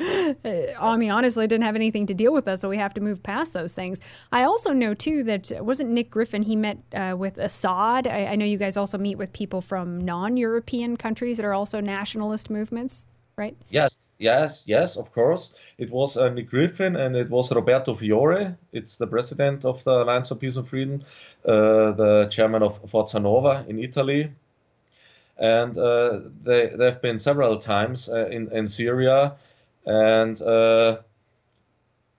Uh, 0.44 0.78
I 0.78 0.96
mean, 0.96 1.10
honestly, 1.10 1.44
it 1.44 1.48
didn't 1.48 1.64
have 1.64 1.76
anything 1.76 2.06
to 2.06 2.14
deal 2.14 2.34
with 2.34 2.46
us, 2.46 2.60
so 2.60 2.68
we 2.68 2.76
have 2.76 2.92
to 2.94 3.00
move 3.00 3.22
past 3.22 3.54
those 3.54 3.72
things. 3.72 4.02
I 4.30 4.42
also 4.42 4.74
know, 4.74 4.92
too, 4.92 5.22
that 5.24 5.50
wasn't 5.64 5.90
Nick 5.90 6.10
Griffin, 6.10 6.42
he 6.42 6.56
met 6.56 6.78
uh, 6.94 7.14
with 7.16 7.38
Assad. 7.38 8.06
I, 8.06 8.26
I 8.26 8.36
know 8.36 8.44
you 8.44 8.58
guys 8.58 8.76
also 8.76 8.98
meet 8.98 9.16
with 9.16 9.32
people 9.32 9.62
from 9.62 9.98
non 9.98 10.36
European 10.36 10.98
countries 10.98 11.38
that 11.38 11.46
are 11.46 11.54
also 11.54 11.80
nationalist 12.02 12.50
movements, 12.50 13.06
right? 13.36 13.56
Yes, 13.70 14.08
yes, 14.18 14.64
yes, 14.66 14.96
of 14.96 15.12
course. 15.12 15.54
It 15.78 15.88
was 15.90 16.16
uh, 16.16 16.28
Nick 16.34 16.48
Griffin 16.50 16.96
and 16.96 17.14
it 17.16 17.30
was 17.30 17.54
Roberto 17.54 17.94
Fiore. 17.94 18.56
It's 18.72 18.96
the 18.96 19.06
president 19.06 19.64
of 19.64 19.84
the 19.84 20.02
Alliance 20.02 20.28
for 20.30 20.34
Peace 20.34 20.56
and 20.56 20.68
Freedom, 20.68 21.04
uh, 21.46 21.92
the 22.02 22.26
chairman 22.28 22.62
of 22.62 22.72
Forza 22.90 23.20
Nuova 23.20 23.64
in 23.68 23.78
Italy. 23.78 24.32
And 25.38 25.78
uh, 25.78 26.20
they, 26.42 26.72
they've 26.78 27.00
been 27.00 27.18
several 27.18 27.56
times 27.58 28.08
uh, 28.08 28.26
in, 28.36 28.50
in 28.52 28.66
Syria. 28.66 29.34
And 29.86 30.42
uh, 30.42 30.98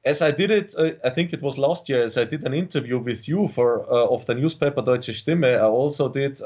as 0.05 0.21
I 0.21 0.31
did 0.31 0.49
it, 0.49 0.73
uh, 0.77 0.91
I 1.03 1.09
think 1.09 1.33
it 1.33 1.41
was 1.41 1.57
last 1.57 1.89
year, 1.89 2.03
as 2.03 2.17
I 2.17 2.23
did 2.23 2.43
an 2.45 2.53
interview 2.53 2.99
with 2.99 3.27
you 3.27 3.47
for 3.49 3.83
of 4.15 4.25
the 4.25 4.35
newspaper 4.35 4.81
Deutsche 4.81 5.13
Stimme, 5.19 5.59
I 5.59 5.67
also 5.81 6.07
did 6.07 6.41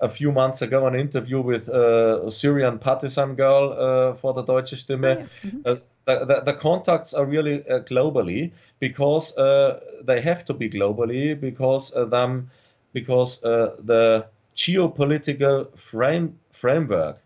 a 0.00 0.08
few 0.08 0.32
months 0.32 0.62
ago 0.62 0.86
an 0.86 0.94
interview 0.94 1.40
with 1.40 1.68
uh, 1.68 2.22
a 2.26 2.30
Syrian 2.30 2.78
partisan 2.78 3.34
girl 3.34 3.74
uh, 3.76 4.14
for 4.14 4.32
the 4.32 4.42
Deutsche 4.42 4.74
Stimme. 4.74 5.04
Oh, 5.04 5.20
yeah. 5.20 5.50
mm-hmm. 5.50 5.60
uh, 5.64 5.76
the, 6.04 6.24
the, 6.24 6.40
the, 6.40 6.54
contacts 6.54 7.12
are 7.12 7.26
really 7.26 7.68
uh, 7.68 7.80
globally 7.80 8.52
because 8.78 9.36
uh, 9.36 9.80
they 10.02 10.22
have 10.22 10.44
to 10.46 10.54
be 10.54 10.70
globally 10.70 11.38
because 11.38 11.94
uh, 11.94 12.06
them 12.06 12.50
because 12.94 13.42
the 13.42 14.26
geopolitical 14.56 15.78
frame 15.78 16.38
framework, 16.50 17.18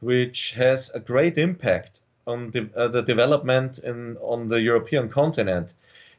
which 0.00 0.54
has 0.54 0.90
a 0.94 1.00
great 1.00 1.36
impact 1.36 2.00
on 2.26 2.52
the, 2.52 2.60
the 2.92 3.02
development 3.02 3.78
in 3.78 4.16
on 4.18 4.48
the 4.48 4.60
European 4.60 5.08
continent, 5.08 5.74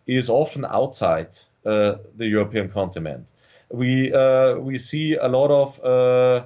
is 0.05 0.29
often 0.29 0.65
outside 0.65 1.29
the 1.63 1.99
European 2.17 2.67
continent 2.67 3.25
we 3.73 4.13
uh, 4.13 4.55
we 4.57 4.77
see 4.77 5.15
a 5.15 5.27
lot 5.27 5.49
of 5.49 5.83
uh, 5.83 6.45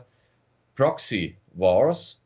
proxy 0.76 1.36
wars, 1.56 2.20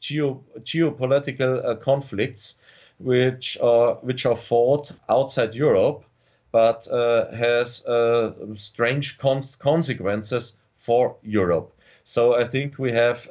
geo 0.00 0.44
geopolitical 0.60 1.64
uh, 1.64 1.74
conflicts, 1.74 2.60
which 2.98 3.58
are 3.60 3.96
which 3.96 4.24
are 4.26 4.36
fought 4.36 4.92
outside 5.08 5.56
Europe, 5.56 6.04
but 6.52 6.86
has 7.34 7.82
strange 8.54 9.18
consequences 9.18 10.56
for 10.76 11.16
Europe. 11.22 11.72
So 12.04 12.36
I 12.36 12.44
think 12.44 12.78
we 12.78 12.92
have 12.92 13.26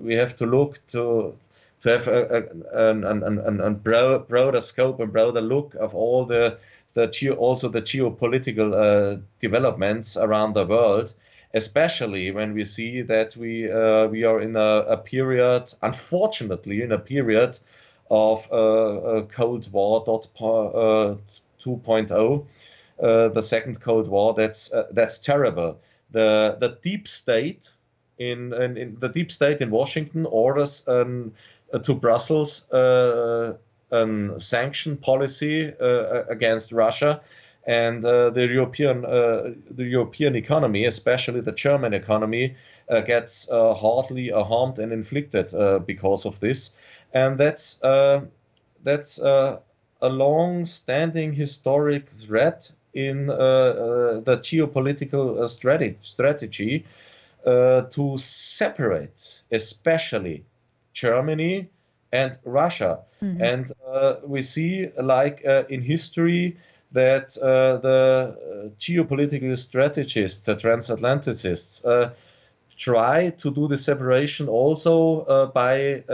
we 0.00 0.16
have 0.16 0.34
to 0.36 0.46
look 0.46 0.80
to 0.88 1.36
to 1.82 1.90
have 1.90 2.08
a, 2.08 2.42
a, 2.72 2.90
a, 2.90 3.66
a, 3.66 3.70
broader 3.70 4.60
scope 4.60 5.00
and 5.00 5.12
broader 5.12 5.42
look 5.42 5.74
of 5.74 5.94
all 5.94 6.24
the 6.24 6.58
the 6.94 7.08
geo, 7.08 7.34
also 7.34 7.68
the 7.68 7.82
geopolitical 7.82 8.72
uh, 8.72 9.20
developments 9.40 10.16
around 10.16 10.54
the 10.54 10.64
world, 10.64 11.12
especially 11.52 12.30
when 12.30 12.54
we 12.54 12.64
see 12.64 13.02
that 13.02 13.36
we 13.36 13.70
uh, 13.70 14.06
we 14.06 14.24
are 14.24 14.40
in 14.40 14.56
a, 14.56 14.78
a, 14.88 14.96
period, 14.96 15.72
unfortunately, 15.82 16.82
in 16.82 16.92
a 16.92 16.98
period 16.98 17.58
of 18.10 18.50
uh, 18.52 19.22
Cold 19.30 19.70
War 19.72 20.04
dot, 20.06 20.28
uh, 20.40 21.16
2.0, 21.60 22.46
uh, 23.02 23.28
the 23.28 23.42
second 23.42 23.80
Cold 23.80 24.08
War. 24.08 24.34
That's 24.34 24.72
uh, 24.72 24.86
that's 24.92 25.18
terrible. 25.18 25.80
The 26.12 26.56
the 26.60 26.78
deep 26.82 27.08
state 27.08 27.74
in, 28.18 28.52
in, 28.52 28.76
in, 28.76 28.96
the 29.00 29.08
deep 29.08 29.32
state 29.32 29.60
in 29.60 29.70
Washington 29.70 30.26
orders 30.26 30.86
um, 30.86 31.32
to 31.82 31.94
Brussels 31.94 32.68
um, 33.92 34.38
sanction 34.38 34.96
policy 34.96 35.72
uh, 35.80 36.24
against 36.28 36.72
Russia, 36.72 37.20
and 37.66 38.04
uh, 38.04 38.30
the 38.30 38.46
European 38.46 39.04
uh, 39.04 39.54
the 39.70 39.84
European 39.84 40.36
economy, 40.36 40.84
especially 40.84 41.40
the 41.40 41.52
German 41.52 41.94
economy, 41.94 42.56
gets 43.06 43.48
hardly 43.50 44.28
harmed 44.28 44.78
and 44.78 44.92
inflicted 44.92 45.52
because 45.86 46.26
of 46.26 46.40
this, 46.40 46.76
and 47.14 47.38
that's 47.38 47.80
that's 48.82 49.18
a 50.04 50.08
long-standing 50.08 51.32
historic 51.32 52.10
threat 52.10 52.70
in 52.94 53.28
uh, 53.28 53.32
uh, 53.32 54.20
the 54.20 54.38
geopolitical 54.38 55.40
uh, 55.40 55.46
strategy, 55.46 55.98
strategy 56.02 56.84
to 57.44 58.16
separate, 58.16 59.42
especially 59.50 60.44
Germany 60.94 61.68
and 62.14 62.38
Russia. 62.44 63.00
Mm-hmm. 63.20 63.42
And 63.42 63.72
uh, 63.86 64.14
we 64.24 64.40
see, 64.42 64.88
like 64.96 65.42
uh, 65.44 65.64
in 65.68 65.82
history, 65.82 66.56
that 66.92 67.36
uh, 67.38 67.78
the 67.78 68.36
uh, 68.36 68.68
geopolitical 68.78 69.58
strategists, 69.58 70.46
the 70.46 70.54
transatlanticists, 70.54 71.84
uh, 71.84 72.10
try 72.78 73.30
to 73.30 73.50
do 73.50 73.66
the 73.68 73.76
separation 73.76 74.48
also 74.48 75.22
uh, 75.22 75.46
by 75.46 76.04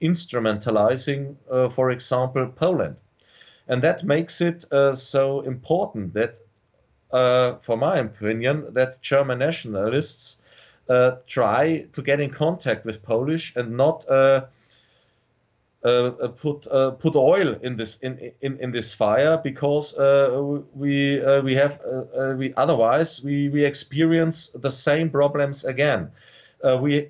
instrumentalizing, 0.00 1.36
for 1.70 1.90
example, 1.90 2.46
Poland. 2.46 2.96
And 3.68 3.82
that 3.82 4.04
makes 4.04 4.40
it 4.40 4.64
so 4.94 5.40
important 5.40 6.14
that, 6.14 6.40
for 7.60 7.76
my 7.76 7.98
opinion, 7.98 8.74
that 8.74 9.02
German 9.02 9.38
nationalists 9.38 10.40
try 11.26 11.86
to 11.92 12.02
get 12.02 12.20
in 12.20 12.30
contact 12.30 12.84
with 12.84 13.02
Polish 13.02 13.56
and 13.56 13.76
not 13.76 14.04
uh, 15.82 15.88
uh, 15.88 16.28
put 16.28 16.66
uh, 16.66 16.90
put 16.90 17.16
oil 17.16 17.56
in 17.62 17.74
this 17.74 18.00
in, 18.00 18.32
in, 18.42 18.58
in 18.58 18.70
this 18.70 18.92
fire 18.92 19.38
because 19.42 19.96
we 20.74 21.18
we 21.42 21.54
have 21.54 21.80
we 22.36 22.52
otherwise 22.58 23.24
we, 23.24 23.48
we 23.48 23.64
experience 23.64 24.48
the 24.48 24.70
same 24.70 25.08
problems 25.08 25.64
again. 25.64 26.10
we 26.82 27.08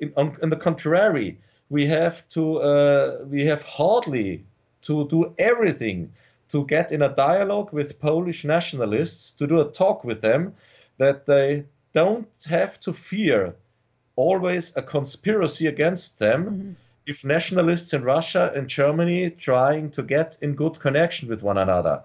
in, 0.00 0.12
on, 0.16 0.48
the 0.48 0.56
contrary 0.56 1.38
we 1.68 1.84
have 1.84 2.26
to 2.28 3.22
we 3.28 3.44
have 3.44 3.60
hardly 3.64 4.42
to 4.80 5.06
do 5.08 5.34
everything 5.36 6.10
to 6.48 6.64
get 6.64 6.90
in 6.90 7.02
a 7.02 7.14
dialogue 7.14 7.70
with 7.70 8.00
Polish 8.00 8.46
nationalists, 8.46 9.34
to 9.34 9.46
do 9.46 9.60
a 9.60 9.70
talk 9.70 10.04
with 10.04 10.22
them, 10.22 10.54
that 10.96 11.26
they 11.26 11.64
don't 11.92 12.28
have 12.48 12.80
to 12.80 12.94
fear 12.94 13.54
always 14.16 14.74
a 14.74 14.82
conspiracy 14.82 15.66
against 15.66 16.18
them, 16.18 16.44
mm-hmm 16.44 16.72
if 17.04 17.24
nationalists 17.24 17.92
in 17.92 18.02
Russia 18.04 18.52
and 18.54 18.68
Germany 18.68 19.30
trying 19.30 19.90
to 19.90 20.02
get 20.02 20.38
in 20.40 20.54
good 20.54 20.78
connection 20.78 21.28
with 21.28 21.42
one 21.42 21.58
another, 21.58 22.02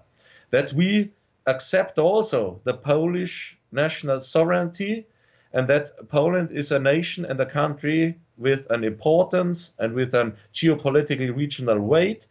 that 0.50 0.72
we 0.72 1.12
accept 1.46 1.98
also 1.98 2.60
the 2.64 2.74
Polish 2.74 3.56
national 3.70 4.20
sovereignty 4.20 5.06
and 5.52 5.68
that 5.68 6.08
Poland 6.08 6.50
is 6.50 6.72
a 6.72 6.78
nation 6.78 7.24
and 7.24 7.40
a 7.40 7.46
country 7.46 8.18
with 8.36 8.66
an 8.70 8.84
importance 8.84 9.74
and 9.78 9.94
with 9.94 10.14
a 10.14 10.32
geopolitically 10.52 11.34
regional 11.34 11.78
weight. 11.78 12.26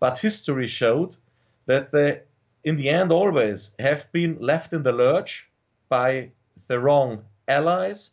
But 0.00 0.18
history 0.18 0.66
showed 0.66 1.16
that 1.66 1.92
they, 1.92 2.20
in 2.64 2.76
the 2.76 2.88
end, 2.88 3.12
always 3.12 3.72
have 3.78 4.10
been 4.12 4.38
left 4.40 4.72
in 4.72 4.82
the 4.82 4.92
lurch 4.92 5.48
by 5.88 6.30
the 6.66 6.80
wrong 6.80 7.24
allies, 7.46 8.12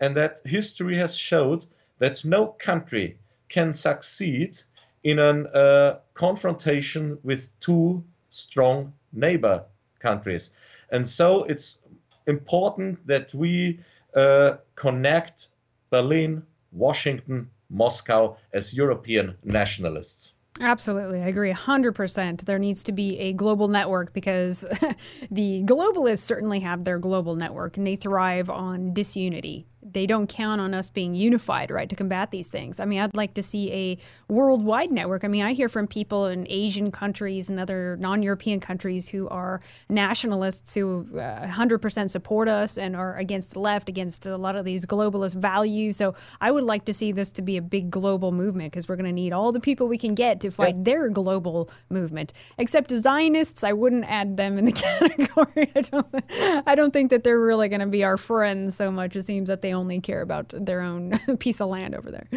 and 0.00 0.16
that 0.16 0.40
history 0.44 0.96
has 0.96 1.16
showed 1.16 1.66
that 1.98 2.24
no 2.24 2.48
country 2.58 3.18
can 3.52 3.74
succeed 3.74 4.58
in 5.04 5.18
a 5.18 5.30
uh, 5.30 5.98
confrontation 6.14 7.18
with 7.22 7.48
two 7.60 8.02
strong 8.30 8.92
neighbor 9.12 9.62
countries. 10.00 10.54
And 10.90 11.06
so 11.06 11.44
it's 11.44 11.82
important 12.26 13.06
that 13.06 13.32
we 13.34 13.80
uh, 14.14 14.56
connect 14.74 15.48
Berlin, 15.90 16.42
Washington, 16.72 17.50
Moscow 17.70 18.36
as 18.52 18.74
European 18.74 19.36
nationalists. 19.44 20.34
Absolutely. 20.60 21.22
I 21.22 21.26
agree 21.28 21.52
100%. 21.52 22.44
There 22.44 22.58
needs 22.58 22.82
to 22.84 22.92
be 22.92 23.18
a 23.18 23.32
global 23.32 23.68
network 23.68 24.12
because 24.12 24.60
the 25.30 25.64
globalists 25.64 26.18
certainly 26.18 26.60
have 26.60 26.84
their 26.84 26.98
global 26.98 27.36
network 27.36 27.76
and 27.76 27.86
they 27.86 27.96
thrive 27.96 28.50
on 28.50 28.92
disunity 28.92 29.66
they 29.82 30.06
don't 30.06 30.28
count 30.28 30.60
on 30.60 30.74
us 30.74 30.90
being 30.90 31.14
unified, 31.14 31.70
right, 31.70 31.88
to 31.88 31.96
combat 31.96 32.30
these 32.30 32.48
things. 32.48 32.78
I 32.78 32.84
mean, 32.84 33.00
I'd 33.00 33.16
like 33.16 33.34
to 33.34 33.42
see 33.42 33.72
a 33.72 33.98
worldwide 34.32 34.92
network. 34.92 35.24
I 35.24 35.28
mean, 35.28 35.42
I 35.42 35.52
hear 35.54 35.68
from 35.68 35.86
people 35.86 36.26
in 36.26 36.46
Asian 36.48 36.90
countries 36.92 37.50
and 37.50 37.58
other 37.58 37.96
non 37.98 38.22
European 38.22 38.60
countries 38.60 39.08
who 39.08 39.28
are 39.28 39.60
nationalists 39.88 40.74
who 40.74 41.06
uh, 41.18 41.46
100% 41.46 42.10
support 42.10 42.48
us 42.48 42.78
and 42.78 42.94
are 42.94 43.16
against 43.16 43.54
the 43.54 43.60
left, 43.60 43.88
against 43.88 44.24
a 44.26 44.36
lot 44.36 44.54
of 44.54 44.64
these 44.64 44.86
globalist 44.86 45.34
values. 45.34 45.96
So 45.96 46.14
I 46.40 46.50
would 46.50 46.64
like 46.64 46.84
to 46.84 46.94
see 46.94 47.10
this 47.10 47.32
to 47.32 47.42
be 47.42 47.56
a 47.56 47.62
big 47.62 47.90
global 47.90 48.30
movement 48.30 48.72
because 48.72 48.88
we're 48.88 48.96
going 48.96 49.06
to 49.06 49.12
need 49.12 49.32
all 49.32 49.50
the 49.50 49.60
people 49.60 49.88
we 49.88 49.98
can 49.98 50.14
get 50.14 50.40
to 50.40 50.50
fight 50.50 50.76
yep. 50.76 50.84
their 50.84 51.08
global 51.08 51.68
movement. 51.90 52.32
Except 52.58 52.90
Zionists, 52.90 53.64
I 53.64 53.72
wouldn't 53.72 54.04
add 54.04 54.36
them 54.36 54.58
in 54.58 54.64
the 54.64 54.72
category. 55.00 55.70
I 55.74 55.80
don't, 55.80 56.66
I 56.68 56.74
don't 56.76 56.92
think 56.92 57.10
that 57.10 57.24
they're 57.24 57.40
really 57.40 57.68
going 57.68 57.80
to 57.80 57.86
be 57.86 58.04
our 58.04 58.16
friends 58.16 58.76
so 58.76 58.90
much. 58.90 59.16
It 59.16 59.22
seems 59.22 59.48
that 59.48 59.62
they 59.62 59.71
only 59.72 60.00
care 60.00 60.22
about 60.22 60.48
their 60.50 60.80
own 60.80 61.18
piece 61.38 61.60
of 61.60 61.68
land 61.68 61.94
over 61.94 62.10
there. 62.10 62.28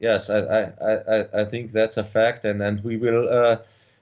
Yes, 0.00 0.30
I, 0.30 0.72
I, 0.80 1.40
I, 1.42 1.44
think 1.44 1.72
that's 1.72 1.98
a 1.98 2.04
fact, 2.04 2.46
and, 2.46 2.62
and 2.62 2.82
we 2.82 2.96
will 2.96 3.28
uh, 3.28 3.58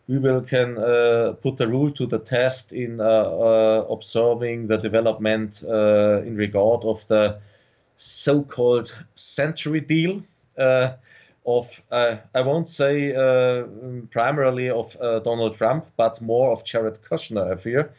we 0.07 0.19
will 0.19 0.41
can 0.41 0.79
uh, 0.79 1.35
put 1.43 1.57
the 1.57 1.67
rule 1.67 1.91
to 1.91 2.07
the 2.07 2.21
test 2.21 2.73
in 2.73 3.01
uh, 3.01 3.05
uh 3.05 3.87
observing 3.91 4.69
the 4.69 4.77
development 4.77 5.65
uh, 5.69 6.23
in 6.23 6.37
regard 6.37 6.85
of 6.85 7.07
the 7.09 7.39
so-called 7.97 8.97
century 9.17 9.81
deal 9.81 10.23
uh, 10.57 10.93
of 11.45 11.83
I 11.91 12.43
won't 12.43 12.69
say 12.69 13.13
primarily 14.11 14.71
of 14.71 14.97
Donald 15.25 15.57
Trump, 15.57 15.87
but 15.97 16.21
more 16.21 16.53
of 16.53 16.63
Jared 16.65 17.01
Kushner, 17.03 17.53
I 17.53 17.57
fear, 17.57 17.91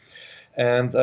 and 0.56 0.94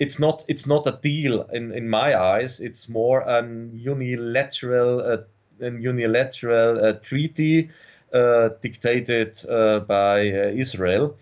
it's 0.00 0.18
not 0.18 0.44
it's 0.48 0.66
not 0.66 0.86
a 0.86 0.98
deal 1.02 1.42
in, 1.52 1.72
in 1.72 1.88
my 1.88 2.18
eyes. 2.18 2.60
It's 2.60 2.88
more 2.88 3.20
an 3.20 3.70
unilateral 3.74 5.00
uh, 5.00 5.18
an 5.60 5.82
unilateral 5.82 6.84
uh, 6.84 6.92
treaty 6.94 7.70
uh, 8.14 8.48
dictated 8.62 9.38
uh, 9.48 9.80
by 9.80 10.20
uh, 10.20 10.52
Israel. 10.54 11.16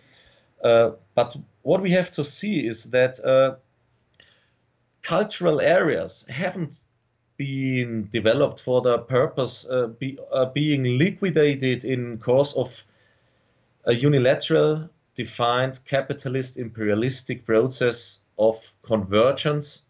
Uh, 0.62 0.92
but 1.16 1.36
what 1.62 1.82
we 1.82 1.90
have 1.90 2.12
to 2.12 2.24
see 2.24 2.66
is 2.66 2.84
that 2.84 3.18
cultural 5.02 5.60
areas 5.60 6.24
haven't 6.28 6.82
been 7.36 8.08
developed 8.12 8.60
for 8.60 8.80
the 8.80 8.98
purpose 8.98 9.66
be, 9.98 10.18
being 10.54 10.98
liquidated 10.98 11.84
in 11.84 12.18
course 12.18 12.54
of 12.56 12.84
a 13.84 13.94
unilateral 13.94 14.88
defined 15.14 15.80
capitalist 15.84 16.56
imperialistic 16.56 17.44
process 17.44 18.20
of 18.38 18.72
convergence 18.82 19.82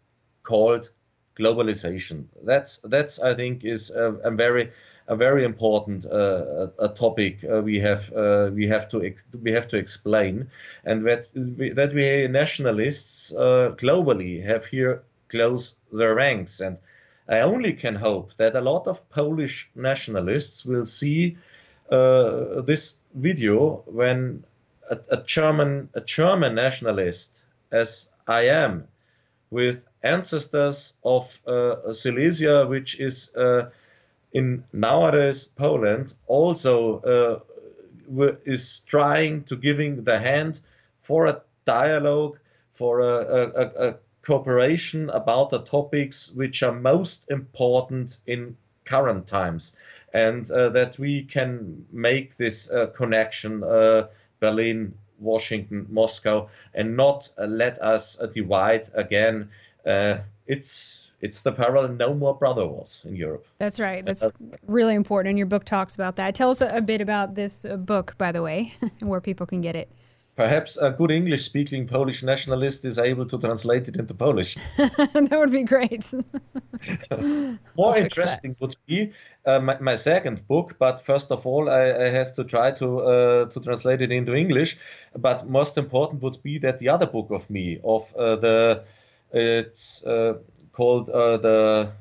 called 0.43 0.89
globalization. 1.37 2.25
That's 2.43 2.77
that's 2.79 3.19
I 3.19 3.33
think 3.33 3.63
is 3.63 3.91
a, 3.91 4.13
a 4.23 4.31
very 4.31 4.71
a 5.07 5.15
very 5.15 5.43
important 5.43 6.05
uh, 6.05 6.67
a, 6.77 6.89
topic 6.89 7.43
uh, 7.43 7.61
we 7.61 7.79
have 7.79 8.13
uh, 8.13 8.51
we 8.53 8.67
have 8.67 8.87
to 8.89 9.13
we 9.41 9.51
have 9.51 9.67
to 9.69 9.77
explain, 9.77 10.49
and 10.85 11.05
that 11.05 11.29
we, 11.33 11.71
that 11.71 11.93
we 11.93 12.27
nationalists 12.27 13.33
uh, 13.33 13.73
globally 13.77 14.43
have 14.45 14.65
here 14.65 15.01
close 15.29 15.77
their 15.91 16.13
ranks. 16.13 16.59
And 16.59 16.77
I 17.27 17.39
only 17.41 17.73
can 17.73 17.95
hope 17.95 18.35
that 18.37 18.55
a 18.55 18.61
lot 18.61 18.87
of 18.87 19.07
Polish 19.09 19.69
nationalists 19.75 20.65
will 20.65 20.85
see 20.85 21.37
uh, 21.91 22.61
this 22.61 22.99
video 23.15 23.83
when 23.85 24.43
a, 24.91 24.97
a 25.09 25.17
German 25.17 25.89
a 25.93 26.01
German 26.01 26.55
nationalist 26.55 27.45
as 27.71 28.11
I 28.27 28.41
am, 28.47 28.87
with 29.51 29.85
ancestors 30.03 30.93
of 31.03 31.41
uh, 31.47 31.91
Silesia, 31.91 32.67
which 32.67 32.99
is 32.99 33.35
uh, 33.35 33.69
in 34.33 34.63
nowadays 34.73 35.45
Poland, 35.45 36.13
also 36.27 36.99
uh, 37.01 37.39
is 38.45 38.81
trying 38.81 39.43
to 39.43 39.55
giving 39.55 40.03
the 40.03 40.19
hand 40.19 40.59
for 40.99 41.27
a 41.27 41.41
dialogue, 41.65 42.37
for 42.71 43.01
a, 43.01 43.51
a, 43.55 43.89
a 43.89 43.95
cooperation 44.21 45.09
about 45.09 45.49
the 45.49 45.59
topics 45.59 46.31
which 46.33 46.61
are 46.63 46.71
most 46.71 47.29
important 47.29 48.17
in 48.27 48.55
current 48.85 49.27
times, 49.27 49.75
and 50.13 50.49
uh, 50.51 50.69
that 50.69 50.97
we 50.97 51.23
can 51.23 51.85
make 51.91 52.37
this 52.37 52.71
uh, 52.71 52.87
connection 52.87 53.63
uh, 53.63 54.07
Berlin 54.39 54.93
Washington, 55.19 55.85
Moscow, 55.89 56.49
and 56.73 56.95
not 56.95 57.29
uh, 57.37 57.45
let 57.45 57.79
us 57.81 58.19
uh, 58.19 58.27
divide 58.27 58.87
again. 58.93 59.49
Uh, 59.85 60.19
it's 60.47 61.13
it's 61.21 61.41
the 61.41 61.51
parallel 61.51 61.89
no 61.89 62.13
more 62.13 62.35
brother 62.35 62.65
wars 62.65 63.03
in 63.05 63.15
Europe. 63.15 63.45
That's 63.57 63.79
right. 63.79 64.05
That's, 64.05 64.21
That's 64.21 64.43
really 64.67 64.95
important. 64.95 65.31
And 65.31 65.37
your 65.37 65.47
book 65.47 65.65
talks 65.65 65.95
about 65.95 66.15
that. 66.15 66.33
Tell 66.33 66.49
us 66.49 66.61
a, 66.61 66.81
bit 66.81 67.01
about 67.01 67.35
this 67.35 67.65
book, 67.79 68.15
by 68.17 68.31
the 68.31 68.41
way, 68.41 68.73
and 68.81 69.09
where 69.09 69.21
people 69.21 69.45
can 69.45 69.61
get 69.61 69.75
it. 69.75 69.89
Perhaps 70.39 70.77
a 70.77 70.91
good 70.91 71.11
English 71.11 71.43
speaking 71.43 71.85
Polish 71.85 72.23
nationalist 72.23 72.85
is 72.85 72.97
able 72.97 73.25
to 73.25 73.37
translate 73.37 73.89
it 73.89 73.97
into 73.97 74.13
Polish. 74.13 74.55
that 74.77 75.29
would 75.33 75.51
be 75.51 75.63
great. 75.63 76.09
More 77.77 77.97
interesting 77.97 78.55
would 78.61 78.77
be 78.87 79.11
uh, 79.45 79.59
my, 79.59 79.79
my, 79.79 79.95
second 79.95 80.47
book, 80.47 80.75
but 80.79 81.03
first 81.05 81.31
of 81.31 81.45
all, 81.47 81.69
I, 81.69 82.05
I 82.05 82.09
have 82.09 82.33
to 82.33 82.43
try 82.43 82.71
to 82.71 82.99
uh, 82.99 83.45
to 83.45 83.59
translate 83.61 84.01
it 84.01 84.11
into 84.11 84.35
English. 84.35 84.77
But 85.15 85.47
most 85.47 85.77
important 85.77 86.21
would 86.21 86.41
be 86.43 86.57
that 86.59 86.79
the 86.79 86.89
other 86.89 87.05
book 87.05 87.31
of 87.31 87.49
me, 87.49 87.79
of 87.83 88.13
uh, 88.15 88.35
the, 88.35 88.83
it's 89.31 90.05
uh, 90.05 90.35
called 90.73 91.09
uh, 91.09 91.37
the, 91.37 91.91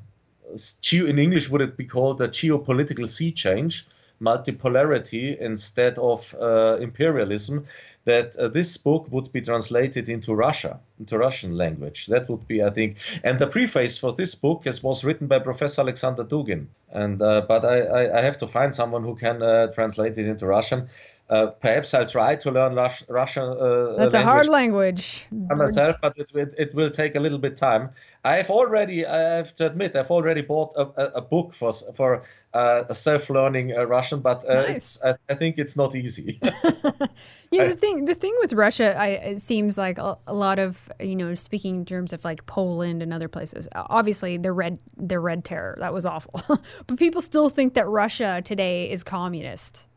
in 0.93 1.19
English 1.19 1.49
would 1.49 1.61
it 1.61 1.77
be 1.77 1.85
called 1.85 2.19
the 2.19 2.29
geopolitical 2.29 3.09
sea 3.09 3.33
change, 3.33 3.87
multipolarity 4.21 5.39
instead 5.39 5.97
of 5.99 6.35
imperialism 6.81 7.67
that 8.09 8.37
uh, 8.37 8.49
this 8.49 8.79
book 8.79 9.07
would 9.11 9.31
be 9.33 9.43
translated 9.43 10.09
into 10.09 10.35
Russia, 10.35 10.81
into 10.99 11.19
Russian 11.19 11.53
language. 11.57 12.07
That 12.07 12.27
would 12.31 12.49
be, 12.49 12.63
I 12.63 12.71
think, 12.71 12.97
and 13.23 13.39
the 13.39 13.47
preface 13.47 13.99
for 13.99 14.13
this 14.15 14.35
book 14.35 14.67
is, 14.67 14.83
was 14.83 15.05
written 15.05 15.27
by 15.27 15.41
Professor 15.41 15.83
Alexander 15.83 16.25
Dugin. 16.25 16.69
And 16.91 17.21
uh, 17.21 17.43
but 17.47 17.67
I, 17.67 17.81
I, 18.01 18.19
I, 18.19 18.23
have 18.23 18.39
to 18.39 18.47
find 18.47 18.75
someone 18.75 19.05
who 19.05 19.15
can 19.15 19.43
uh, 19.43 19.67
translate 19.73 20.17
it 20.17 20.27
into 20.27 20.47
Russian. 20.47 20.89
Uh, 21.31 21.47
perhaps 21.47 21.93
I'll 21.93 22.07
try 22.07 22.37
to 22.37 22.51
learn 22.51 22.75
Rus- 22.75 23.05
Russian. 23.09 23.45
Uh, 23.45 23.97
That's 23.99 24.15
a 24.15 24.23
hard 24.23 24.49
language. 24.49 25.27
By 25.31 25.57
myself, 25.57 25.97
but 26.01 26.17
it, 26.17 26.31
it, 26.35 26.55
it, 26.57 26.75
will 26.75 26.91
take 26.91 27.17
a 27.17 27.21
little 27.21 27.39
bit 27.39 27.55
time. 27.55 27.91
I've 28.25 28.49
already, 28.49 29.05
I 29.05 29.37
have 29.37 29.55
to 29.57 29.67
admit, 29.67 29.95
I've 29.95 30.11
already 30.11 30.41
bought 30.41 30.73
a, 30.75 30.87
a, 30.97 31.05
a 31.17 31.21
book 31.21 31.53
for 31.53 31.71
for 31.73 32.23
uh, 32.55 32.91
self-learning 32.93 33.77
uh, 33.77 33.85
Russian, 33.85 34.21
but 34.21 34.49
uh, 34.49 34.55
nice. 34.55 34.77
it's 34.77 35.05
I, 35.05 35.17
I, 35.29 35.35
think 35.35 35.59
it's 35.59 35.77
not 35.77 35.95
easy. 35.95 36.41
yeah, 37.51 37.69
the 37.69 37.77
thing 37.77 38.07
the 38.07 38.15
thing 38.15 38.35
with 38.41 38.55
Russia, 38.55 38.97
I, 38.97 39.09
it 39.09 39.43
seems 39.43 39.77
like 39.77 39.99
a, 39.99 40.17
a, 40.27 40.33
lot 40.33 40.59
of 40.59 40.91
you 40.99 41.15
know 41.15 41.35
speaking 41.35 41.77
in 41.77 41.85
terms 41.85 42.15
of 42.15 42.25
like 42.25 42.47
Poland 42.47 43.03
and 43.03 43.13
other 43.13 43.29
places. 43.29 43.69
Obviously, 43.75 44.39
the 44.39 44.53
red 44.53 44.79
the 44.97 45.19
red 45.19 45.45
terror 45.45 45.77
that 45.81 45.93
was 45.93 46.07
awful, 46.07 46.41
but 46.87 46.99
people 46.99 47.21
still 47.21 47.51
think 47.51 47.75
that 47.75 47.87
Russia 47.87 48.41
today 48.43 48.91
is 48.91 49.05
communist. 49.05 49.88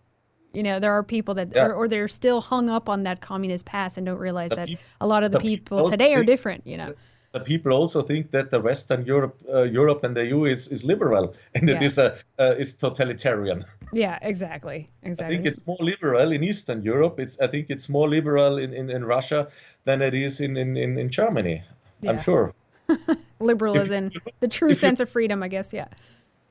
You 0.53 0.63
know, 0.63 0.79
there 0.79 0.91
are 0.91 1.03
people 1.03 1.33
that, 1.35 1.53
yeah. 1.55 1.65
or, 1.65 1.73
or, 1.73 1.87
they're 1.87 2.09
still 2.09 2.41
hung 2.41 2.69
up 2.69 2.89
on 2.89 3.03
that 3.03 3.21
communist 3.21 3.65
past 3.65 3.97
and 3.97 4.05
don't 4.05 4.17
realize 4.17 4.49
the 4.49 4.55
that 4.57 4.69
a 4.99 5.07
lot 5.07 5.23
of 5.23 5.31
the, 5.31 5.37
the 5.37 5.41
people, 5.41 5.77
people 5.77 5.89
today 5.89 6.13
are 6.13 6.25
different. 6.25 6.67
You 6.67 6.77
know, 6.77 6.93
the 7.31 7.39
people 7.39 7.71
also 7.71 8.01
think 8.01 8.31
that 8.31 8.51
the 8.51 8.59
Western 8.59 9.05
Europe, 9.05 9.41
uh, 9.51 9.63
Europe 9.63 10.03
and 10.03 10.15
the 10.15 10.25
EU 10.25 10.45
is, 10.45 10.67
is 10.67 10.83
liberal 10.83 11.33
and 11.55 11.67
yeah. 11.67 11.75
it 11.75 11.81
is 11.81 11.97
a 11.97 12.17
uh, 12.39 12.55
is 12.57 12.75
totalitarian. 12.75 13.65
Yeah, 13.93 14.19
exactly, 14.21 14.89
exactly. 15.03 15.35
I 15.35 15.37
think 15.37 15.47
it's 15.47 15.65
more 15.65 15.77
liberal 15.79 16.31
in 16.31 16.43
Eastern 16.43 16.81
Europe. 16.81 17.19
It's 17.19 17.39
I 17.39 17.47
think 17.47 17.67
it's 17.69 17.89
more 17.89 18.07
liberal 18.07 18.57
in, 18.57 18.73
in, 18.73 18.89
in 18.89 19.05
Russia 19.05 19.47
than 19.85 20.01
it 20.01 20.13
is 20.13 20.41
in 20.41 20.57
in, 20.57 20.77
in, 20.77 21.09
Germany. 21.09 21.63
Yeah. 22.01 22.11
I'm 22.11 22.19
sure. 22.19 22.53
Liberalism, 23.39 24.11
the 24.39 24.47
true 24.47 24.73
sense 24.73 24.99
you, 24.99 25.03
of 25.03 25.09
freedom, 25.09 25.41
I 25.43 25.47
guess. 25.47 25.73
Yeah. 25.73 25.87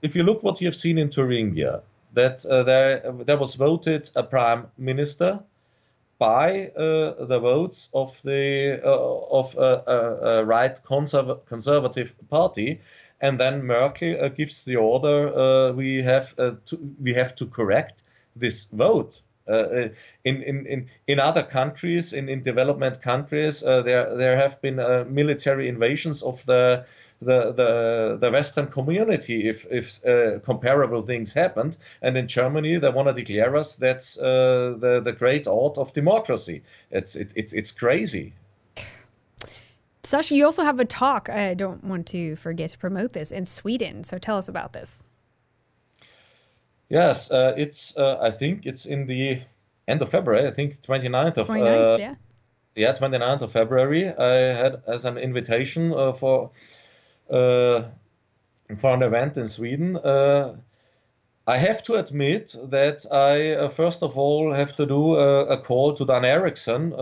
If 0.03 0.17
you 0.17 0.23
look 0.23 0.43
what 0.43 0.61
you 0.61 0.67
have 0.67 0.77
seen 0.77 0.97
in 0.99 1.11
Thuringia, 1.11 1.83
that 2.15 2.45
uh, 2.47 2.63
there 2.63 3.13
there 3.25 3.39
was 3.39 3.55
voted 3.55 4.11
a 4.17 4.23
prime 4.23 4.67
minister 4.79 5.41
by 6.19 6.71
uh, 6.77 7.25
the 7.25 7.39
votes 7.41 7.91
of 7.95 8.21
the 8.23 8.81
uh, 8.85 9.39
of 9.39 9.57
a, 9.57 10.45
right 10.45 10.81
conserv- 10.85 11.45
conservative 11.47 12.15
party, 12.29 12.81
and 13.21 13.41
then 13.41 13.65
Merkel 13.65 14.17
uh, 14.21 14.29
gives 14.29 14.65
the 14.65 14.77
order 14.77 15.35
uh, 15.35 15.73
we 15.73 16.03
have 16.03 16.35
uh, 16.39 16.53
to, 16.67 16.95
we 17.03 17.15
have 17.15 17.35
to 17.37 17.47
correct 17.47 18.03
this 18.37 18.67
vote. 18.67 19.23
Uh, 19.49 19.89
in, 20.25 20.43
in, 20.43 20.67
in, 20.67 20.87
in 21.09 21.19
other 21.19 21.43
countries, 21.43 22.13
in, 22.13 22.29
in 22.29 22.43
development 22.43 23.03
countries, 23.03 23.63
there 23.63 24.15
there 24.15 24.37
have 24.37 24.61
been 24.61 24.77
military 25.13 25.69
invasions 25.69 26.23
of 26.23 26.45
the 26.47 26.85
the 27.23 27.53
the, 27.53 28.19
the 28.21 28.31
Western 28.31 28.67
community 28.67 29.49
if 29.49 29.67
if 29.71 30.05
uh, 30.07 30.39
comparable 30.41 31.03
things 31.03 31.33
happened. 31.33 31.77
And 32.03 32.17
in 32.17 32.29
Germany, 32.29 32.79
they 32.79 32.91
want 32.91 33.09
to 33.09 33.15
declare 33.15 33.57
us 33.57 33.77
that's 33.77 34.19
uh, 34.19 34.77
the 34.79 35.01
the 35.01 35.13
great 35.13 35.47
art 35.47 35.79
of 35.79 35.93
democracy. 35.93 36.63
It's 36.91 37.17
it, 37.17 37.33
it, 37.35 37.53
it's 37.53 37.73
crazy. 37.73 38.33
Sascha, 40.03 40.31
you 40.31 40.47
also 40.47 40.65
have 40.65 40.81
a 40.81 40.85
talk. 40.85 41.29
I 41.29 41.53
don't 41.53 41.85
want 41.85 42.07
to 42.09 42.35
forget 42.37 42.71
to 42.71 42.79
promote 42.79 43.13
this 43.13 43.31
in 43.31 43.45
Sweden. 43.45 44.03
So 44.03 44.17
tell 44.17 44.39
us 44.39 44.49
about 44.49 44.73
this. 44.73 45.13
Yes, 46.89 47.31
uh, 47.31 47.55
it's. 47.57 47.97
Uh, 47.97 48.19
I 48.21 48.31
think 48.31 48.65
it's 48.65 48.87
in 48.87 49.07
the 49.07 49.43
end 49.87 50.03
of 50.03 50.09
February. 50.09 50.49
I 50.49 50.53
think 50.53 50.81
29th 50.83 51.37
of. 51.37 51.49
29th, 51.49 51.95
uh, 51.95 51.99
yeah. 51.99 52.15
Yeah, 52.77 52.93
29th 52.93 53.43
of 53.43 53.53
February. 53.53 54.09
I 54.09 54.55
had 54.55 54.83
as 54.87 55.05
an 55.05 55.19
invitation 55.19 55.93
uh, 55.93 56.13
for 56.13 56.51
for 57.31 58.95
an 58.95 59.03
event 59.03 59.39
in 59.39 59.49
Sweden. 59.49 59.97
Uh, 59.97 60.57
I 61.47 61.57
have 61.57 61.83
to 61.85 61.95
admit 61.95 62.55
that 62.65 63.07
I 63.11 63.69
first 63.69 64.03
of 64.03 64.19
all 64.19 64.53
have 64.53 64.75
to 64.77 64.87
do 64.87 65.17
a, 65.17 65.47
a 65.47 65.59
call 65.59 65.95
to 65.95 66.05
Dan 66.05 66.25
Eriksson 66.25 66.93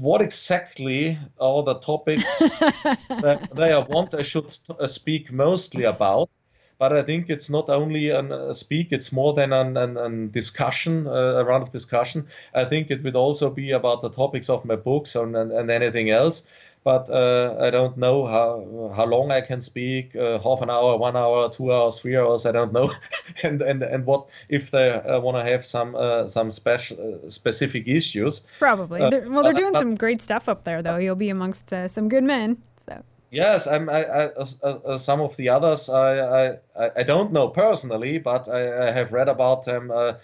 what 0.00 0.22
exactly 0.22 1.18
are 1.38 1.62
the 1.62 1.74
topics 1.74 2.38
that 2.48 3.48
they 3.54 3.76
want 3.88 4.14
I 4.14 4.22
should 4.22 4.52
uh, 4.78 4.86
speak 4.86 5.30
mostly 5.30 5.84
about. 5.84 6.30
But 6.78 6.94
I 6.94 7.02
think 7.02 7.28
it's 7.28 7.50
not 7.50 7.68
only 7.68 8.08
a 8.08 8.54
speak; 8.54 8.88
it's 8.90 9.12
more 9.12 9.34
than 9.34 9.52
a 9.52 10.28
discussion, 10.28 11.06
uh, 11.06 11.10
a 11.10 11.44
round 11.44 11.62
of 11.62 11.70
discussion. 11.70 12.26
I 12.54 12.64
think 12.64 12.90
it 12.90 13.02
would 13.02 13.16
also 13.16 13.50
be 13.50 13.72
about 13.72 14.00
the 14.00 14.08
topics 14.08 14.48
of 14.48 14.64
my 14.64 14.76
books 14.76 15.14
and, 15.14 15.36
and, 15.36 15.52
and 15.52 15.70
anything 15.70 16.08
else 16.08 16.46
but 16.82 17.10
uh, 17.10 17.56
I 17.60 17.70
don't 17.70 17.96
know 17.96 18.26
how 18.26 18.92
how 18.96 19.04
long 19.04 19.30
I 19.30 19.40
can 19.40 19.60
speak. 19.60 20.16
Uh, 20.16 20.38
half 20.38 20.62
an 20.62 20.70
hour, 20.70 20.96
one 20.96 21.16
hour, 21.16 21.50
two 21.50 21.72
hours, 21.72 22.00
three 22.00 22.16
hours. 22.16 22.46
I 22.46 22.52
don't 22.52 22.72
know, 22.72 22.92
and 23.42 23.60
and 23.60 23.82
and 23.82 24.06
what 24.06 24.26
if 24.48 24.70
they 24.70 24.90
uh, 24.90 25.20
want 25.20 25.36
to 25.36 25.50
have 25.50 25.66
some 25.66 25.94
uh, 25.94 26.26
some 26.26 26.50
special 26.50 26.96
uh, 27.26 27.30
specific 27.30 27.86
issues? 27.86 28.46
Probably. 28.58 29.00
Uh, 29.00 29.10
they're, 29.10 29.30
well, 29.30 29.42
they're 29.42 29.52
doing 29.52 29.74
some 29.74 29.94
great 29.94 30.22
stuff 30.22 30.48
up 30.48 30.64
there, 30.64 30.82
though. 30.82 30.96
You'll 30.96 31.16
be 31.16 31.30
amongst 31.30 31.72
some 31.88 32.08
good 32.08 32.24
men. 32.24 32.62
So. 32.76 33.02
Yes, 33.30 33.66
I'm. 33.68 33.88
I, 33.88 34.06
I 34.06 34.96
some 34.96 35.20
of 35.20 35.36
the 35.36 35.50
others 35.50 35.88
I, 35.88 36.56
I 36.76 36.90
I 36.96 37.02
don't 37.04 37.32
know 37.32 37.48
personally, 37.48 38.18
but 38.18 38.48
I, 38.48 38.88
I 38.88 38.90
have 38.90 39.12
read 39.12 39.28
about 39.28 39.64
them 39.64 39.90
uh, 39.90 40.14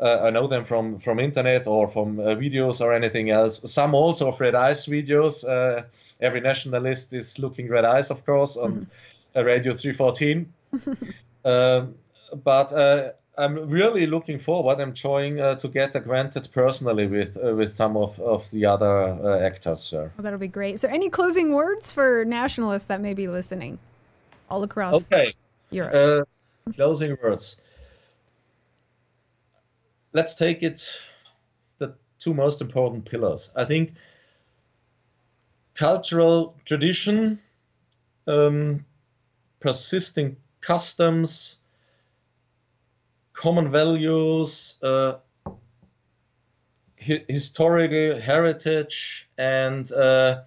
I 0.00 0.30
know 0.30 0.46
them 0.46 0.64
from 0.64 0.98
from 0.98 1.18
internet 1.18 1.66
or 1.66 1.88
from 1.88 2.20
uh, 2.20 2.34
videos 2.34 2.80
or 2.80 2.92
anything 2.92 3.30
else. 3.30 3.60
Some 3.70 3.94
also 3.94 4.28
of 4.28 4.40
Red 4.40 4.54
Ice 4.54 4.86
videos. 4.86 5.44
Uh, 5.48 5.84
every 6.20 6.40
nationalist 6.40 7.14
is 7.14 7.38
looking 7.38 7.68
Red 7.68 7.84
Ice, 7.84 8.10
of 8.10 8.24
course, 8.26 8.56
on 8.56 8.86
mm-hmm. 9.34 9.46
Radio 9.46 9.72
314. 9.72 10.52
um, 11.44 11.94
but 12.44 12.72
uh, 12.72 13.12
I'm 13.38 13.70
really 13.70 14.06
looking 14.06 14.38
forward. 14.38 14.80
I'm 14.80 14.92
trying 14.92 15.40
uh, 15.40 15.54
to 15.56 15.68
get 15.68 15.94
acquainted 15.94 16.48
personally 16.52 17.06
with 17.06 17.36
uh, 17.42 17.54
with 17.54 17.74
some 17.74 17.96
of, 17.96 18.20
of 18.20 18.50
the 18.50 18.66
other 18.66 19.42
actors. 19.42 19.80
Sir. 19.80 20.12
Well, 20.16 20.24
that'll 20.24 20.38
be 20.38 20.48
great. 20.48 20.78
So, 20.78 20.88
any 20.88 21.08
closing 21.08 21.54
words 21.54 21.90
for 21.90 22.24
nationalists 22.26 22.86
that 22.86 23.00
may 23.00 23.14
be 23.14 23.28
listening 23.28 23.78
all 24.50 24.62
across 24.62 25.10
okay. 25.10 25.32
Europe? 25.70 26.28
closing 26.74 27.16
words 27.22 27.60
let's 30.16 30.34
take 30.34 30.62
it 30.62 30.98
the 31.78 31.94
two 32.18 32.32
most 32.32 32.62
important 32.62 33.04
pillars. 33.04 33.50
I 33.54 33.66
think 33.66 33.92
cultural 35.74 36.56
tradition, 36.64 37.38
um, 38.26 38.86
persisting 39.60 40.36
customs, 40.62 41.58
common 43.34 43.70
values, 43.70 44.78
uh, 44.82 45.18
hi- 46.98 47.24
historical 47.28 48.18
heritage, 48.18 49.28
and 49.36 49.92
uh, 49.92 50.42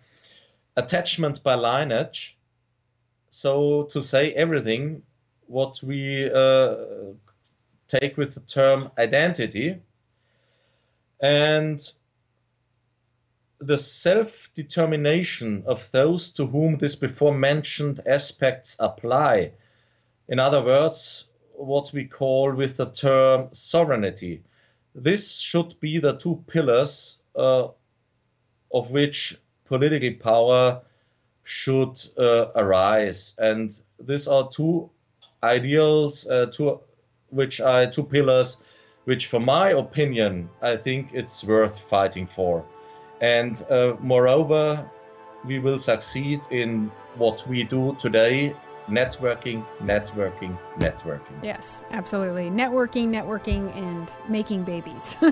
attachment 0.76 1.44
by 1.44 1.54
lineage. 1.54 2.38
So 3.30 3.84
to 3.92 4.02
say 4.02 4.34
everything 4.34 5.04
what 5.48 5.82
we 5.84 6.32
uh, 6.32 6.76
take 7.90 8.18
with 8.18 8.36
the 8.36 8.42
term 8.42 8.92
identity. 8.98 9.78
And 11.22 11.82
the 13.60 13.78
self 13.78 14.50
determination 14.54 15.64
of 15.66 15.92
those 15.92 16.32
to 16.32 16.46
whom 16.46 16.78
this 16.78 16.96
before 16.96 17.34
mentioned 17.34 18.00
aspects 18.06 18.78
apply. 18.80 19.52
In 20.30 20.40
other 20.40 20.64
words, 20.64 21.26
what 21.54 21.92
we 21.94 22.06
call 22.06 22.54
with 22.54 22.78
the 22.78 22.90
term 22.92 23.50
sovereignty. 23.52 24.44
This 24.96 25.40
should 25.40 25.78
be 25.80 26.00
the 26.00 26.14
two 26.14 26.44
pillars 26.48 27.20
uh, 27.36 27.68
of 28.74 28.92
which 28.92 29.38
political 29.66 30.14
power 30.20 30.82
should 31.44 32.00
uh, 32.18 32.48
arise. 32.56 33.36
And 33.38 33.78
these 34.00 34.28
are 34.28 34.50
two 34.50 34.90
ideals, 35.44 36.28
uh, 36.28 36.48
two 36.52 36.80
which 37.32 37.60
are 37.62 37.90
two 37.90 38.04
pillars 38.04 38.58
which 39.06 39.28
for 39.28 39.40
my 39.40 39.70
opinion 39.72 40.50
i 40.62 40.76
think 40.76 41.10
it's 41.14 41.44
worth 41.44 41.80
fighting 41.80 42.28
for. 42.28 42.64
And 43.22 43.62
uh, 43.70 43.96
moreover 44.00 44.90
we 45.46 45.60
will 45.60 45.80
succeed 45.80 46.42
in 46.52 46.92
what 47.16 47.48
we 47.48 47.64
do 47.64 47.96
today 48.00 48.56
networking 48.88 49.64
networking 49.82 50.58
networking. 50.80 51.38
Yes 51.44 51.84
absolutely. 51.92 52.50
Networking 52.50 53.10
networking 53.10 53.76
and 53.76 54.12
making 54.28 54.64
babies. 54.64 55.18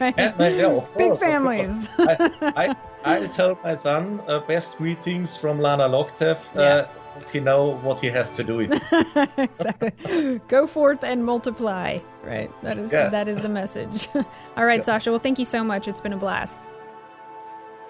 Right. 0.00 0.14
And, 0.16 0.40
uh, 0.40 0.44
yeah, 0.44 0.66
of 0.66 0.92
course, 0.92 0.96
big 0.96 1.18
families. 1.18 1.88
I, 1.98 2.30
I, 2.56 2.76
I, 3.04 3.26
tell 3.26 3.58
my 3.64 3.74
son 3.74 4.20
uh, 4.28 4.40
best 4.40 4.78
greetings 4.78 5.36
from 5.36 5.60
Lana 5.60 5.88
Lokteff 5.88 6.40
uh, 6.58 6.86
let 7.18 7.30
he 7.30 7.40
know 7.40 7.76
what 7.76 8.00
he 8.00 8.08
has 8.08 8.30
to 8.30 8.44
do. 8.44 8.60
exactly. 9.36 10.40
Go 10.48 10.66
forth 10.66 11.04
and 11.04 11.24
multiply. 11.24 11.98
Right. 12.22 12.50
That 12.62 12.78
is 12.78 12.92
yeah. 12.92 13.08
that 13.08 13.28
is 13.28 13.40
the 13.40 13.48
message. 13.48 14.08
All 14.56 14.64
right, 14.64 14.86
yeah. 14.86 14.98
Sascha. 14.98 15.08
Well, 15.08 15.18
thank 15.18 15.38
you 15.38 15.44
so 15.44 15.64
much. 15.64 15.88
It's 15.88 16.00
been 16.00 16.12
a 16.12 16.16
blast. 16.16 16.60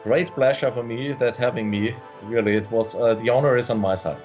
Great 0.03 0.29
pleasure 0.29 0.71
for 0.71 0.83
me 0.83 1.13
that 1.13 1.37
having 1.37 1.69
me. 1.71 1.95
Really, 2.23 2.57
it 2.57 2.71
was 2.71 2.95
uh, 2.95 3.15
the 3.15 3.29
honor 3.31 3.57
is 3.57 3.71
on 3.71 3.79
my 3.79 3.95
side. 3.95 4.21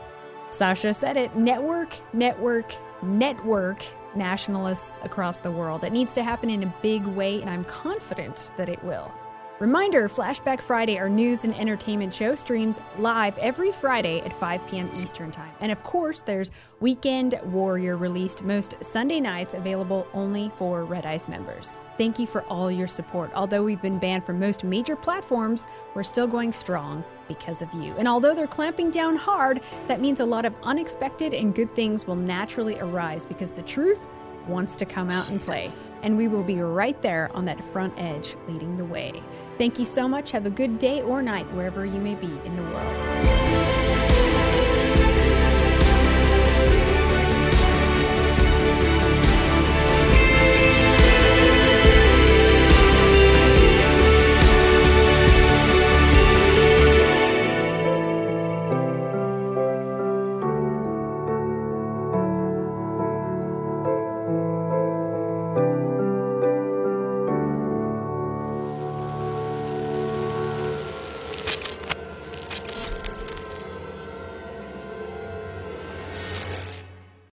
Sascha 0.49 0.93
said 0.93 1.17
it. 1.17 1.35
Network, 1.35 1.97
network, 2.13 2.75
network. 3.01 3.83
Nationalists 4.15 4.99
across 5.03 5.39
the 5.39 5.49
world. 5.49 5.83
It 5.83 5.91
needs 5.91 6.13
to 6.13 6.21
happen 6.21 6.51
in 6.51 6.61
a 6.61 6.73
big 6.83 7.03
way, 7.03 7.41
and 7.41 7.49
I'm 7.49 7.63
confident 7.63 8.51
that 8.57 8.69
it 8.69 8.83
will. 8.83 9.11
Reminder 9.59 10.09
Flashback 10.09 10.61
Friday, 10.61 10.97
our 10.97 11.07
news 11.07 11.45
and 11.45 11.53
entertainment 11.55 12.11
show, 12.11 12.33
streams 12.33 12.79
live 12.97 13.37
every 13.37 13.71
Friday 13.71 14.19
at 14.21 14.33
5 14.33 14.67
p.m. 14.67 14.89
Eastern 14.97 15.29
Time. 15.29 15.53
And 15.59 15.71
of 15.71 15.83
course, 15.83 16.21
there's 16.21 16.49
Weekend 16.79 17.39
Warrior 17.43 17.95
released 17.95 18.43
most 18.43 18.75
Sunday 18.83 19.19
nights, 19.19 19.53
available 19.53 20.07
only 20.11 20.51
for 20.57 20.83
Red 20.85 21.05
Ice 21.05 21.27
members. 21.27 21.81
Thank 21.99 22.17
you 22.17 22.25
for 22.25 22.41
all 22.45 22.71
your 22.71 22.87
support. 22.87 23.29
Although 23.35 23.61
we've 23.61 23.81
been 23.81 23.99
banned 23.99 24.25
from 24.25 24.39
most 24.39 24.63
major 24.63 24.95
platforms, 24.95 25.67
we're 25.93 26.01
still 26.01 26.27
going 26.27 26.51
strong 26.51 27.03
because 27.27 27.61
of 27.61 27.71
you. 27.75 27.93
And 27.99 28.07
although 28.07 28.33
they're 28.33 28.47
clamping 28.47 28.89
down 28.89 29.15
hard, 29.15 29.61
that 29.87 30.01
means 30.01 30.19
a 30.19 30.25
lot 30.25 30.45
of 30.45 30.55
unexpected 30.63 31.31
and 31.35 31.53
good 31.53 31.73
things 31.75 32.07
will 32.07 32.15
naturally 32.15 32.79
arise 32.79 33.23
because 33.23 33.51
the 33.51 33.63
truth 33.63 34.09
wants 34.47 34.75
to 34.75 34.85
come 34.85 35.09
out 35.09 35.29
and 35.29 35.39
play. 35.39 35.71
And 36.01 36.17
we 36.17 36.27
will 36.27 36.43
be 36.43 36.59
right 36.59 37.01
there 37.01 37.31
on 37.33 37.45
that 37.45 37.63
front 37.63 37.93
edge 37.97 38.35
leading 38.47 38.75
the 38.77 38.85
way. 38.85 39.21
Thank 39.57 39.79
you 39.79 39.85
so 39.85 40.07
much. 40.07 40.31
Have 40.31 40.45
a 40.45 40.49
good 40.49 40.79
day 40.79 41.01
or 41.01 41.21
night 41.21 41.45
wherever 41.53 41.85
you 41.85 41.99
may 41.99 42.15
be 42.15 42.31
in 42.45 42.55
the 42.55 42.63
world. 42.63 44.12